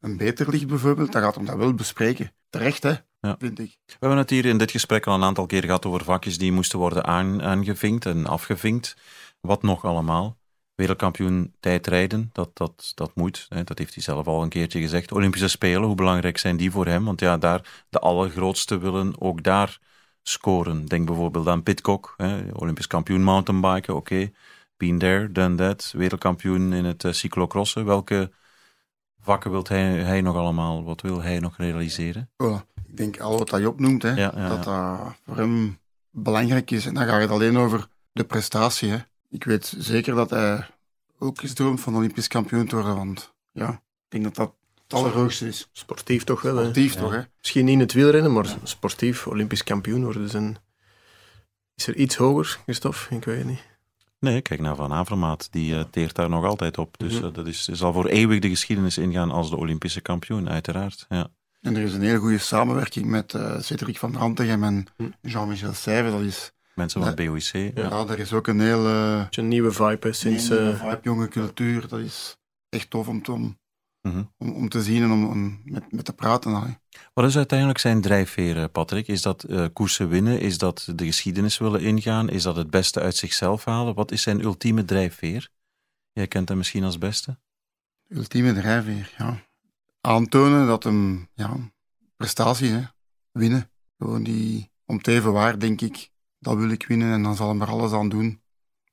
een 0.00 0.16
beter 0.16 0.50
ligt 0.50 0.66
bijvoorbeeld, 0.66 1.12
dan 1.12 1.22
gaat 1.22 1.34
hij 1.34 1.44
dat 1.44 1.56
wel 1.56 1.74
bespreken. 1.74 2.32
Terecht, 2.50 2.82
hè? 2.82 2.94
Ja. 3.20 3.36
Vind 3.38 3.58
ik. 3.58 3.78
We 3.86 3.96
hebben 3.98 4.18
het 4.18 4.30
hier 4.30 4.44
in 4.44 4.58
dit 4.58 4.70
gesprek 4.70 5.06
al 5.06 5.14
een 5.14 5.24
aantal 5.24 5.46
keer 5.46 5.64
gehad 5.64 5.86
over 5.86 6.04
vakjes 6.04 6.38
die 6.38 6.52
moesten 6.52 6.78
worden 6.78 7.04
aan, 7.04 7.42
aangevinkt 7.42 8.06
en 8.06 8.26
afgevinkt. 8.26 8.96
Wat 9.40 9.62
nog 9.62 9.84
allemaal? 9.84 10.38
Wereldkampioen 10.80 11.54
tijdrijden, 11.60 12.30
dat, 12.32 12.50
dat, 12.52 12.92
dat 12.94 13.10
moet. 13.14 13.46
Hè. 13.48 13.64
Dat 13.64 13.78
heeft 13.78 13.94
hij 13.94 14.02
zelf 14.02 14.26
al 14.26 14.42
een 14.42 14.48
keertje 14.48 14.80
gezegd. 14.80 15.12
Olympische 15.12 15.48
Spelen, 15.48 15.82
hoe 15.82 15.94
belangrijk 15.94 16.38
zijn 16.38 16.56
die 16.56 16.70
voor 16.70 16.86
hem? 16.86 17.04
Want 17.04 17.20
ja, 17.20 17.36
daar 17.36 17.84
de 17.88 17.98
allergrootste 17.98 18.78
willen 18.78 19.20
ook 19.20 19.42
daar 19.42 19.78
scoren. 20.22 20.86
Denk 20.86 21.06
bijvoorbeeld 21.06 21.48
aan 21.48 21.62
Pitcock, 21.62 22.14
hè. 22.16 22.40
Olympisch 22.52 22.86
kampioen 22.86 23.22
mountainbiken, 23.22 23.96
oké. 23.96 24.14
Okay. 24.14 24.32
Been 24.76 24.98
there, 24.98 25.32
done 25.32 25.54
that. 25.54 25.92
Wereldkampioen 25.96 26.72
in 26.72 26.84
het 26.84 27.04
uh, 27.04 27.12
cyclocrossen. 27.12 27.84
Welke 27.84 28.30
vakken 29.20 29.50
wil 29.50 29.64
hij, 29.68 29.84
hij 29.84 30.20
nog 30.20 30.36
allemaal, 30.36 30.84
wat 30.84 31.00
wil 31.00 31.22
hij 31.22 31.38
nog 31.38 31.56
realiseren? 31.56 32.30
Oh, 32.36 32.60
ik 32.88 32.96
denk 32.96 33.20
al 33.20 33.38
wat 33.38 33.50
hij 33.50 33.66
opnoemt, 33.66 34.02
hè, 34.02 34.10
ja, 34.10 34.32
ja, 34.36 34.48
dat 34.48 34.64
dat 34.64 35.14
voor 35.26 35.36
hem 35.36 35.78
belangrijk 36.10 36.70
is. 36.70 36.86
En 36.86 36.94
dan 36.94 37.06
gaat 37.06 37.20
het 37.20 37.30
alleen 37.30 37.58
over 37.58 37.86
de 38.12 38.24
prestatie, 38.24 38.90
hè 38.90 38.98
ik 39.30 39.44
weet 39.44 39.74
zeker 39.78 40.14
dat 40.14 40.30
hij 40.30 40.66
ook 41.18 41.42
is 41.42 41.54
droomt 41.54 41.80
van 41.80 41.96
Olympisch 41.96 42.28
kampioen 42.28 42.66
te 42.66 42.76
worden. 42.76 42.96
Want 42.96 43.34
ja, 43.52 43.70
ik 43.70 43.80
denk 44.08 44.24
dat 44.24 44.34
dat 44.34 44.54
het 44.82 44.94
allerhoogste 44.94 45.46
is. 45.46 45.68
Sportief 45.72 46.24
toch 46.24 46.42
wel, 46.42 46.58
Sportief 46.58 46.94
toch, 46.94 47.12
hè? 47.12 47.20
Misschien 47.38 47.64
niet 47.64 47.74
in 47.74 47.80
het 47.80 47.92
wielrennen, 47.92 48.32
maar 48.32 48.56
sportief 48.62 49.26
Olympisch 49.26 49.64
kampioen 49.64 50.04
worden. 50.04 50.22
Dus 50.22 50.32
een... 50.32 50.56
Is 51.74 51.86
er 51.86 51.96
iets 51.96 52.16
hoger, 52.16 52.58
Christophe? 52.62 53.14
Ik 53.14 53.24
weet 53.24 53.38
het 53.38 53.46
niet. 53.46 53.68
Nee, 54.18 54.42
kijk 54.42 54.60
naar 54.60 54.76
Van 54.76 54.92
Avermaat. 54.92 55.48
Die 55.50 55.74
uh, 55.74 55.80
teert 55.90 56.14
daar 56.14 56.28
nog 56.28 56.44
altijd 56.44 56.78
op. 56.78 56.98
Dus 56.98 57.14
uh, 57.14 57.26
dat 57.32 57.46
is, 57.46 57.64
zal 57.64 57.92
voor 57.92 58.06
eeuwig 58.06 58.40
de 58.40 58.48
geschiedenis 58.48 58.98
ingaan 58.98 59.30
als 59.30 59.50
de 59.50 59.56
Olympische 59.56 60.00
kampioen, 60.00 60.48
uiteraard. 60.48 61.06
Ja. 61.08 61.28
En 61.60 61.76
er 61.76 61.82
is 61.82 61.94
een 61.94 62.02
hele 62.02 62.18
goede 62.18 62.38
samenwerking 62.38 63.06
met 63.06 63.32
uh, 63.34 63.60
Cedric 63.60 63.98
van 63.98 64.16
Rantegem 64.16 64.64
en 64.64 64.86
hm. 64.96 65.08
Jean-Michel 65.22 65.72
Seyve. 65.72 66.10
Dat 66.10 66.20
is 66.20 66.52
Mensen 66.80 67.02
van 67.02 67.14
BOIC. 67.14 67.52
Ja. 67.52 67.70
ja, 67.74 68.06
er 68.06 68.18
is 68.18 68.32
ook 68.32 68.46
een 68.46 68.60
hele... 68.60 69.26
Een 69.30 69.48
nieuwe 69.48 69.70
vibe 69.70 70.12
sinds... 70.12 70.48
Een 70.48 70.62
nieuwe 70.62 70.76
vibe, 70.76 70.98
jonge 71.02 71.28
cultuur. 71.28 71.88
Dat 71.88 72.00
is 72.00 72.36
echt 72.68 72.90
tof 72.90 73.08
om 73.08 73.22
te, 73.22 73.32
om, 73.32 73.58
mhm. 74.02 74.22
om, 74.38 74.50
om, 74.50 74.68
te 74.68 74.82
zien 74.82 75.02
en 75.02 75.10
om, 75.10 75.24
om 75.26 75.60
met, 75.64 75.92
met 75.92 76.04
te 76.04 76.12
praten. 76.12 76.80
Wat 77.14 77.24
is 77.24 77.36
uiteindelijk 77.36 77.78
zijn 77.78 78.00
drijfveer, 78.00 78.68
Patrick? 78.68 79.08
Is 79.08 79.22
dat 79.22 79.44
uh, 79.48 79.66
koersen 79.72 80.08
winnen? 80.08 80.40
Is 80.40 80.58
dat 80.58 80.92
de 80.94 81.04
geschiedenis 81.04 81.58
willen 81.58 81.80
ingaan? 81.80 82.28
Is 82.28 82.42
dat 82.42 82.56
het 82.56 82.70
beste 82.70 83.00
uit 83.00 83.16
zichzelf 83.16 83.64
halen? 83.64 83.94
Wat 83.94 84.10
is 84.10 84.22
zijn 84.22 84.42
ultieme 84.42 84.84
drijfveer? 84.84 85.50
Jij 86.12 86.26
kent 86.26 86.48
hem 86.48 86.58
misschien 86.58 86.84
als 86.84 86.98
beste. 86.98 87.38
Ultieme 88.08 88.52
drijfveer, 88.52 89.14
ja. 89.18 89.48
Aantonen 90.00 90.66
dat 90.66 90.84
hem, 90.84 91.28
ja, 91.34 91.56
prestaties, 92.16 92.70
hè. 92.70 92.82
winnen. 93.32 93.70
Gewoon 93.98 94.22
die, 94.22 94.70
om 94.86 95.02
te 95.02 95.12
even 95.12 95.32
waar, 95.32 95.58
denk 95.58 95.80
ik, 95.80 96.10
dat 96.40 96.56
wil 96.56 96.70
ik 96.70 96.86
winnen 96.86 97.12
en 97.12 97.22
dan 97.22 97.36
zal 97.36 97.48
hem 97.48 97.60
er 97.60 97.68
alles 97.68 97.92
aan 97.92 98.08
doen 98.08 98.42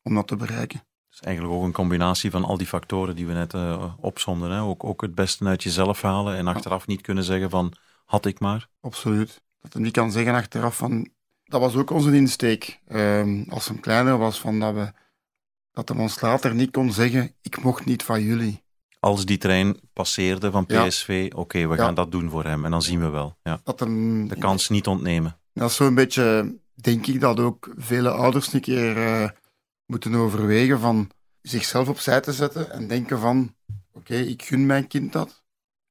om 0.01 0.15
dat 0.15 0.27
te 0.27 0.36
bereiken. 0.36 0.79
Het 0.79 1.19
is 1.19 1.19
eigenlijk 1.19 1.55
ook 1.55 1.63
een 1.63 1.71
combinatie 1.71 2.31
van 2.31 2.43
al 2.43 2.57
die 2.57 2.67
factoren 2.67 3.15
die 3.15 3.27
we 3.27 3.33
net 3.33 3.53
uh, 3.53 3.93
opzonden. 3.99 4.51
Hè? 4.51 4.62
Ook, 4.62 4.83
ook 4.83 5.01
het 5.01 5.15
beste 5.15 5.45
uit 5.45 5.63
jezelf 5.63 6.01
halen 6.01 6.36
en 6.36 6.47
achteraf 6.47 6.88
niet 6.88 7.01
kunnen 7.01 7.23
zeggen 7.23 7.49
van 7.49 7.73
had 8.05 8.25
ik 8.25 8.39
maar. 8.39 8.69
Absoluut. 8.81 9.41
Dat 9.62 9.73
hij 9.73 9.81
niet 9.81 9.93
kan 9.93 10.12
zeggen 10.12 10.33
achteraf 10.33 10.77
van 10.77 11.10
dat 11.47 11.62
was 11.62 11.75
ook 11.75 11.89
onze 11.89 12.15
insteek. 12.15 12.79
Uh, 12.88 13.41
als 13.49 13.67
hem 13.67 13.79
kleiner 13.79 14.17
was, 14.17 14.39
van 14.39 14.60
dat, 14.60 14.73
we, 14.73 14.91
dat 15.71 15.89
hem 15.89 15.99
ons 15.99 16.21
later 16.21 16.55
niet 16.55 16.71
kon 16.71 16.91
zeggen 16.91 17.33
ik 17.41 17.63
mocht 17.63 17.86
niet 17.86 18.03
van 18.03 18.21
jullie. 18.21 18.65
Als 18.99 19.25
die 19.25 19.38
trein 19.38 19.79
passeerde 19.93 20.51
van 20.51 20.65
PSV, 20.65 21.07
ja. 21.07 21.25
oké, 21.25 21.39
okay, 21.39 21.67
we 21.67 21.75
ja. 21.75 21.83
gaan 21.83 21.95
dat 21.95 22.12
doen 22.12 22.29
voor 22.29 22.43
hem 22.43 22.65
en 22.65 22.71
dan 22.71 22.81
zien 22.81 22.99
we 22.99 23.10
wel. 23.10 23.38
Ja. 23.43 23.60
Dat 23.63 23.79
hem, 23.79 24.27
De 24.27 24.36
kans 24.36 24.69
niet 24.69 24.88
ontnemen. 24.88 25.39
Dat 25.53 25.69
is 25.69 25.75
zo'n 25.75 25.95
beetje 25.95 26.55
denk 26.81 27.07
ik 27.07 27.19
dat 27.19 27.39
ook 27.39 27.73
vele 27.75 28.11
ouders 28.11 28.53
een 28.53 28.61
keer 28.61 28.97
eh, 28.97 29.29
moeten 29.85 30.15
overwegen 30.15 30.79
van 30.79 31.11
zichzelf 31.41 31.89
opzij 31.89 32.21
te 32.21 32.33
zetten 32.33 32.71
en 32.71 32.87
denken 32.87 33.19
van 33.19 33.55
oké, 33.91 34.15
ik 34.15 34.43
gun 34.43 34.65
mijn 34.65 34.87
kind 34.87 35.13
dat. 35.13 35.43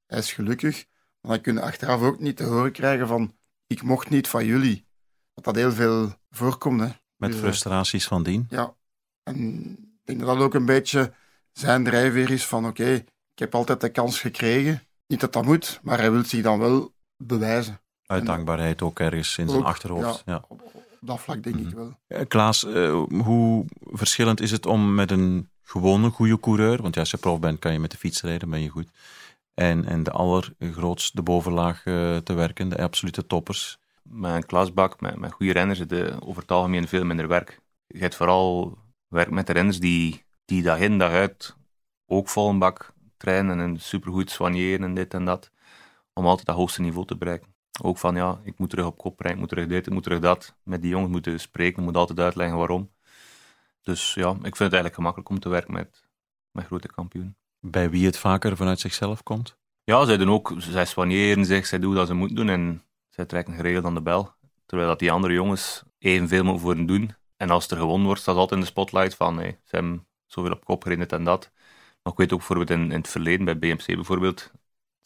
Hij 0.06 0.18
is 0.18 0.32
gelukkig. 0.32 0.84
Maar 1.20 1.32
dan 1.34 1.40
kunnen 1.40 1.62
achteraf 1.62 2.00
ook 2.00 2.20
niet 2.20 2.36
te 2.36 2.44
horen 2.44 2.72
krijgen 2.72 3.06
van 3.06 3.36
ik 3.66 3.82
mocht 3.82 4.10
niet 4.10 4.28
van 4.28 4.46
jullie. 4.46 4.86
Dat 5.34 5.44
dat 5.44 5.54
heel 5.54 5.72
veel 5.72 6.14
voorkomt. 6.30 6.80
Hè. 6.80 6.88
Met 7.16 7.30
Dus, 7.30 7.40
eh, 7.40 7.46
frustraties 7.46 8.06
van 8.06 8.22
dien. 8.22 8.46
Ja. 8.50 8.76
En 9.22 9.62
ik 9.80 10.00
denk 10.04 10.20
dat 10.20 10.28
dat 10.28 10.38
ook 10.38 10.54
een 10.54 10.66
beetje 10.66 11.12
zijn 11.52 11.84
drijfveer 11.84 12.30
is 12.30 12.46
van 12.46 12.66
oké, 12.66 12.92
ik 13.32 13.38
heb 13.38 13.54
altijd 13.54 13.80
de 13.80 13.88
kans 13.88 14.20
gekregen. 14.20 14.82
Niet 15.06 15.20
dat 15.20 15.32
dat 15.32 15.44
moet, 15.44 15.80
maar 15.82 15.98
hij 15.98 16.10
wil 16.10 16.24
zich 16.24 16.42
dan 16.42 16.58
wel 16.58 16.94
bewijzen. 17.16 17.80
Uit 18.06 18.26
dankbaarheid 18.26 18.82
ook 18.82 19.00
ergens 19.00 19.38
in 19.38 19.48
zijn 19.48 19.60
Ook, 19.60 19.66
achterhoofd. 19.66 20.22
Ja. 20.26 20.44
Op, 20.48 20.62
op 20.72 20.82
dat 21.00 21.20
vlak 21.20 21.42
denk 21.42 21.56
ik 21.56 21.70
wel. 21.70 21.98
Eh, 22.06 22.26
Klaas, 22.28 22.64
eh, 22.64 23.02
hoe 23.08 23.64
verschillend 23.80 24.40
is 24.40 24.50
het 24.50 24.66
om 24.66 24.94
met 24.94 25.10
een 25.10 25.48
gewone 25.62 26.10
goede 26.10 26.40
coureur, 26.40 26.82
want 26.82 26.94
ja, 26.94 27.00
als 27.00 27.10
je 27.10 27.16
prof 27.16 27.40
bent 27.40 27.58
kan 27.58 27.72
je 27.72 27.78
met 27.78 27.90
de 27.90 27.96
fiets 27.96 28.22
rijden, 28.22 28.50
ben 28.50 28.62
je 28.62 28.68
goed, 28.68 28.88
en, 29.54 29.84
en 29.84 30.02
de 30.02 30.10
allergrootste 30.10 31.22
bovenlaag 31.22 31.84
eh, 31.84 32.16
te 32.16 32.32
werken, 32.32 32.68
de 32.68 32.82
absolute 32.82 33.26
toppers. 33.26 33.78
Met 34.02 34.34
een 34.34 34.46
klasbak, 34.46 35.00
met, 35.00 35.16
met 35.16 35.32
goede 35.32 35.52
renners, 35.52 35.78
je 35.78 36.16
over 36.20 36.42
het 36.42 36.50
algemeen 36.50 36.88
veel 36.88 37.04
minder 37.04 37.28
werk. 37.28 37.60
Je 37.86 37.98
hebt 37.98 38.14
vooral 38.14 38.78
werk 39.08 39.30
met 39.30 39.46
de 39.46 39.52
renners 39.52 39.80
die, 39.80 40.24
die 40.44 40.62
dag 40.62 40.78
in 40.78 40.98
dag 40.98 41.10
uit 41.10 41.56
ook 42.06 42.28
vol 42.28 42.48
een 42.48 42.58
bak 42.58 42.92
trainen 43.16 43.60
en 43.60 43.80
supergoed 43.80 44.30
soigneren 44.30 44.84
en 44.84 44.94
dit 44.94 45.14
en 45.14 45.24
dat, 45.24 45.50
om 46.12 46.26
altijd 46.26 46.46
dat 46.46 46.56
hoogste 46.56 46.80
niveau 46.80 47.06
te 47.06 47.16
bereiken. 47.16 47.54
Ook 47.82 47.98
van 47.98 48.14
ja, 48.14 48.40
ik 48.44 48.58
moet 48.58 48.70
terug 48.70 48.86
op 48.86 48.98
kop 48.98 49.20
rijden, 49.20 49.32
ik 49.32 49.38
moet 49.38 49.48
terug 49.48 49.66
dit, 49.66 49.86
ik 49.86 49.92
moet 49.92 50.02
terug 50.02 50.20
dat. 50.20 50.54
Met 50.62 50.82
die 50.82 50.90
jongens 50.90 51.10
moeten 51.10 51.40
spreken, 51.40 51.78
ik 51.78 51.84
moet 51.84 51.96
altijd 51.96 52.18
uitleggen 52.18 52.58
waarom. 52.58 52.90
Dus 53.82 54.14
ja, 54.14 54.30
ik 54.30 54.36
vind 54.40 54.58
het 54.58 54.60
eigenlijk 54.60 54.94
gemakkelijk 54.94 55.28
om 55.28 55.40
te 55.40 55.48
werken 55.48 55.72
met, 55.72 56.08
met 56.50 56.66
grote 56.66 56.88
kampioenen. 56.88 57.36
Bij 57.60 57.90
wie 57.90 58.06
het 58.06 58.18
vaker 58.18 58.56
vanuit 58.56 58.80
zichzelf 58.80 59.22
komt. 59.22 59.56
Ja, 59.84 60.04
zij 60.04 60.16
doen 60.16 60.30
ook, 60.30 60.52
zij 60.56 60.84
soigneren 60.84 61.44
zich, 61.44 61.66
zij 61.66 61.78
doen 61.78 61.94
wat 61.94 62.06
ze 62.06 62.14
moeten 62.14 62.36
doen 62.36 62.48
en 62.48 62.82
zij 63.08 63.24
trekken 63.24 63.54
geregeld 63.54 63.84
aan 63.84 63.94
de 63.94 64.02
bel. 64.02 64.34
Terwijl 64.66 64.88
dat 64.88 64.98
die 64.98 65.12
andere 65.12 65.32
jongens 65.32 65.82
evenveel 65.98 66.44
moeten 66.44 66.62
voor 66.62 66.74
hen 66.74 66.86
doen. 66.86 67.14
En 67.36 67.50
als 67.50 67.68
er 67.68 67.76
gewonnen 67.76 68.06
wordt, 68.06 68.20
staat 68.20 68.36
altijd 68.36 68.60
in 68.60 68.60
de 68.60 68.70
spotlight 68.70 69.14
van 69.14 69.38
hey, 69.38 69.58
ze 69.64 69.76
hebben 69.76 70.06
zoveel 70.26 70.52
op 70.52 70.64
kop 70.64 70.82
gereden, 70.82 71.08
dit 71.08 71.18
en 71.18 71.24
dat. 71.24 71.50
Maar 72.02 72.12
ik 72.12 72.18
weet 72.18 72.32
ook 72.32 72.38
bijvoorbeeld 72.38 72.70
in, 72.70 72.82
in 72.82 72.98
het 72.98 73.08
verleden, 73.08 73.44
bij 73.44 73.58
BMC 73.58 73.86
bijvoorbeeld, 73.86 74.52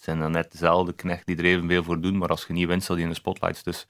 het 0.01 0.09
zijn 0.09 0.19
dan 0.21 0.31
net 0.31 0.53
dezelfde 0.53 0.93
knecht 0.93 1.27
die 1.27 1.37
er 1.37 1.45
evenveel 1.45 1.83
voor 1.83 2.01
doen, 2.01 2.19
maar 2.19 2.29
als 2.29 2.45
je 2.47 2.53
niet 2.53 2.67
wint, 2.67 2.83
staat 2.83 2.97
die 2.97 3.05
in 3.05 3.11
de 3.11 3.17
spotlights. 3.19 3.63
Dus 3.63 3.87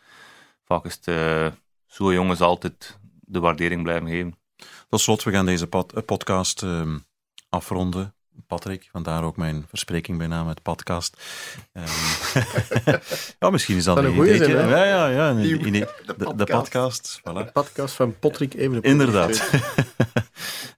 vaak 0.64 0.85
is 0.85 0.94
het 0.94 1.07
eh, 1.09 1.46
zo 1.87 2.12
jongens 2.12 2.40
altijd 2.40 2.99
de 3.20 3.40
waardering 3.40 3.83
blijven 3.83 4.09
geven. 4.09 4.35
Tot 4.88 5.01
slot, 5.01 5.23
we 5.23 5.31
gaan 5.31 5.46
deze 5.46 5.66
pod- 5.66 5.92
eh, 5.92 6.03
podcast 6.03 6.62
ehm, 6.62 6.99
afronden. 7.49 8.14
Patrick, 8.46 8.88
vandaar 8.92 9.25
ook 9.25 9.37
mijn 9.37 9.64
verspreking 9.68 10.18
bijna 10.18 10.44
met 10.44 10.62
podcast. 10.62 11.16
Ehm, 11.73 11.88
ja, 13.38 13.51
misschien 13.51 13.77
is 13.77 13.85
dat 13.85 13.96
Dat 13.96 14.05
een 14.05 14.27
zin, 14.27 14.51
hè? 14.57 14.85
ja, 14.85 15.07
ja, 15.09 15.31
ja. 15.31 15.40
idee. 15.40 15.70
de 16.07 16.14
De, 16.16 16.35
de 16.37 16.44
podcast. 16.44 17.20
Voilà. 17.20 17.53
podcast 17.53 17.94
van 17.94 18.18
Patrick 18.18 18.55
even. 18.55 18.83
Inderdaad. 18.83 19.51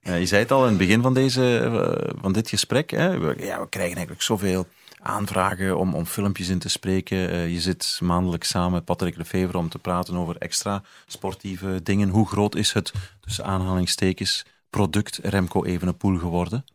Ja, 0.01 0.13
je 0.23 0.25
zei 0.25 0.41
het 0.41 0.51
al 0.51 0.61
in 0.63 0.69
het 0.69 0.77
begin 0.77 1.01
van, 1.01 1.13
deze, 1.13 1.57
eh, 1.59 2.09
van 2.21 2.33
dit 2.33 2.49
gesprek. 2.49 2.89
Hè? 2.91 3.19
We, 3.19 3.35
ja, 3.45 3.59
we 3.59 3.69
krijgen 3.69 3.95
eigenlijk 3.95 4.21
zoveel 4.21 4.67
aanvragen 5.03 5.77
om, 5.77 5.95
om 5.95 6.05
filmpjes 6.05 6.49
in 6.49 6.59
te 6.59 6.69
spreken. 6.69 7.29
Eh, 7.29 7.51
je 7.53 7.59
zit 7.61 7.99
maandelijks 8.01 8.47
samen 8.49 8.71
met 8.71 8.85
Patrick 8.85 9.17
Lefevre 9.17 9.57
om 9.57 9.69
te 9.69 9.79
praten 9.79 10.15
over 10.15 10.37
extra 10.37 10.83
sportieve 11.05 11.83
dingen. 11.83 12.09
Hoe 12.09 12.27
groot 12.27 12.55
is 12.55 12.73
het, 12.73 12.91
tussen 13.19 13.45
aanhalingstekens, 13.45 14.45
product 14.69 15.17
Remco 15.17 15.63
Evenepoel 15.63 16.17
geworden? 16.17 16.65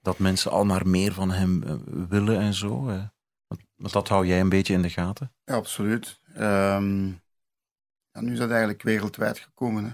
Dat 0.00 0.18
mensen 0.18 0.50
al 0.50 0.64
maar 0.64 0.86
meer 0.88 1.12
van 1.12 1.30
hem 1.30 1.62
eh, 1.62 1.74
willen 2.08 2.38
en 2.38 2.54
zo. 2.54 2.88
eh. 2.88 3.02
Want, 3.46 3.92
dat 3.92 4.08
hou 4.08 4.26
jij 4.26 4.40
een 4.40 4.48
beetje 4.48 4.74
in 4.74 4.82
de 4.82 4.90
gaten. 4.90 5.32
Ja, 5.44 5.54
absoluut. 5.54 6.20
Ehm, 6.34 7.06
ja, 8.10 8.20
nu 8.20 8.32
is 8.32 8.38
dat 8.38 8.50
eigenlijk 8.50 8.82
wereldwijd 8.82 9.38
gekomen. 9.38 9.84
Hè. 9.84 9.90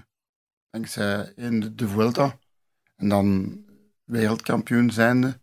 Dankzij 0.69 1.33
in 1.35 1.59
de, 1.59 1.75
de 1.75 1.87
Vuelta 1.87 2.39
en 2.95 3.09
dan 3.09 3.57
wereldkampioen 4.03 4.91
zijnde. 4.91 5.39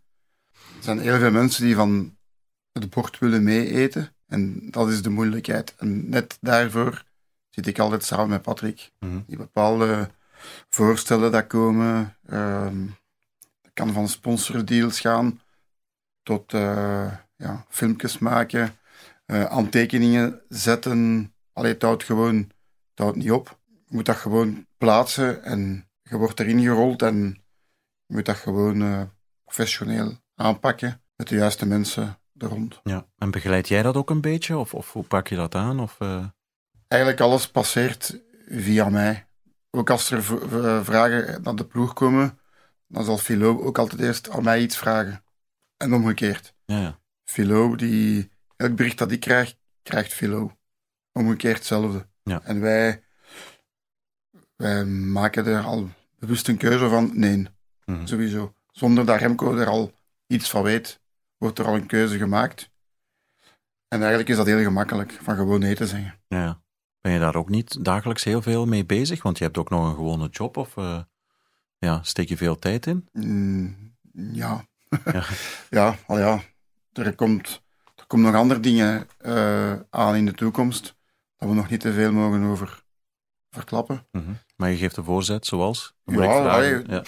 Er 0.83 0.89
zijn 0.89 0.99
heel 0.99 1.19
veel 1.19 1.31
mensen 1.31 1.65
die 1.65 1.75
van 1.75 2.17
het 2.71 2.89
bord 2.89 3.19
willen 3.19 3.43
meeeten. 3.43 4.15
En 4.27 4.71
dat 4.71 4.89
is 4.89 5.01
de 5.01 5.09
moeilijkheid. 5.09 5.75
En 5.75 6.09
net 6.09 6.37
daarvoor 6.41 7.03
zit 7.49 7.67
ik 7.67 7.79
altijd 7.79 8.03
samen 8.03 8.29
met 8.29 8.41
Patrick. 8.41 8.91
Mhm. 8.99 9.19
Die 9.27 9.37
bepaalde 9.37 10.09
voorstellen 10.69 11.31
dat 11.31 11.47
komen. 11.47 12.17
ehm 12.25 12.85
dat 13.61 13.71
kan 13.73 13.93
van 13.93 14.07
sponsordeals 14.07 14.99
gaan 14.99 15.41
tot 16.23 16.53
eh, 16.53 17.13
ja, 17.35 17.65
filmpjes 17.69 18.17
maken 18.17 18.77
eh, 19.25 19.45
aantekeningen 19.45 20.41
zetten. 20.49 21.33
Allee, 21.53 21.73
het 21.73 21.81
houdt 21.81 22.03
gewoon 22.03 22.35
het 22.89 22.99
houdt 22.99 23.17
niet 23.17 23.31
op. 23.31 23.59
Je 23.67 23.95
moet 23.95 24.05
dat 24.05 24.15
gewoon 24.15 24.67
plaatsen 24.77 25.43
en 25.43 25.89
je 26.01 26.17
wordt 26.17 26.39
erin 26.39 26.61
gerold 26.61 27.01
en 27.01 27.43
je 28.05 28.13
moet 28.13 28.25
dat 28.25 28.37
gewoon 28.37 28.81
eh, 28.81 29.01
professioneel 29.43 30.21
aanpakken 30.35 31.01
met 31.15 31.27
de 31.27 31.35
juiste 31.35 31.65
mensen 31.65 32.19
er 32.37 32.47
rond. 32.47 32.79
Ja. 32.83 33.07
En 33.17 33.31
begeleid 33.31 33.67
jij 33.67 33.81
dat 33.81 33.95
ook 33.95 34.09
een 34.09 34.21
beetje? 34.21 34.57
Of, 34.57 34.73
of 34.73 34.93
hoe 34.93 35.03
pak 35.03 35.27
je 35.27 35.35
dat 35.35 35.55
aan? 35.55 35.79
Of, 35.79 35.95
eh, 35.99 36.25
Eigenlijk 36.87 37.21
alles 37.21 37.49
passeert 37.51 38.21
via 38.47 38.89
mij. 38.89 39.27
Ook 39.71 39.89
als 39.89 40.11
er 40.11 40.23
vragen 40.85 41.41
naar 41.41 41.55
de 41.55 41.65
ploeg 41.65 41.93
komen, 41.93 42.39
dan 42.87 43.03
zal 43.03 43.17
Philo 43.17 43.61
ook 43.61 43.77
altijd 43.77 44.01
eerst 44.01 44.29
aan 44.29 44.43
mij 44.43 44.61
iets 44.61 44.77
vragen. 44.77 45.23
En 45.77 45.93
omgekeerd. 45.93 46.53
ja, 46.65 46.79
ja. 46.79 46.99
Philo, 47.23 47.75
die, 47.75 48.31
elk 48.55 48.75
bericht 48.75 48.97
dat 48.97 49.11
ik 49.11 49.19
krijg, 49.19 49.55
krijgt 49.83 50.13
Philo. 50.13 50.57
Omgekeerd 51.11 51.57
hetzelfde. 51.57 52.07
Ja. 52.23 52.41
En 52.43 52.59
wij, 52.61 53.03
wij 54.55 54.85
maken 54.85 55.45
er 55.45 55.63
al 55.63 55.89
bewust 56.19 56.47
een 56.47 56.57
keuze 56.57 56.89
van, 56.89 57.11
nee, 57.13 57.47
Mhm. 57.85 58.05
sowieso. 58.05 58.53
Zonder 58.71 59.05
dat 59.05 59.19
Remco 59.19 59.55
er 59.57 59.67
al 59.67 59.93
iets 60.33 60.49
van 60.49 60.63
weet, 60.63 61.01
wordt 61.37 61.59
er 61.59 61.65
al 61.65 61.75
een 61.75 61.85
keuze 61.85 62.17
gemaakt. 62.17 62.71
En 63.87 63.99
eigenlijk 63.99 64.29
is 64.29 64.35
dat 64.35 64.45
heel 64.45 64.61
gemakkelijk, 64.61 65.19
van 65.21 65.35
gewoon 65.35 65.59
nee 65.59 65.75
te 65.75 65.87
zeggen. 65.87 66.19
Ja. 66.27 66.61
Ben 67.01 67.11
je 67.11 67.19
daar 67.19 67.35
ook 67.35 67.49
niet 67.49 67.85
dagelijks 67.85 68.23
heel 68.23 68.41
veel 68.41 68.65
mee 68.65 68.85
bezig? 68.85 69.23
Want 69.23 69.37
je 69.37 69.43
hebt 69.43 69.57
ook 69.57 69.69
nog 69.69 69.87
een 69.87 69.95
gewone 69.95 70.27
job 70.27 70.57
of 70.57 70.77
eh, 70.77 70.99
ja, 71.77 71.99
steek 72.03 72.29
je 72.29 72.37
veel 72.37 72.59
tijd 72.59 72.85
in? 72.85 73.07
Mm, 73.11 73.95
ja. 74.31 74.65
Ja. 75.05 75.23
ja, 75.69 75.95
al 76.07 76.19
ja. 76.19 76.41
Er 76.93 77.15
komt, 77.15 77.61
er 77.95 78.05
komen 78.07 78.31
nog 78.31 78.41
andere 78.41 78.59
dingen 78.59 79.07
eh, 79.17 79.73
aan 79.89 80.15
in 80.15 80.25
de 80.25 80.33
toekomst, 80.33 80.95
dat 81.37 81.49
we 81.49 81.55
nog 81.55 81.69
niet 81.69 81.79
te 81.79 81.93
veel 81.93 82.11
mogen 82.11 82.43
over 82.43 82.83
verklappen. 83.49 84.07
Mhm. 84.11 84.31
Maar 84.55 84.69
je 84.69 84.77
geeft 84.77 84.97
een 84.97 85.03
voorzet, 85.03 85.45
zoals? 85.45 85.93
Ja, 86.05 86.61
ja. 86.61 87.03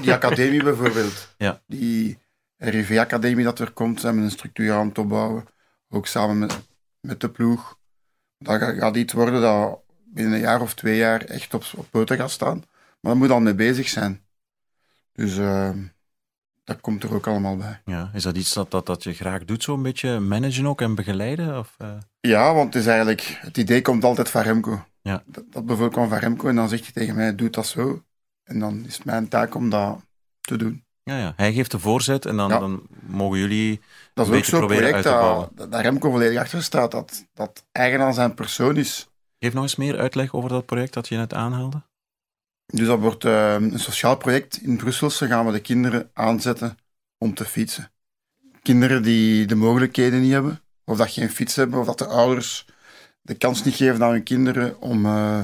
Die 0.00 0.12
academie 0.12 0.62
bijvoorbeeld. 0.62 1.34
Ja. 1.36 1.62
Die 1.66 2.18
RIV-academie 2.56 3.44
dat 3.44 3.58
er 3.58 3.72
komt, 3.72 4.00
zijn 4.00 4.16
we 4.16 4.22
een 4.22 4.30
structuur 4.30 4.72
aan 4.72 4.88
het 4.88 4.98
opbouwen. 4.98 5.44
Ook 5.88 6.06
samen 6.06 6.38
met, 6.38 6.58
met 7.00 7.20
de 7.20 7.30
ploeg. 7.30 7.78
Dat 8.38 8.58
gaat, 8.58 8.74
gaat 8.74 8.96
iets 8.96 9.12
worden 9.12 9.40
dat 9.40 9.80
binnen 10.04 10.34
een 10.34 10.40
jaar 10.40 10.60
of 10.60 10.74
twee 10.74 10.96
jaar 10.96 11.20
echt 11.20 11.54
op, 11.54 11.64
op 11.76 11.86
poten 11.90 12.16
gaat 12.16 12.30
staan. 12.30 12.56
Maar 13.00 13.12
daar 13.12 13.16
moet 13.16 13.30
al 13.30 13.40
mee 13.40 13.54
bezig 13.54 13.88
zijn. 13.88 14.24
Dus 15.12 15.38
eh, 15.38 15.70
dat 16.64 16.80
komt 16.80 17.02
er 17.02 17.14
ook 17.14 17.26
allemaal 17.26 17.56
bij. 17.56 17.80
Ja. 17.84 18.10
Is 18.14 18.22
dat 18.22 18.36
iets 18.36 18.54
dat, 18.54 18.70
dat, 18.70 18.86
dat 18.86 19.04
je 19.04 19.12
graag 19.12 19.44
doet, 19.44 19.62
zo'n 19.62 19.82
beetje 19.82 20.20
managen 20.20 20.66
ook 20.66 20.80
en 20.80 20.94
begeleiden? 20.94 21.58
Of, 21.58 21.74
eh? 21.78 21.96
Ja, 22.20 22.54
want 22.54 22.74
het 22.74 22.82
is 22.82 22.88
eigenlijk... 22.88 23.38
Het 23.40 23.56
idee 23.56 23.82
komt 23.82 24.04
altijd 24.04 24.30
van 24.30 24.42
Remco. 24.42 24.84
Ja. 25.02 25.22
Dat, 25.26 25.44
dat 25.50 25.66
bijvoorbeeld 25.66 25.92
kwam 25.92 26.08
van 26.08 26.18
Remco 26.18 26.48
en 26.48 26.56
dan 26.56 26.68
zegt 26.68 26.82
hij 26.82 26.92
tegen 26.92 27.14
mij, 27.14 27.34
doe 27.34 27.50
dat 27.50 27.66
zo. 27.66 28.04
En 28.44 28.58
dan 28.58 28.84
is 28.86 28.94
het 28.96 29.04
mijn 29.04 29.28
taak 29.28 29.54
om 29.54 29.70
dat 29.70 30.00
te 30.40 30.56
doen. 30.56 30.85
Ja, 31.10 31.18
ja. 31.18 31.32
Hij 31.36 31.52
geeft 31.52 31.70
de 31.70 31.78
voorzet 31.78 32.26
en 32.26 32.36
dan, 32.36 32.48
Ja. 32.48 32.58
dan 32.58 32.82
mogen 33.06 33.38
jullie... 33.38 33.80
Dat 34.14 34.28
is 34.28 34.36
ook 34.36 34.44
zo'n 34.44 34.66
project 34.66 35.02
dat, 35.02 35.50
Remco 35.70 36.10
volledig 36.10 36.38
achter 36.38 36.62
staat, 36.62 36.90
dat, 36.90 37.26
dat 37.34 37.64
eigen 37.72 38.00
aan 38.00 38.14
zijn 38.14 38.34
persoon 38.34 38.76
is. 38.76 39.08
Geef 39.38 39.52
nog 39.52 39.62
eens 39.62 39.76
meer 39.76 39.98
uitleg 39.98 40.34
over 40.34 40.48
dat 40.50 40.66
project 40.66 40.92
dat 40.92 41.08
je 41.08 41.16
net 41.16 41.34
aanhaalde. 41.34 41.82
Dus 42.66 42.86
dat 42.86 42.98
wordt 42.98 43.24
eh, 43.24 43.52
een 43.54 43.78
sociaal 43.78 44.16
project. 44.16 44.62
In 44.62 44.76
Brusselse 44.76 45.26
gaan 45.26 45.46
we 45.46 45.52
de 45.52 45.60
kinderen 45.60 46.10
aanzetten 46.12 46.78
om 47.18 47.34
te 47.34 47.44
fietsen. 47.44 47.92
Kinderen 48.62 49.02
die 49.02 49.46
de 49.46 49.54
mogelijkheden 49.54 50.20
niet 50.20 50.32
hebben, 50.32 50.60
of 50.84 50.96
dat 50.96 51.10
geen 51.10 51.30
fiets 51.30 51.56
hebben, 51.56 51.80
of 51.80 51.86
dat 51.86 51.98
de 51.98 52.06
ouders 52.06 52.66
de 53.22 53.34
kans 53.34 53.64
niet 53.64 53.74
geven 53.74 54.02
aan 54.02 54.10
hun 54.10 54.22
kinderen 54.22 54.80
om 54.80 55.06
eh, 55.06 55.40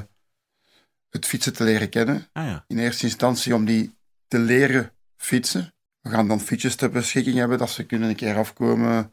het 1.11 1.27
fietsen 1.27 1.53
te 1.53 1.65
leren 1.65 1.89
kennen. 1.89 2.27
Ah 2.33 2.45
ja. 2.47 2.65
In 2.69 2.79
eerste 2.79 3.05
instantie 3.05 3.55
om 3.55 3.65
die 3.65 3.95
te 4.29 4.39
leren 4.39 4.93
fietsen. 5.23 5.75
We 6.01 6.11
gaan 6.11 6.29
dan 6.29 6.41
fietsjes 6.41 6.77
ter 6.77 6.91
beschikking 6.91 7.37
hebben, 7.37 7.59
dat 7.59 7.71
ze 7.71 7.87
kunnen 7.87 8.09
een 8.09 8.17
keer 8.17 8.37
afkomen. 8.37 9.13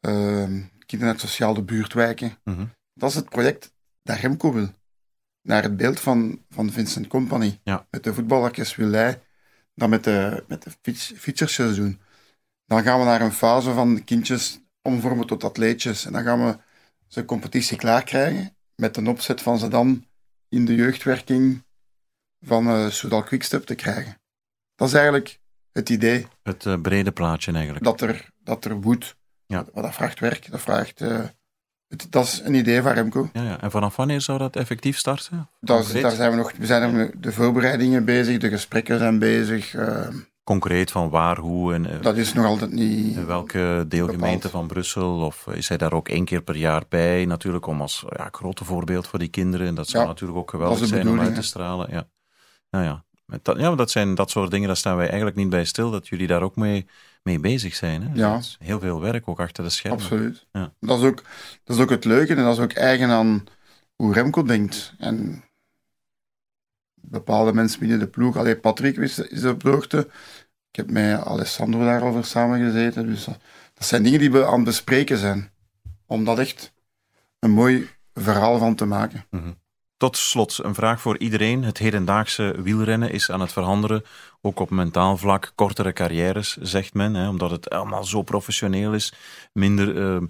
Ehm, 0.00 0.62
kinderen 0.86 1.14
uit 1.14 1.20
sociale 1.22 1.62
buurtwijken. 1.62 2.38
Mhm. 2.44 2.66
Dat 2.94 3.10
is 3.10 3.16
het 3.16 3.28
project 3.28 3.74
dat 4.02 4.18
Remco 4.18 4.52
wil. 4.52 4.68
naar 5.42 5.62
het 5.62 5.76
beeld 5.76 6.00
van, 6.00 6.44
van 6.48 6.72
Vincent 6.72 7.06
Company. 7.06 7.60
Ja. 7.62 7.86
Met 7.90 8.04
de 8.04 8.14
voetballertjes 8.14 8.76
wil 8.76 8.92
hij 8.92 9.22
dat 9.74 9.88
met 9.88 10.04
de, 10.04 10.44
met 10.48 10.62
de 10.62 10.70
fiets, 10.82 11.12
fietsersjes 11.16 11.76
doen. 11.76 12.00
Dan 12.66 12.82
gaan 12.82 12.98
we 12.98 13.04
naar 13.04 13.20
een 13.20 13.32
fase 13.32 13.72
van 13.72 14.04
kindjes 14.04 14.60
omvormen 14.82 15.26
tot 15.26 15.44
atleetjes. 15.44 16.04
En 16.04 16.12
dan 16.12 16.22
gaan 16.22 16.46
we 16.46 16.58
ze 17.06 17.24
competitie 17.24 17.76
klaar 17.76 18.04
krijgen 18.04 18.56
met 18.74 18.96
een 18.96 19.08
opzet 19.08 19.42
van 19.42 19.58
ze 19.58 19.68
dan 19.68 20.06
in 20.48 20.64
de 20.64 20.74
jeugdwerking 20.74 21.64
van 22.40 22.66
uh, 22.66 22.90
Soudal 22.90 23.22
Quickstep 23.22 23.64
te 23.64 23.74
krijgen. 23.74 24.20
Dat 24.78 24.88
is 24.88 24.94
eigenlijk 24.94 25.38
het 25.72 25.88
idee. 25.88 26.26
Het 26.42 26.64
uh, 26.64 26.80
brede 26.80 27.12
plaatje 27.12 27.52
eigenlijk. 27.52 27.84
Dat 27.84 28.00
er, 28.00 28.30
dat 28.44 28.64
er 28.64 28.76
moet. 28.76 29.16
Ja. 29.46 29.64
Maar 29.74 29.82
dat 29.82 29.94
vraagt 29.94 30.20
werk, 30.20 30.50
dat 30.50 30.60
vraagt... 30.60 31.00
Uh, 31.00 31.18
het, 31.88 32.06
dat 32.10 32.24
is 32.24 32.40
een 32.44 32.54
idee 32.54 32.82
van 32.82 32.92
Remco. 32.92 33.30
Ja, 33.32 33.42
ja. 33.42 33.60
En 33.60 33.70
vanaf 33.70 33.96
wanneer 33.96 34.20
zou 34.20 34.38
dat 34.38 34.56
effectief 34.56 34.98
starten? 34.98 35.50
Dat, 35.60 35.92
daar 35.92 36.10
zijn 36.10 36.30
we 36.30 36.36
nog... 36.36 36.52
We 36.58 36.66
zijn 36.66 36.94
er 36.94 37.20
de 37.20 37.32
voorbereidingen 37.32 38.04
bezig, 38.04 38.38
de 38.38 38.48
gesprekken 38.48 38.98
zijn 38.98 39.18
bezig. 39.18 39.74
Uh, 39.74 40.08
Concreet 40.44 40.90
van 40.90 41.10
waar, 41.10 41.38
hoe 41.38 41.74
en... 41.74 42.02
dat 42.02 42.16
is 42.16 42.32
nog 42.32 42.44
altijd 42.44 42.72
niet... 42.72 43.16
In 43.16 43.26
welke 43.26 43.84
deelgemeente 43.88 44.34
bepaald. 44.36 44.52
van 44.52 44.66
Brussel? 44.66 45.18
Of 45.24 45.46
is 45.46 45.68
hij 45.68 45.76
daar 45.76 45.92
ook 45.92 46.08
één 46.08 46.24
keer 46.24 46.42
per 46.42 46.56
jaar 46.56 46.82
bij? 46.88 47.24
Natuurlijk 47.24 47.66
om 47.66 47.80
als 47.80 48.04
ja, 48.16 48.28
grote 48.32 48.64
voorbeeld 48.64 49.06
voor 49.06 49.18
die 49.18 49.28
kinderen. 49.28 49.66
En 49.66 49.74
dat 49.74 49.88
zou 49.88 50.02
Ja, 50.02 50.08
natuurlijk 50.08 50.38
ook 50.38 50.50
geweldig 50.50 50.86
zijn 50.86 51.08
om 51.08 51.20
uit 51.20 51.34
te 51.34 51.42
stralen. 51.42 51.90
Ja, 51.90 52.08
nou 52.70 52.84
ja. 52.84 53.06
Dat, 53.42 53.58
ja, 53.58 53.74
dat 53.74 53.90
zijn 53.90 54.14
dat 54.14 54.30
soort 54.30 54.50
dingen, 54.50 54.66
daar 54.66 54.76
staan 54.76 54.96
wij 54.96 55.06
eigenlijk 55.06 55.36
niet 55.36 55.50
bij 55.50 55.64
stil, 55.64 55.90
dat 55.90 56.08
jullie 56.08 56.26
daar 56.26 56.42
ook 56.42 56.56
mee, 56.56 56.86
mee 57.22 57.40
bezig 57.40 57.74
zijn. 57.74 58.02
Hè? 58.02 58.14
Ja. 58.14 58.32
Dat 58.32 58.40
is 58.40 58.56
heel 58.60 58.80
veel 58.80 59.00
werk 59.00 59.28
ook 59.28 59.40
achter 59.40 59.64
de 59.64 59.70
schermen. 59.70 60.00
Absoluut. 60.00 60.46
Ja. 60.52 60.72
Dat, 60.80 60.98
is 60.98 61.04
ook, 61.04 61.22
dat 61.64 61.76
is 61.76 61.82
ook 61.82 61.90
het 61.90 62.04
leuke 62.04 62.34
en 62.34 62.44
dat 62.44 62.56
is 62.56 62.62
ook 62.62 62.72
eigen 62.72 63.10
aan 63.10 63.44
hoe 63.96 64.12
Remco 64.12 64.42
denkt. 64.42 64.94
En 64.98 65.44
bepaalde 66.94 67.52
mensen 67.52 67.80
binnen 67.80 67.98
de 67.98 68.06
ploeg, 68.06 68.36
alleen 68.36 68.60
Patrick 68.60 68.96
is, 68.96 69.18
is 69.18 69.44
op 69.44 69.62
de 69.62 69.70
hoogte. 69.70 69.98
Ik 70.70 70.76
heb 70.76 70.90
met 70.90 71.24
Alessandro 71.24 71.84
daarover 71.84 72.24
samengezeten. 72.24 73.06
Dus 73.06 73.24
dat, 73.24 73.38
dat 73.74 73.86
zijn 73.86 74.02
dingen 74.02 74.18
die 74.18 74.32
we 74.32 74.46
aan 74.46 74.54
het 74.54 74.64
bespreken 74.64 75.18
zijn. 75.18 75.50
Om 76.06 76.24
dat 76.24 76.38
echt 76.38 76.72
een 77.38 77.50
mooi 77.50 77.88
verhaal 78.14 78.58
van 78.58 78.74
te 78.74 78.84
maken. 78.84 79.24
Mhm. 79.30 79.52
Tot 79.98 80.16
slot 80.16 80.58
een 80.62 80.74
vraag 80.74 81.00
voor 81.00 81.18
iedereen. 81.18 81.64
Het 81.64 81.78
hedendaagse 81.78 82.54
wielrennen 82.62 83.10
is 83.10 83.30
aan 83.30 83.40
het 83.40 83.52
veranderen, 83.52 84.04
ook 84.40 84.60
op 84.60 84.70
mentaal 84.70 85.16
vlak. 85.16 85.52
Kortere 85.54 85.92
carrières, 85.92 86.56
zegt 86.56 86.94
men, 86.94 87.14
hè, 87.14 87.28
omdat 87.28 87.50
het 87.50 87.70
allemaal 87.70 88.04
zo 88.04 88.22
professioneel 88.22 88.94
is. 88.94 89.12
Minder 89.52 89.96
uh, 89.96 90.28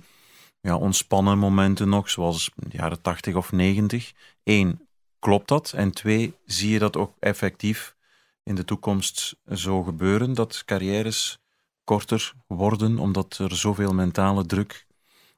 ja, 0.61 0.77
ontspannen 0.77 1.39
momenten 1.39 1.89
nog, 1.89 2.11
zoals 2.11 2.51
de 2.55 2.77
jaren 2.77 3.01
80 3.01 3.35
of 3.35 3.53
90. 3.53 4.12
Eén, 4.45 4.89
klopt 5.19 5.49
dat? 5.49 5.73
En 5.73 5.91
twee, 5.91 6.35
zie 6.45 6.71
je 6.71 6.79
dat 6.79 6.97
ook 6.97 7.12
effectief 7.19 7.97
in 8.43 8.55
de 8.55 8.64
toekomst 8.64 9.37
zo 9.53 9.83
gebeuren, 9.83 10.35
dat 10.35 10.64
carrières 10.64 11.39
korter 11.85 12.33
worden, 12.47 12.99
omdat 12.99 13.39
er 13.39 13.57
zoveel 13.57 13.95
mentale 13.95 14.47
druk 14.47 14.87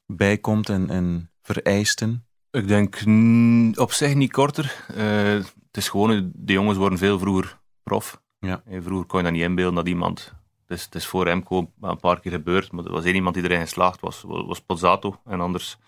bij 0.06 0.38
komt 0.38 0.68
en, 0.68 0.90
en 0.90 1.30
vereisten? 1.42 2.24
Ik 2.50 2.68
denk 2.68 3.02
op 3.78 3.92
zich 3.92 4.14
niet 4.14 4.32
korter. 4.32 4.84
Uh, 4.96 5.44
het 5.66 5.76
is 5.76 5.88
gewoon, 5.88 6.30
de 6.34 6.52
jongens 6.52 6.78
worden 6.78 6.98
veel 6.98 7.18
vroeger 7.18 7.60
prof. 7.82 8.22
Ja. 8.38 8.62
En 8.64 8.82
vroeger 8.82 9.06
kon 9.06 9.18
je 9.18 9.24
dat 9.24 9.34
niet 9.34 9.42
inbeelden 9.42 9.74
dat 9.74 9.88
iemand... 9.88 10.34
Het 10.66 10.78
is, 10.78 10.84
het 10.84 10.94
is 10.94 11.06
voor 11.06 11.24
Remco 11.24 11.72
een 11.80 12.00
paar 12.00 12.20
keer 12.20 12.32
gebeurd, 12.32 12.72
maar 12.72 12.84
er 12.84 12.92
was 12.92 13.04
één 13.04 13.14
iemand 13.14 13.34
die 13.34 13.44
erin 13.44 13.60
geslaagd 13.60 14.00
was. 14.00 14.22
was 14.26 14.60
Pozzato. 14.60 15.20
En 15.24 15.40
anders 15.40 15.78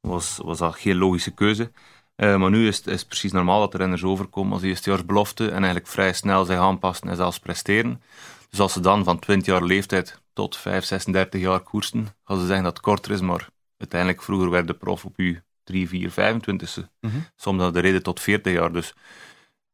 was, 0.00 0.40
was 0.44 0.58
dat 0.58 0.76
geen 0.76 0.96
logische 0.96 1.30
keuze. 1.30 1.72
Uh, 2.16 2.36
maar 2.36 2.50
nu 2.50 2.66
is 2.66 2.76
het 2.76 2.86
is 2.86 3.04
precies 3.04 3.32
normaal 3.32 3.60
dat 3.60 3.72
de 3.72 3.78
renners 3.78 4.04
overkomen 4.04 4.52
als 4.52 4.62
eerstejaarsbelofte 4.62 5.46
en 5.46 5.56
eigenlijk 5.56 5.86
vrij 5.86 6.12
snel 6.12 6.44
zich 6.44 6.58
aanpassen 6.58 7.08
en 7.08 7.16
zelfs 7.16 7.38
presteren. 7.38 8.02
Dus 8.50 8.60
als 8.60 8.72
ze 8.72 8.80
dan 8.80 9.04
van 9.04 9.18
20 9.18 9.46
jaar 9.46 9.62
leeftijd 9.62 10.22
tot 10.32 10.56
5, 10.56 10.84
36 10.84 11.40
jaar 11.40 11.60
koersen, 11.60 12.06
gaan 12.24 12.38
ze 12.38 12.46
zeggen 12.46 12.64
dat 12.64 12.72
het 12.72 12.82
korter 12.82 13.12
is, 13.12 13.20
maar 13.20 13.48
uiteindelijk 13.76 14.22
vroeger 14.22 14.50
werd 14.50 14.66
de 14.66 14.74
prof 14.74 15.04
op 15.04 15.16
je 15.16 15.42
3, 15.66 15.88
4, 15.88 16.10
25ste. 16.10 16.88
Mhm. 17.00 17.16
Soms 17.36 17.62
had 17.62 17.74
de 17.74 17.80
reden 17.80 18.02
tot 18.02 18.20
40 18.20 18.52
jaar. 18.52 18.72
Dus 18.72 18.94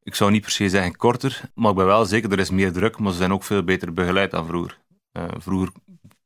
ik 0.02 0.14
zou 0.14 0.30
niet 0.30 0.42
per 0.42 0.50
se 0.50 0.68
zeggen 0.68 0.96
korter, 0.96 1.40
maar 1.54 1.70
ik 1.70 1.76
ben 1.76 1.86
wel 1.86 2.04
zeker, 2.04 2.32
er 2.32 2.38
is 2.38 2.50
meer 2.50 2.72
druk, 2.72 2.98
maar 2.98 3.12
ze 3.12 3.18
zijn 3.18 3.32
ook 3.32 3.44
veel 3.44 3.62
beter 3.62 3.92
begeleid 3.92 4.30
dan 4.30 4.46
vroeger. 4.46 4.78
Uh, 5.12 5.24
vroeger 5.36 5.72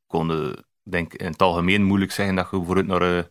konden, 0.07 0.65
denk 0.83 1.13
ik, 1.13 1.21
in 1.21 1.31
het 1.31 1.41
algemeen 1.41 1.83
moeilijk 1.83 2.11
zeggen 2.11 2.35
dat 2.35 2.47
je 2.51 2.57
bijvoorbeeld 2.57 2.87
naar, 2.87 3.17
uh, 3.17 3.23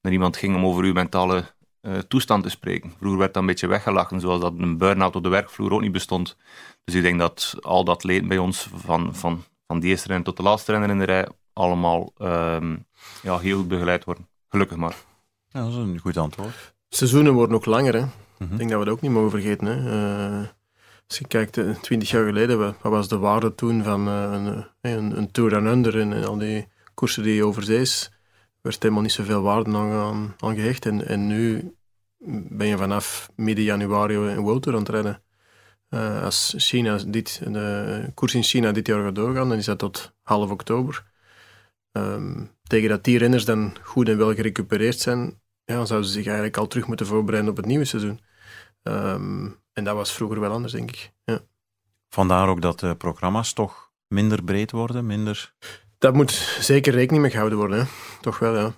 naar 0.00 0.12
iemand 0.12 0.36
ging 0.36 0.56
om 0.56 0.64
over 0.64 0.84
je 0.84 0.92
mentale 0.92 1.44
uh, 1.82 1.98
toestand 1.98 2.42
te 2.42 2.48
spreken. 2.48 2.92
Vroeger 2.98 3.18
werd 3.18 3.34
dat 3.34 3.42
een 3.42 3.48
beetje 3.48 3.66
weggelachen, 3.66 4.20
zoals 4.20 4.40
dat 4.40 4.52
een 4.58 4.78
burn-out 4.78 5.16
op 5.16 5.22
de 5.22 5.28
werkvloer 5.28 5.72
ook 5.72 5.80
niet 5.80 5.92
bestond. 5.92 6.36
Dus 6.84 6.94
ik 6.94 7.02
denk 7.02 7.18
dat 7.18 7.54
al 7.60 7.84
dat 7.84 8.04
leed 8.04 8.28
bij 8.28 8.38
ons, 8.38 8.68
van, 8.74 9.14
van, 9.14 9.44
van 9.66 9.80
de 9.80 9.86
eerste 9.86 10.06
renner 10.06 10.26
tot 10.26 10.36
de 10.36 10.42
laatste 10.42 10.72
renner 10.72 10.90
in 10.90 10.98
de 10.98 11.04
rij, 11.04 11.28
allemaal 11.52 12.12
um, 12.18 12.86
ja, 13.22 13.38
heel 13.38 13.58
goed 13.58 13.68
begeleid 13.68 14.04
worden. 14.04 14.28
Gelukkig 14.48 14.76
maar. 14.76 14.96
Ja, 15.56 15.62
dat 15.62 15.70
is 15.70 15.76
een 15.76 15.98
goed 15.98 16.16
antwoord. 16.16 16.74
Seizoenen 16.88 17.32
worden 17.32 17.56
ook 17.56 17.64
langer. 17.64 17.94
Hè? 17.94 18.04
Mhm. 18.38 18.52
Ik 18.52 18.58
denk 18.58 18.70
dat 18.70 18.78
we 18.78 18.84
dat 18.84 18.94
ook 18.94 19.00
niet 19.00 19.10
mogen 19.10 19.30
vergeten. 19.30 19.66
Hè? 19.66 19.76
Uh, 20.40 20.46
als 21.08 21.18
je 21.18 21.26
kijkt, 21.26 21.56
uh, 21.56 21.76
twintig 21.76 22.10
jaar 22.10 22.24
geleden, 22.24 22.58
wat 22.58 22.76
was 22.82 23.08
de 23.08 23.18
waarde 23.18 23.54
toen 23.54 23.82
van 23.82 24.08
uh, 24.08 24.32
een, 24.32 24.66
een, 24.80 25.16
een 25.18 25.30
Tour 25.30 25.50
Down 25.50 25.66
Under 25.66 26.00
en, 26.00 26.12
en, 26.12 26.24
al 26.24 26.38
die 26.38 26.68
koersen 26.94 27.22
die 27.22 27.44
over 27.44 27.62
zee 27.62 27.80
is, 27.80 28.10
werd 28.60 28.82
helemaal 28.82 29.02
niet 29.02 29.12
zoveel 29.12 29.42
waarde 29.42 29.76
aan, 29.76 29.92
aan, 29.92 30.34
aan 30.38 30.54
gehecht. 30.54 30.86
En, 30.86 31.06
en 31.06 31.26
nu 31.26 31.74
ben 32.48 32.66
je 32.66 32.76
vanaf 32.76 33.30
midden 33.36 33.64
januari 33.64 34.14
een 34.14 34.40
World 34.40 34.62
Tour 34.62 34.78
aan 34.78 34.84
het 34.84 34.92
redden. 34.92 35.22
Uh, 35.90 36.22
als 36.22 36.54
China 36.56 36.98
dit, 37.06 37.40
de 37.44 38.10
koers 38.14 38.34
in 38.34 38.42
China 38.42 38.72
dit 38.72 38.86
jaar 38.86 39.04
gaat 39.04 39.14
doorgaan, 39.14 39.48
dan 39.48 39.58
is 39.58 39.64
dat 39.64 39.78
tot 39.78 40.12
half 40.22 40.50
oktober. 40.50 41.04
Um, 41.92 42.50
tegen 42.62 42.88
dat 42.88 43.04
die 43.04 43.18
renners 43.18 43.44
dan 43.44 43.76
goed 43.82 44.08
en 44.08 44.18
wel 44.18 44.34
gerecupereerd 44.34 44.98
zijn, 44.98 45.40
ja, 45.66 45.84
zouden 45.84 46.08
ze 46.08 46.14
zich 46.14 46.26
eigenlijk 46.26 46.56
al 46.56 46.66
terug 46.66 46.86
moeten 46.86 47.06
voorbereiden 47.06 47.50
op 47.50 47.56
het 47.56 47.66
nieuwe 47.66 47.84
seizoen. 47.84 48.20
Um, 48.82 49.56
en 49.72 49.84
dat 49.84 49.94
was 49.94 50.12
vroeger 50.12 50.40
wel 50.40 50.52
anders, 50.52 50.72
denk 50.72 50.90
ik. 50.90 51.12
Ja. 51.24 51.40
Vandaar 52.08 52.48
ook 52.48 52.62
dat 52.62 52.80
de 52.80 52.94
programma's 52.94 53.52
toch 53.52 53.90
minder 54.08 54.44
breed 54.44 54.70
worden, 54.70 55.06
minder... 55.06 55.54
Dat 55.98 56.14
moet 56.14 56.30
zeker 56.60 56.92
rekening 56.92 57.22
mee 57.22 57.30
gehouden 57.30 57.58
worden, 57.58 57.78
hè. 57.78 57.84
toch 58.20 58.38
wel, 58.38 58.54
ja. 58.54 58.74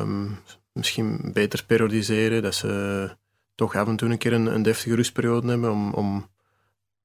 Um, 0.00 0.38
misschien 0.72 1.30
beter 1.32 1.64
periodiseren, 1.64 2.42
dat 2.42 2.54
ze 2.54 3.16
toch 3.54 3.76
af 3.76 3.88
en 3.88 3.96
toe 3.96 4.10
een 4.10 4.18
keer 4.18 4.32
een, 4.32 4.46
een 4.46 4.62
deftige 4.62 4.94
rustperiode 4.94 5.48
hebben 5.48 5.70
om, 5.70 5.92
om 5.92 6.30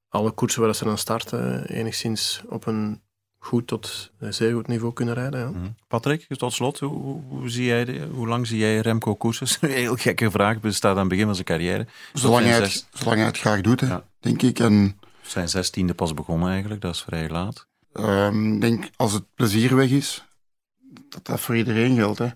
alle 0.09 0.31
koersen 0.31 0.61
waar 0.61 0.75
ze 0.75 0.83
dan 0.83 0.97
starten 0.97 1.65
enigszins 1.65 2.41
op 2.49 2.65
een 2.65 3.01
goed 3.47 3.67
tot 3.67 4.11
zeer 4.19 4.53
goed 4.53 4.67
niveau 4.67 4.93
kunnen 4.93 5.13
rijden. 5.13 5.39
Ja. 5.39 5.47
Mm. 5.47 5.75
Patrick, 5.87 6.25
tot 6.37 6.53
slot, 6.53 6.79
hoe, 6.79 6.89
hoe, 6.89 7.21
hoe, 7.27 7.49
zie 7.49 7.65
jij 7.65 7.85
de, 7.85 8.07
hoe 8.11 8.27
lang 8.27 8.47
zie 8.47 8.57
jij 8.57 8.79
Remco 8.79 9.15
koersen? 9.15 9.47
een 9.69 9.75
heel 9.83 9.95
gekke 9.95 10.31
vraag, 10.31 10.59
bestaat 10.59 10.93
aan 10.93 10.99
het 10.99 11.07
begin 11.09 11.25
van 11.25 11.33
zijn 11.33 11.45
carrière. 11.47 11.87
Zolang 12.13 12.45
hij, 12.45 12.59
het, 12.61 12.87
zolang 12.93 13.17
hij 13.17 13.25
het 13.27 13.37
graag 13.39 13.61
doet, 13.61 13.79
Ja. 13.79 14.03
denk 14.19 14.41
ik. 14.41 14.59
En 14.59 14.99
Zijn 15.21 15.49
zestiende 15.49 15.93
pas 15.93 16.13
begonnen 16.13 16.49
eigenlijk, 16.49 16.81
dat 16.81 16.93
is 16.95 17.01
vrij 17.01 17.29
laat. 17.29 17.67
ehm, 17.93 18.53
ik 18.53 18.61
denk, 18.61 18.89
als 18.95 19.13
het 19.13 19.23
plezier 19.35 19.75
weg 19.75 19.89
is, 19.89 20.25
dat 21.09 21.25
dat 21.25 21.39
voor 21.39 21.55
iedereen 21.57 21.95
geldt. 21.95 22.19
Hè. 22.19 22.27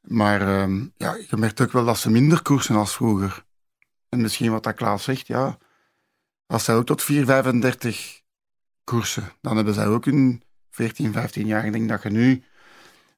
Maar 0.00 0.40
ehm, 0.40 0.84
ja, 0.96 1.16
je 1.28 1.36
merkt 1.36 1.60
ook 1.60 1.72
wel 1.72 1.84
dat 1.84 1.98
ze 1.98 2.10
minder 2.10 2.42
koersen 2.42 2.76
als 2.76 2.94
vroeger. 2.94 3.44
En 4.08 4.20
misschien 4.20 4.50
wat 4.50 4.62
dat 4.62 4.74
Klaas 4.74 5.02
zegt, 5.04 5.26
ja, 5.26 5.58
als 6.46 6.64
zij 6.64 6.74
ook 6.74 6.86
tot 6.86 7.02
4, 7.02 7.24
35 7.24 8.19
koersen, 8.90 9.32
dan 9.40 9.56
hebben 9.56 9.74
zij 9.74 9.86
ook 9.86 10.06
een 10.06 10.42
14, 10.70 11.12
15 11.12 11.46
jaar. 11.46 11.66
Ik 11.66 11.72
denk 11.72 11.88
dat 11.88 12.02
je 12.02 12.10
nu, 12.10 12.42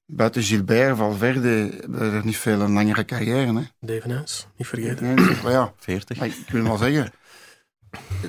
buiten 0.06 0.42
Gilbert, 0.42 0.96
Valverde, 0.96 1.48
hebben 1.80 2.12
er 2.12 2.24
niet 2.24 2.36
veel 2.36 2.60
een 2.60 2.72
langere 2.72 3.04
carrière. 3.04 3.54
Hè. 3.58 3.64
Devenhuis, 3.80 4.46
niet 4.56 4.66
vergeten. 4.66 5.14
Nee, 5.14 5.36
maar 5.42 5.52
ja, 5.52 5.72
40. 5.76 6.18
maar 6.18 6.26
ik 6.26 6.48
wil 6.48 6.62
maar 6.62 6.78
zeggen, 6.78 7.12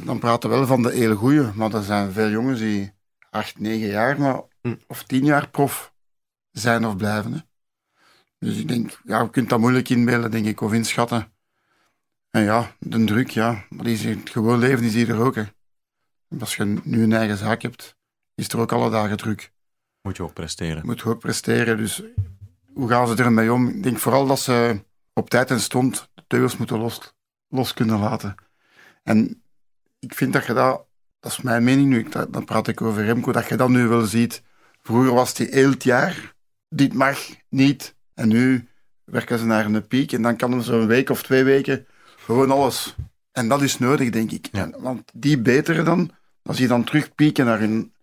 dan 0.04 0.20
praten 0.20 0.50
we 0.50 0.56
wel 0.56 0.66
van 0.66 0.82
de 0.82 0.92
hele 0.92 1.16
goeie, 1.16 1.52
maar 1.54 1.74
er 1.74 1.84
zijn 1.84 2.12
veel 2.12 2.30
jongens 2.30 2.60
die 2.60 2.92
8, 3.30 3.60
9 3.60 3.88
jaar 3.88 4.20
maar, 4.20 4.42
Hm. 4.62 4.76
of 4.88 5.04
10 5.04 5.26
jaar 5.26 5.50
prof 5.50 5.94
zijn 6.52 6.86
of 6.86 6.98
blijven. 6.98 7.34
Hè. 7.34 7.40
Dus 8.40 8.58
ik 8.58 8.68
denk, 8.68 9.00
ja, 9.04 9.22
je 9.22 9.30
kunt 9.30 9.50
dat 9.50 9.60
moeilijk 9.60 9.90
inbeelden, 9.90 10.32
denk 10.32 10.46
ik, 10.46 10.62
of 10.62 10.74
inschatten. 10.74 11.34
En 12.30 12.44
ja, 12.44 12.76
de 12.80 13.04
druk, 13.04 13.30
ja, 13.30 13.66
maar 13.70 13.84
die 13.84 13.94
is 13.94 14.04
het 14.04 14.30
gewoon 14.30 14.60
leven, 14.60 14.82
die 14.82 14.92
zie 14.92 15.06
je 15.06 15.14
er 15.14 15.20
ook. 15.20 15.36
Hè. 15.36 15.44
Als 16.40 16.56
je 16.56 16.76
nu 16.84 17.04
een 17.04 17.14
eigen 17.14 17.38
zaak 17.38 17.62
hebt, 17.62 17.96
is 18.36 18.48
er 18.50 18.60
ook 18.60 18.72
alle 18.72 18.90
dagen 18.90 19.18
druk. 19.18 19.52
Moet 20.02 20.18
je 20.18 20.24
ook 20.24 20.34
presteren. 20.34 20.76
Je 20.78 20.84
moet 20.86 21.04
ook 21.04 21.20
presteren, 21.20 21.78
dus 21.78 22.04
hoe 22.74 22.90
gaan 22.90 23.08
ze 23.08 23.24
ermee 23.24 23.54
om? 23.54 23.68
Ik 23.68 23.84
denk 23.84 24.00
vooral 24.00 24.28
dat 24.28 24.40
ze 24.40 24.82
op 25.14 25.30
tijd 25.30 25.50
en 25.52 25.60
stond 25.60 26.10
de 26.14 26.24
teugels 26.28 26.58
moeten 26.58 26.78
los, 26.78 27.14
los 27.48 27.74
kunnen 27.74 28.00
laten. 28.00 28.36
En 29.04 29.44
ik 30.00 30.14
vind 30.14 30.34
dat 30.34 30.46
je 30.46 30.54
dat, 30.54 30.86
dat 31.20 31.32
is 31.32 31.42
mijn 31.42 31.64
mening 31.64 31.90
nu, 31.90 32.10
dat, 32.10 32.34
dan 32.34 32.46
praat 32.46 32.68
ik 32.68 32.82
over 32.82 33.06
Remco, 33.06 33.32
dat 33.32 33.48
je 33.48 33.56
dat 33.56 33.70
nu 33.70 33.88
wel 33.88 34.06
ziet. 34.06 34.44
Vroeger 34.82 35.14
was 35.14 35.34
die 35.34 35.48
heel 35.52 35.70
het 35.70 35.84
jaar, 35.84 36.34
dit 36.70 36.94
mag 36.94 37.20
niet. 37.50 37.96
En 38.14 38.28
nu 38.28 38.68
werken 39.04 39.40
ze 39.40 39.46
naar 39.46 39.66
een 39.66 39.88
piek 39.88 40.12
en 40.12 40.22
dan 40.22 40.36
kan 40.36 40.54
er 40.54 40.64
zo'n 40.64 40.88
week 40.88 41.10
of 41.10 41.24
twee 41.24 41.44
weken 41.44 41.88
Gewoon 42.18 42.52
alles. 42.52 42.96
En 43.32 43.48
dat 43.48 43.62
is 43.62 43.80
nodig, 43.80 44.10
denk 44.10 44.32
ik. 44.32 44.48
Ja. 44.52 44.64
En- 44.64 44.82
Want 44.82 45.12
die 45.14 45.40
betere 45.42 45.84
dan, 45.84 46.12
als 46.44 46.58
die 46.58 46.68
dan 46.68 46.84
terugpieken 46.84 47.46
naar 47.46 47.60
hun, 47.60 47.94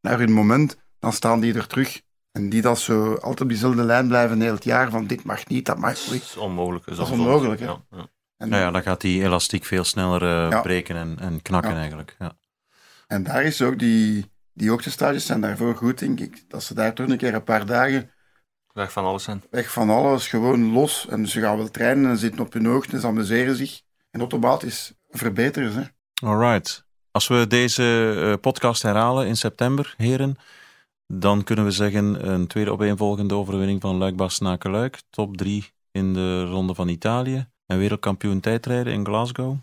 naar 0.00 0.18
hun 0.18 0.32
moment, 0.32 0.76
dan 0.98 1.12
staan 1.12 1.40
die 1.40 1.54
er 1.54 1.66
terug. 1.66 2.00
En 2.32 2.48
die 2.48 2.62
dat 2.62 2.78
zo 2.78 3.12
altijd 3.14 3.40
op 3.40 3.48
diezelfde 3.48 3.82
lijn 3.82 4.08
blijven 4.08 4.40
heel 4.40 4.54
het 4.54 4.64
jaar, 4.64 4.90
van 4.90 5.06
dit 5.06 5.24
mag 5.24 5.46
niet, 5.46 5.66
dat 5.66 5.78
mag 5.78 5.94
Dat 6.04 6.12
niet. 6.12 6.22
is 6.22 6.36
onmogelijk. 6.36 6.86
Dat 6.86 6.98
is 7.06 7.10
onmogelijk, 7.10 7.60
hè. 7.60 7.66
Ja, 7.66 7.82
ja. 7.90 8.08
En, 8.36 8.48
Nou 8.48 8.62
ja, 8.62 8.70
dan 8.70 8.82
gaat 8.82 9.00
die 9.00 9.22
elastiek 9.22 9.64
veel 9.64 9.84
sneller 9.84 10.22
eh, 10.22 10.50
Ja. 10.50 10.60
breken 10.60 10.96
en, 10.96 11.16
en 11.18 11.42
knakken 11.42 11.72
Ja. 11.72 11.78
eigenlijk. 11.78 12.16
Ja. 12.18 12.36
en 13.06 13.22
daar 13.22 13.42
is 13.44 13.62
ook 13.62 13.78
die, 13.78 14.30
die 14.52 14.68
hoogtestages 14.70 15.26
zijn 15.26 15.40
daarvoor 15.40 15.76
goed, 15.76 15.98
denk 15.98 16.20
ik. 16.20 16.44
Dat 16.48 16.62
ze 16.62 16.74
daar 16.74 16.94
toch 16.94 17.08
een 17.08 17.16
keer 17.16 17.34
een 17.34 17.44
paar 17.44 17.66
dagen 17.66 18.10
Weg 18.72 18.92
van 18.92 19.04
alles 19.04 19.22
zijn. 19.22 19.42
weg 19.50 19.70
van 19.72 19.90
alles, 19.90 20.28
gewoon 20.28 20.72
los. 20.72 21.06
En 21.08 21.28
ze 21.28 21.40
gaan 21.40 21.56
wel 21.56 21.70
trainen 21.70 22.10
en 22.10 22.16
zitten 22.18 22.40
op 22.40 22.52
hun 22.52 22.66
hoogte 22.66 22.92
en 22.92 23.00
ze 23.00 23.06
amuseren 23.06 23.56
zich. 23.56 23.82
En 24.10 24.20
automatisch 24.20 24.92
verbeteren 25.08 25.72
ze. 25.72 25.92
Alright. 26.26 26.84
Als 27.10 27.28
we 27.28 27.46
deze 27.46 28.14
eh, 28.16 28.40
podcast 28.40 28.82
herhalen 28.82 29.26
in 29.26 29.36
september, 29.36 29.94
heren, 29.96 30.36
dan 31.06 31.44
kunnen 31.44 31.64
we 31.64 31.70
zeggen 31.70 32.28
een 32.30 32.46
tweede 32.46 32.70
opeenvolgende 32.70 33.34
overwinning 33.34 33.80
van 33.80 33.96
Luik 33.96 34.16
Bastenaken 34.16 34.70
Luik. 34.70 35.00
Top 35.10 35.36
3 35.36 35.64
in 35.92 36.14
de 36.14 36.44
Ronde 36.44 36.74
van 36.74 36.88
Italië. 36.88 37.46
En 37.66 37.78
wereldkampioen 37.78 38.40
tijdrijden 38.40 38.92
in 38.92 39.04
Glasgow. 39.06 39.56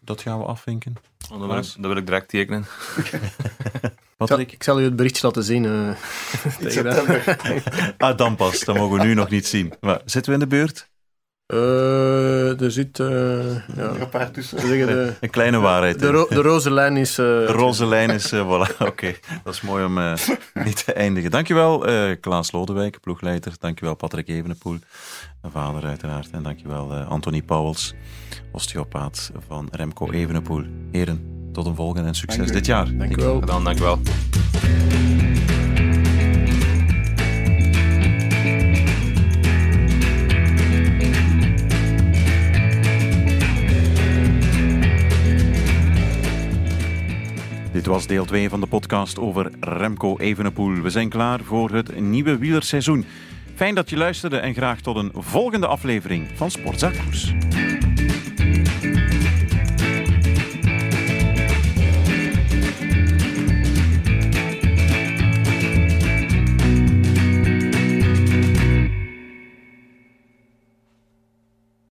Dat 0.00 0.20
gaan 0.20 0.38
we 0.38 0.44
afvinken. 0.44 0.94
Oh, 1.32 1.38
dat, 1.38 1.48
wil 1.48 1.58
ik, 1.58 1.64
dat 1.76 1.86
wil 1.86 1.96
ik 1.96 2.06
direct 2.06 2.28
tekenen. 2.28 2.66
Wat 4.16 4.38
ik? 4.38 4.52
ik 4.52 4.62
zal 4.62 4.80
u 4.80 4.84
het 4.84 4.96
berichtje 4.96 5.26
laten 5.26 5.42
zien. 5.44 5.64
eh, 5.64 5.88
In 6.64 6.70
september. 6.70 7.36
Ah, 7.98 8.16
dan 8.16 8.36
pas. 8.36 8.60
Dat 8.64 8.76
mogen 8.76 8.98
we 8.98 9.04
nu 9.04 9.14
nog 9.14 9.30
niet 9.30 9.46
zien. 9.46 9.72
Maar 9.80 10.00
zitten 10.04 10.32
we 10.32 10.38
in 10.38 10.48
de 10.48 10.56
buurt? 10.56 10.88
Eh, 11.48 12.60
er 12.60 12.70
zit... 12.70 13.00
eh, 13.00 13.06
Er 13.54 13.64
ja, 13.76 13.90
een 14.00 14.08
paar 14.08 14.30
tussen. 14.30 14.60
zeggen 14.60 14.86
de, 14.86 15.12
Een 15.20 15.30
kleine 15.30 15.58
waarheid. 15.58 15.98
de, 15.98 16.10
ro- 16.10 16.26
de 16.28 16.40
roze 16.42 16.70
lijn 16.70 16.96
is... 16.96 17.10
eh, 17.10 17.24
De 17.24 17.46
roze 17.46 17.86
lijn 17.86 18.10
is, 18.10 18.32
voilà, 18.34 18.76
oké. 18.90 19.14
Dat 19.44 19.54
is 19.54 19.60
mooi 19.60 19.84
om 19.84 19.98
niet 20.64 20.84
te 20.84 20.92
eindigen. 20.92 21.30
Dankjewel 21.30 21.86
eh 21.86 22.16
Klaas 22.20 22.52
Lodewijk, 22.52 23.00
ploegleider. 23.00 23.52
Dankjewel 23.60 23.94
Patrick 23.94 24.28
Evenepoel, 24.28 24.78
vader 25.42 25.84
uiteraard. 25.84 26.30
En 26.30 26.42
dankjewel 26.42 26.92
eh 26.92 27.08
Anthony 27.08 27.42
Pauwels, 27.42 27.94
osteopaat 28.52 29.30
van 29.46 29.68
Remco 29.72 30.10
Evenepoel. 30.10 30.64
Heren, 30.92 31.48
tot 31.52 31.66
een 31.66 31.74
volgende 31.74 32.08
en 32.08 32.14
succes 32.14 32.38
Dank 32.40 32.52
dit 32.52 32.66
jaar. 32.66 32.96
Dank 32.96 33.16
u 33.16 33.22
wel. 33.22 33.40
Gedaan, 33.40 33.64
dank 33.64 33.78
Dit 47.78 47.86
was 47.86 48.06
deel 48.06 48.24
2 48.24 48.48
van 48.48 48.60
de 48.60 48.66
podcast 48.66 49.18
over 49.18 49.50
Remco 49.60 50.16
Evenepoel. 50.16 50.80
We 50.80 50.90
zijn 50.90 51.08
klaar 51.08 51.40
voor 51.42 51.70
het 51.70 52.00
nieuwe 52.00 52.38
wielerseizoen. 52.38 53.04
Fijn 53.54 53.74
dat 53.74 53.90
je 53.90 53.96
luisterde 53.96 54.36
en 54.36 54.54
graag 54.54 54.80
tot 54.80 54.96
een 54.96 55.10
volgende 55.14 55.66
aflevering 55.66 56.26
van 56.34 56.50
Sportzaak 56.50 56.94
Koers. 57.04 57.32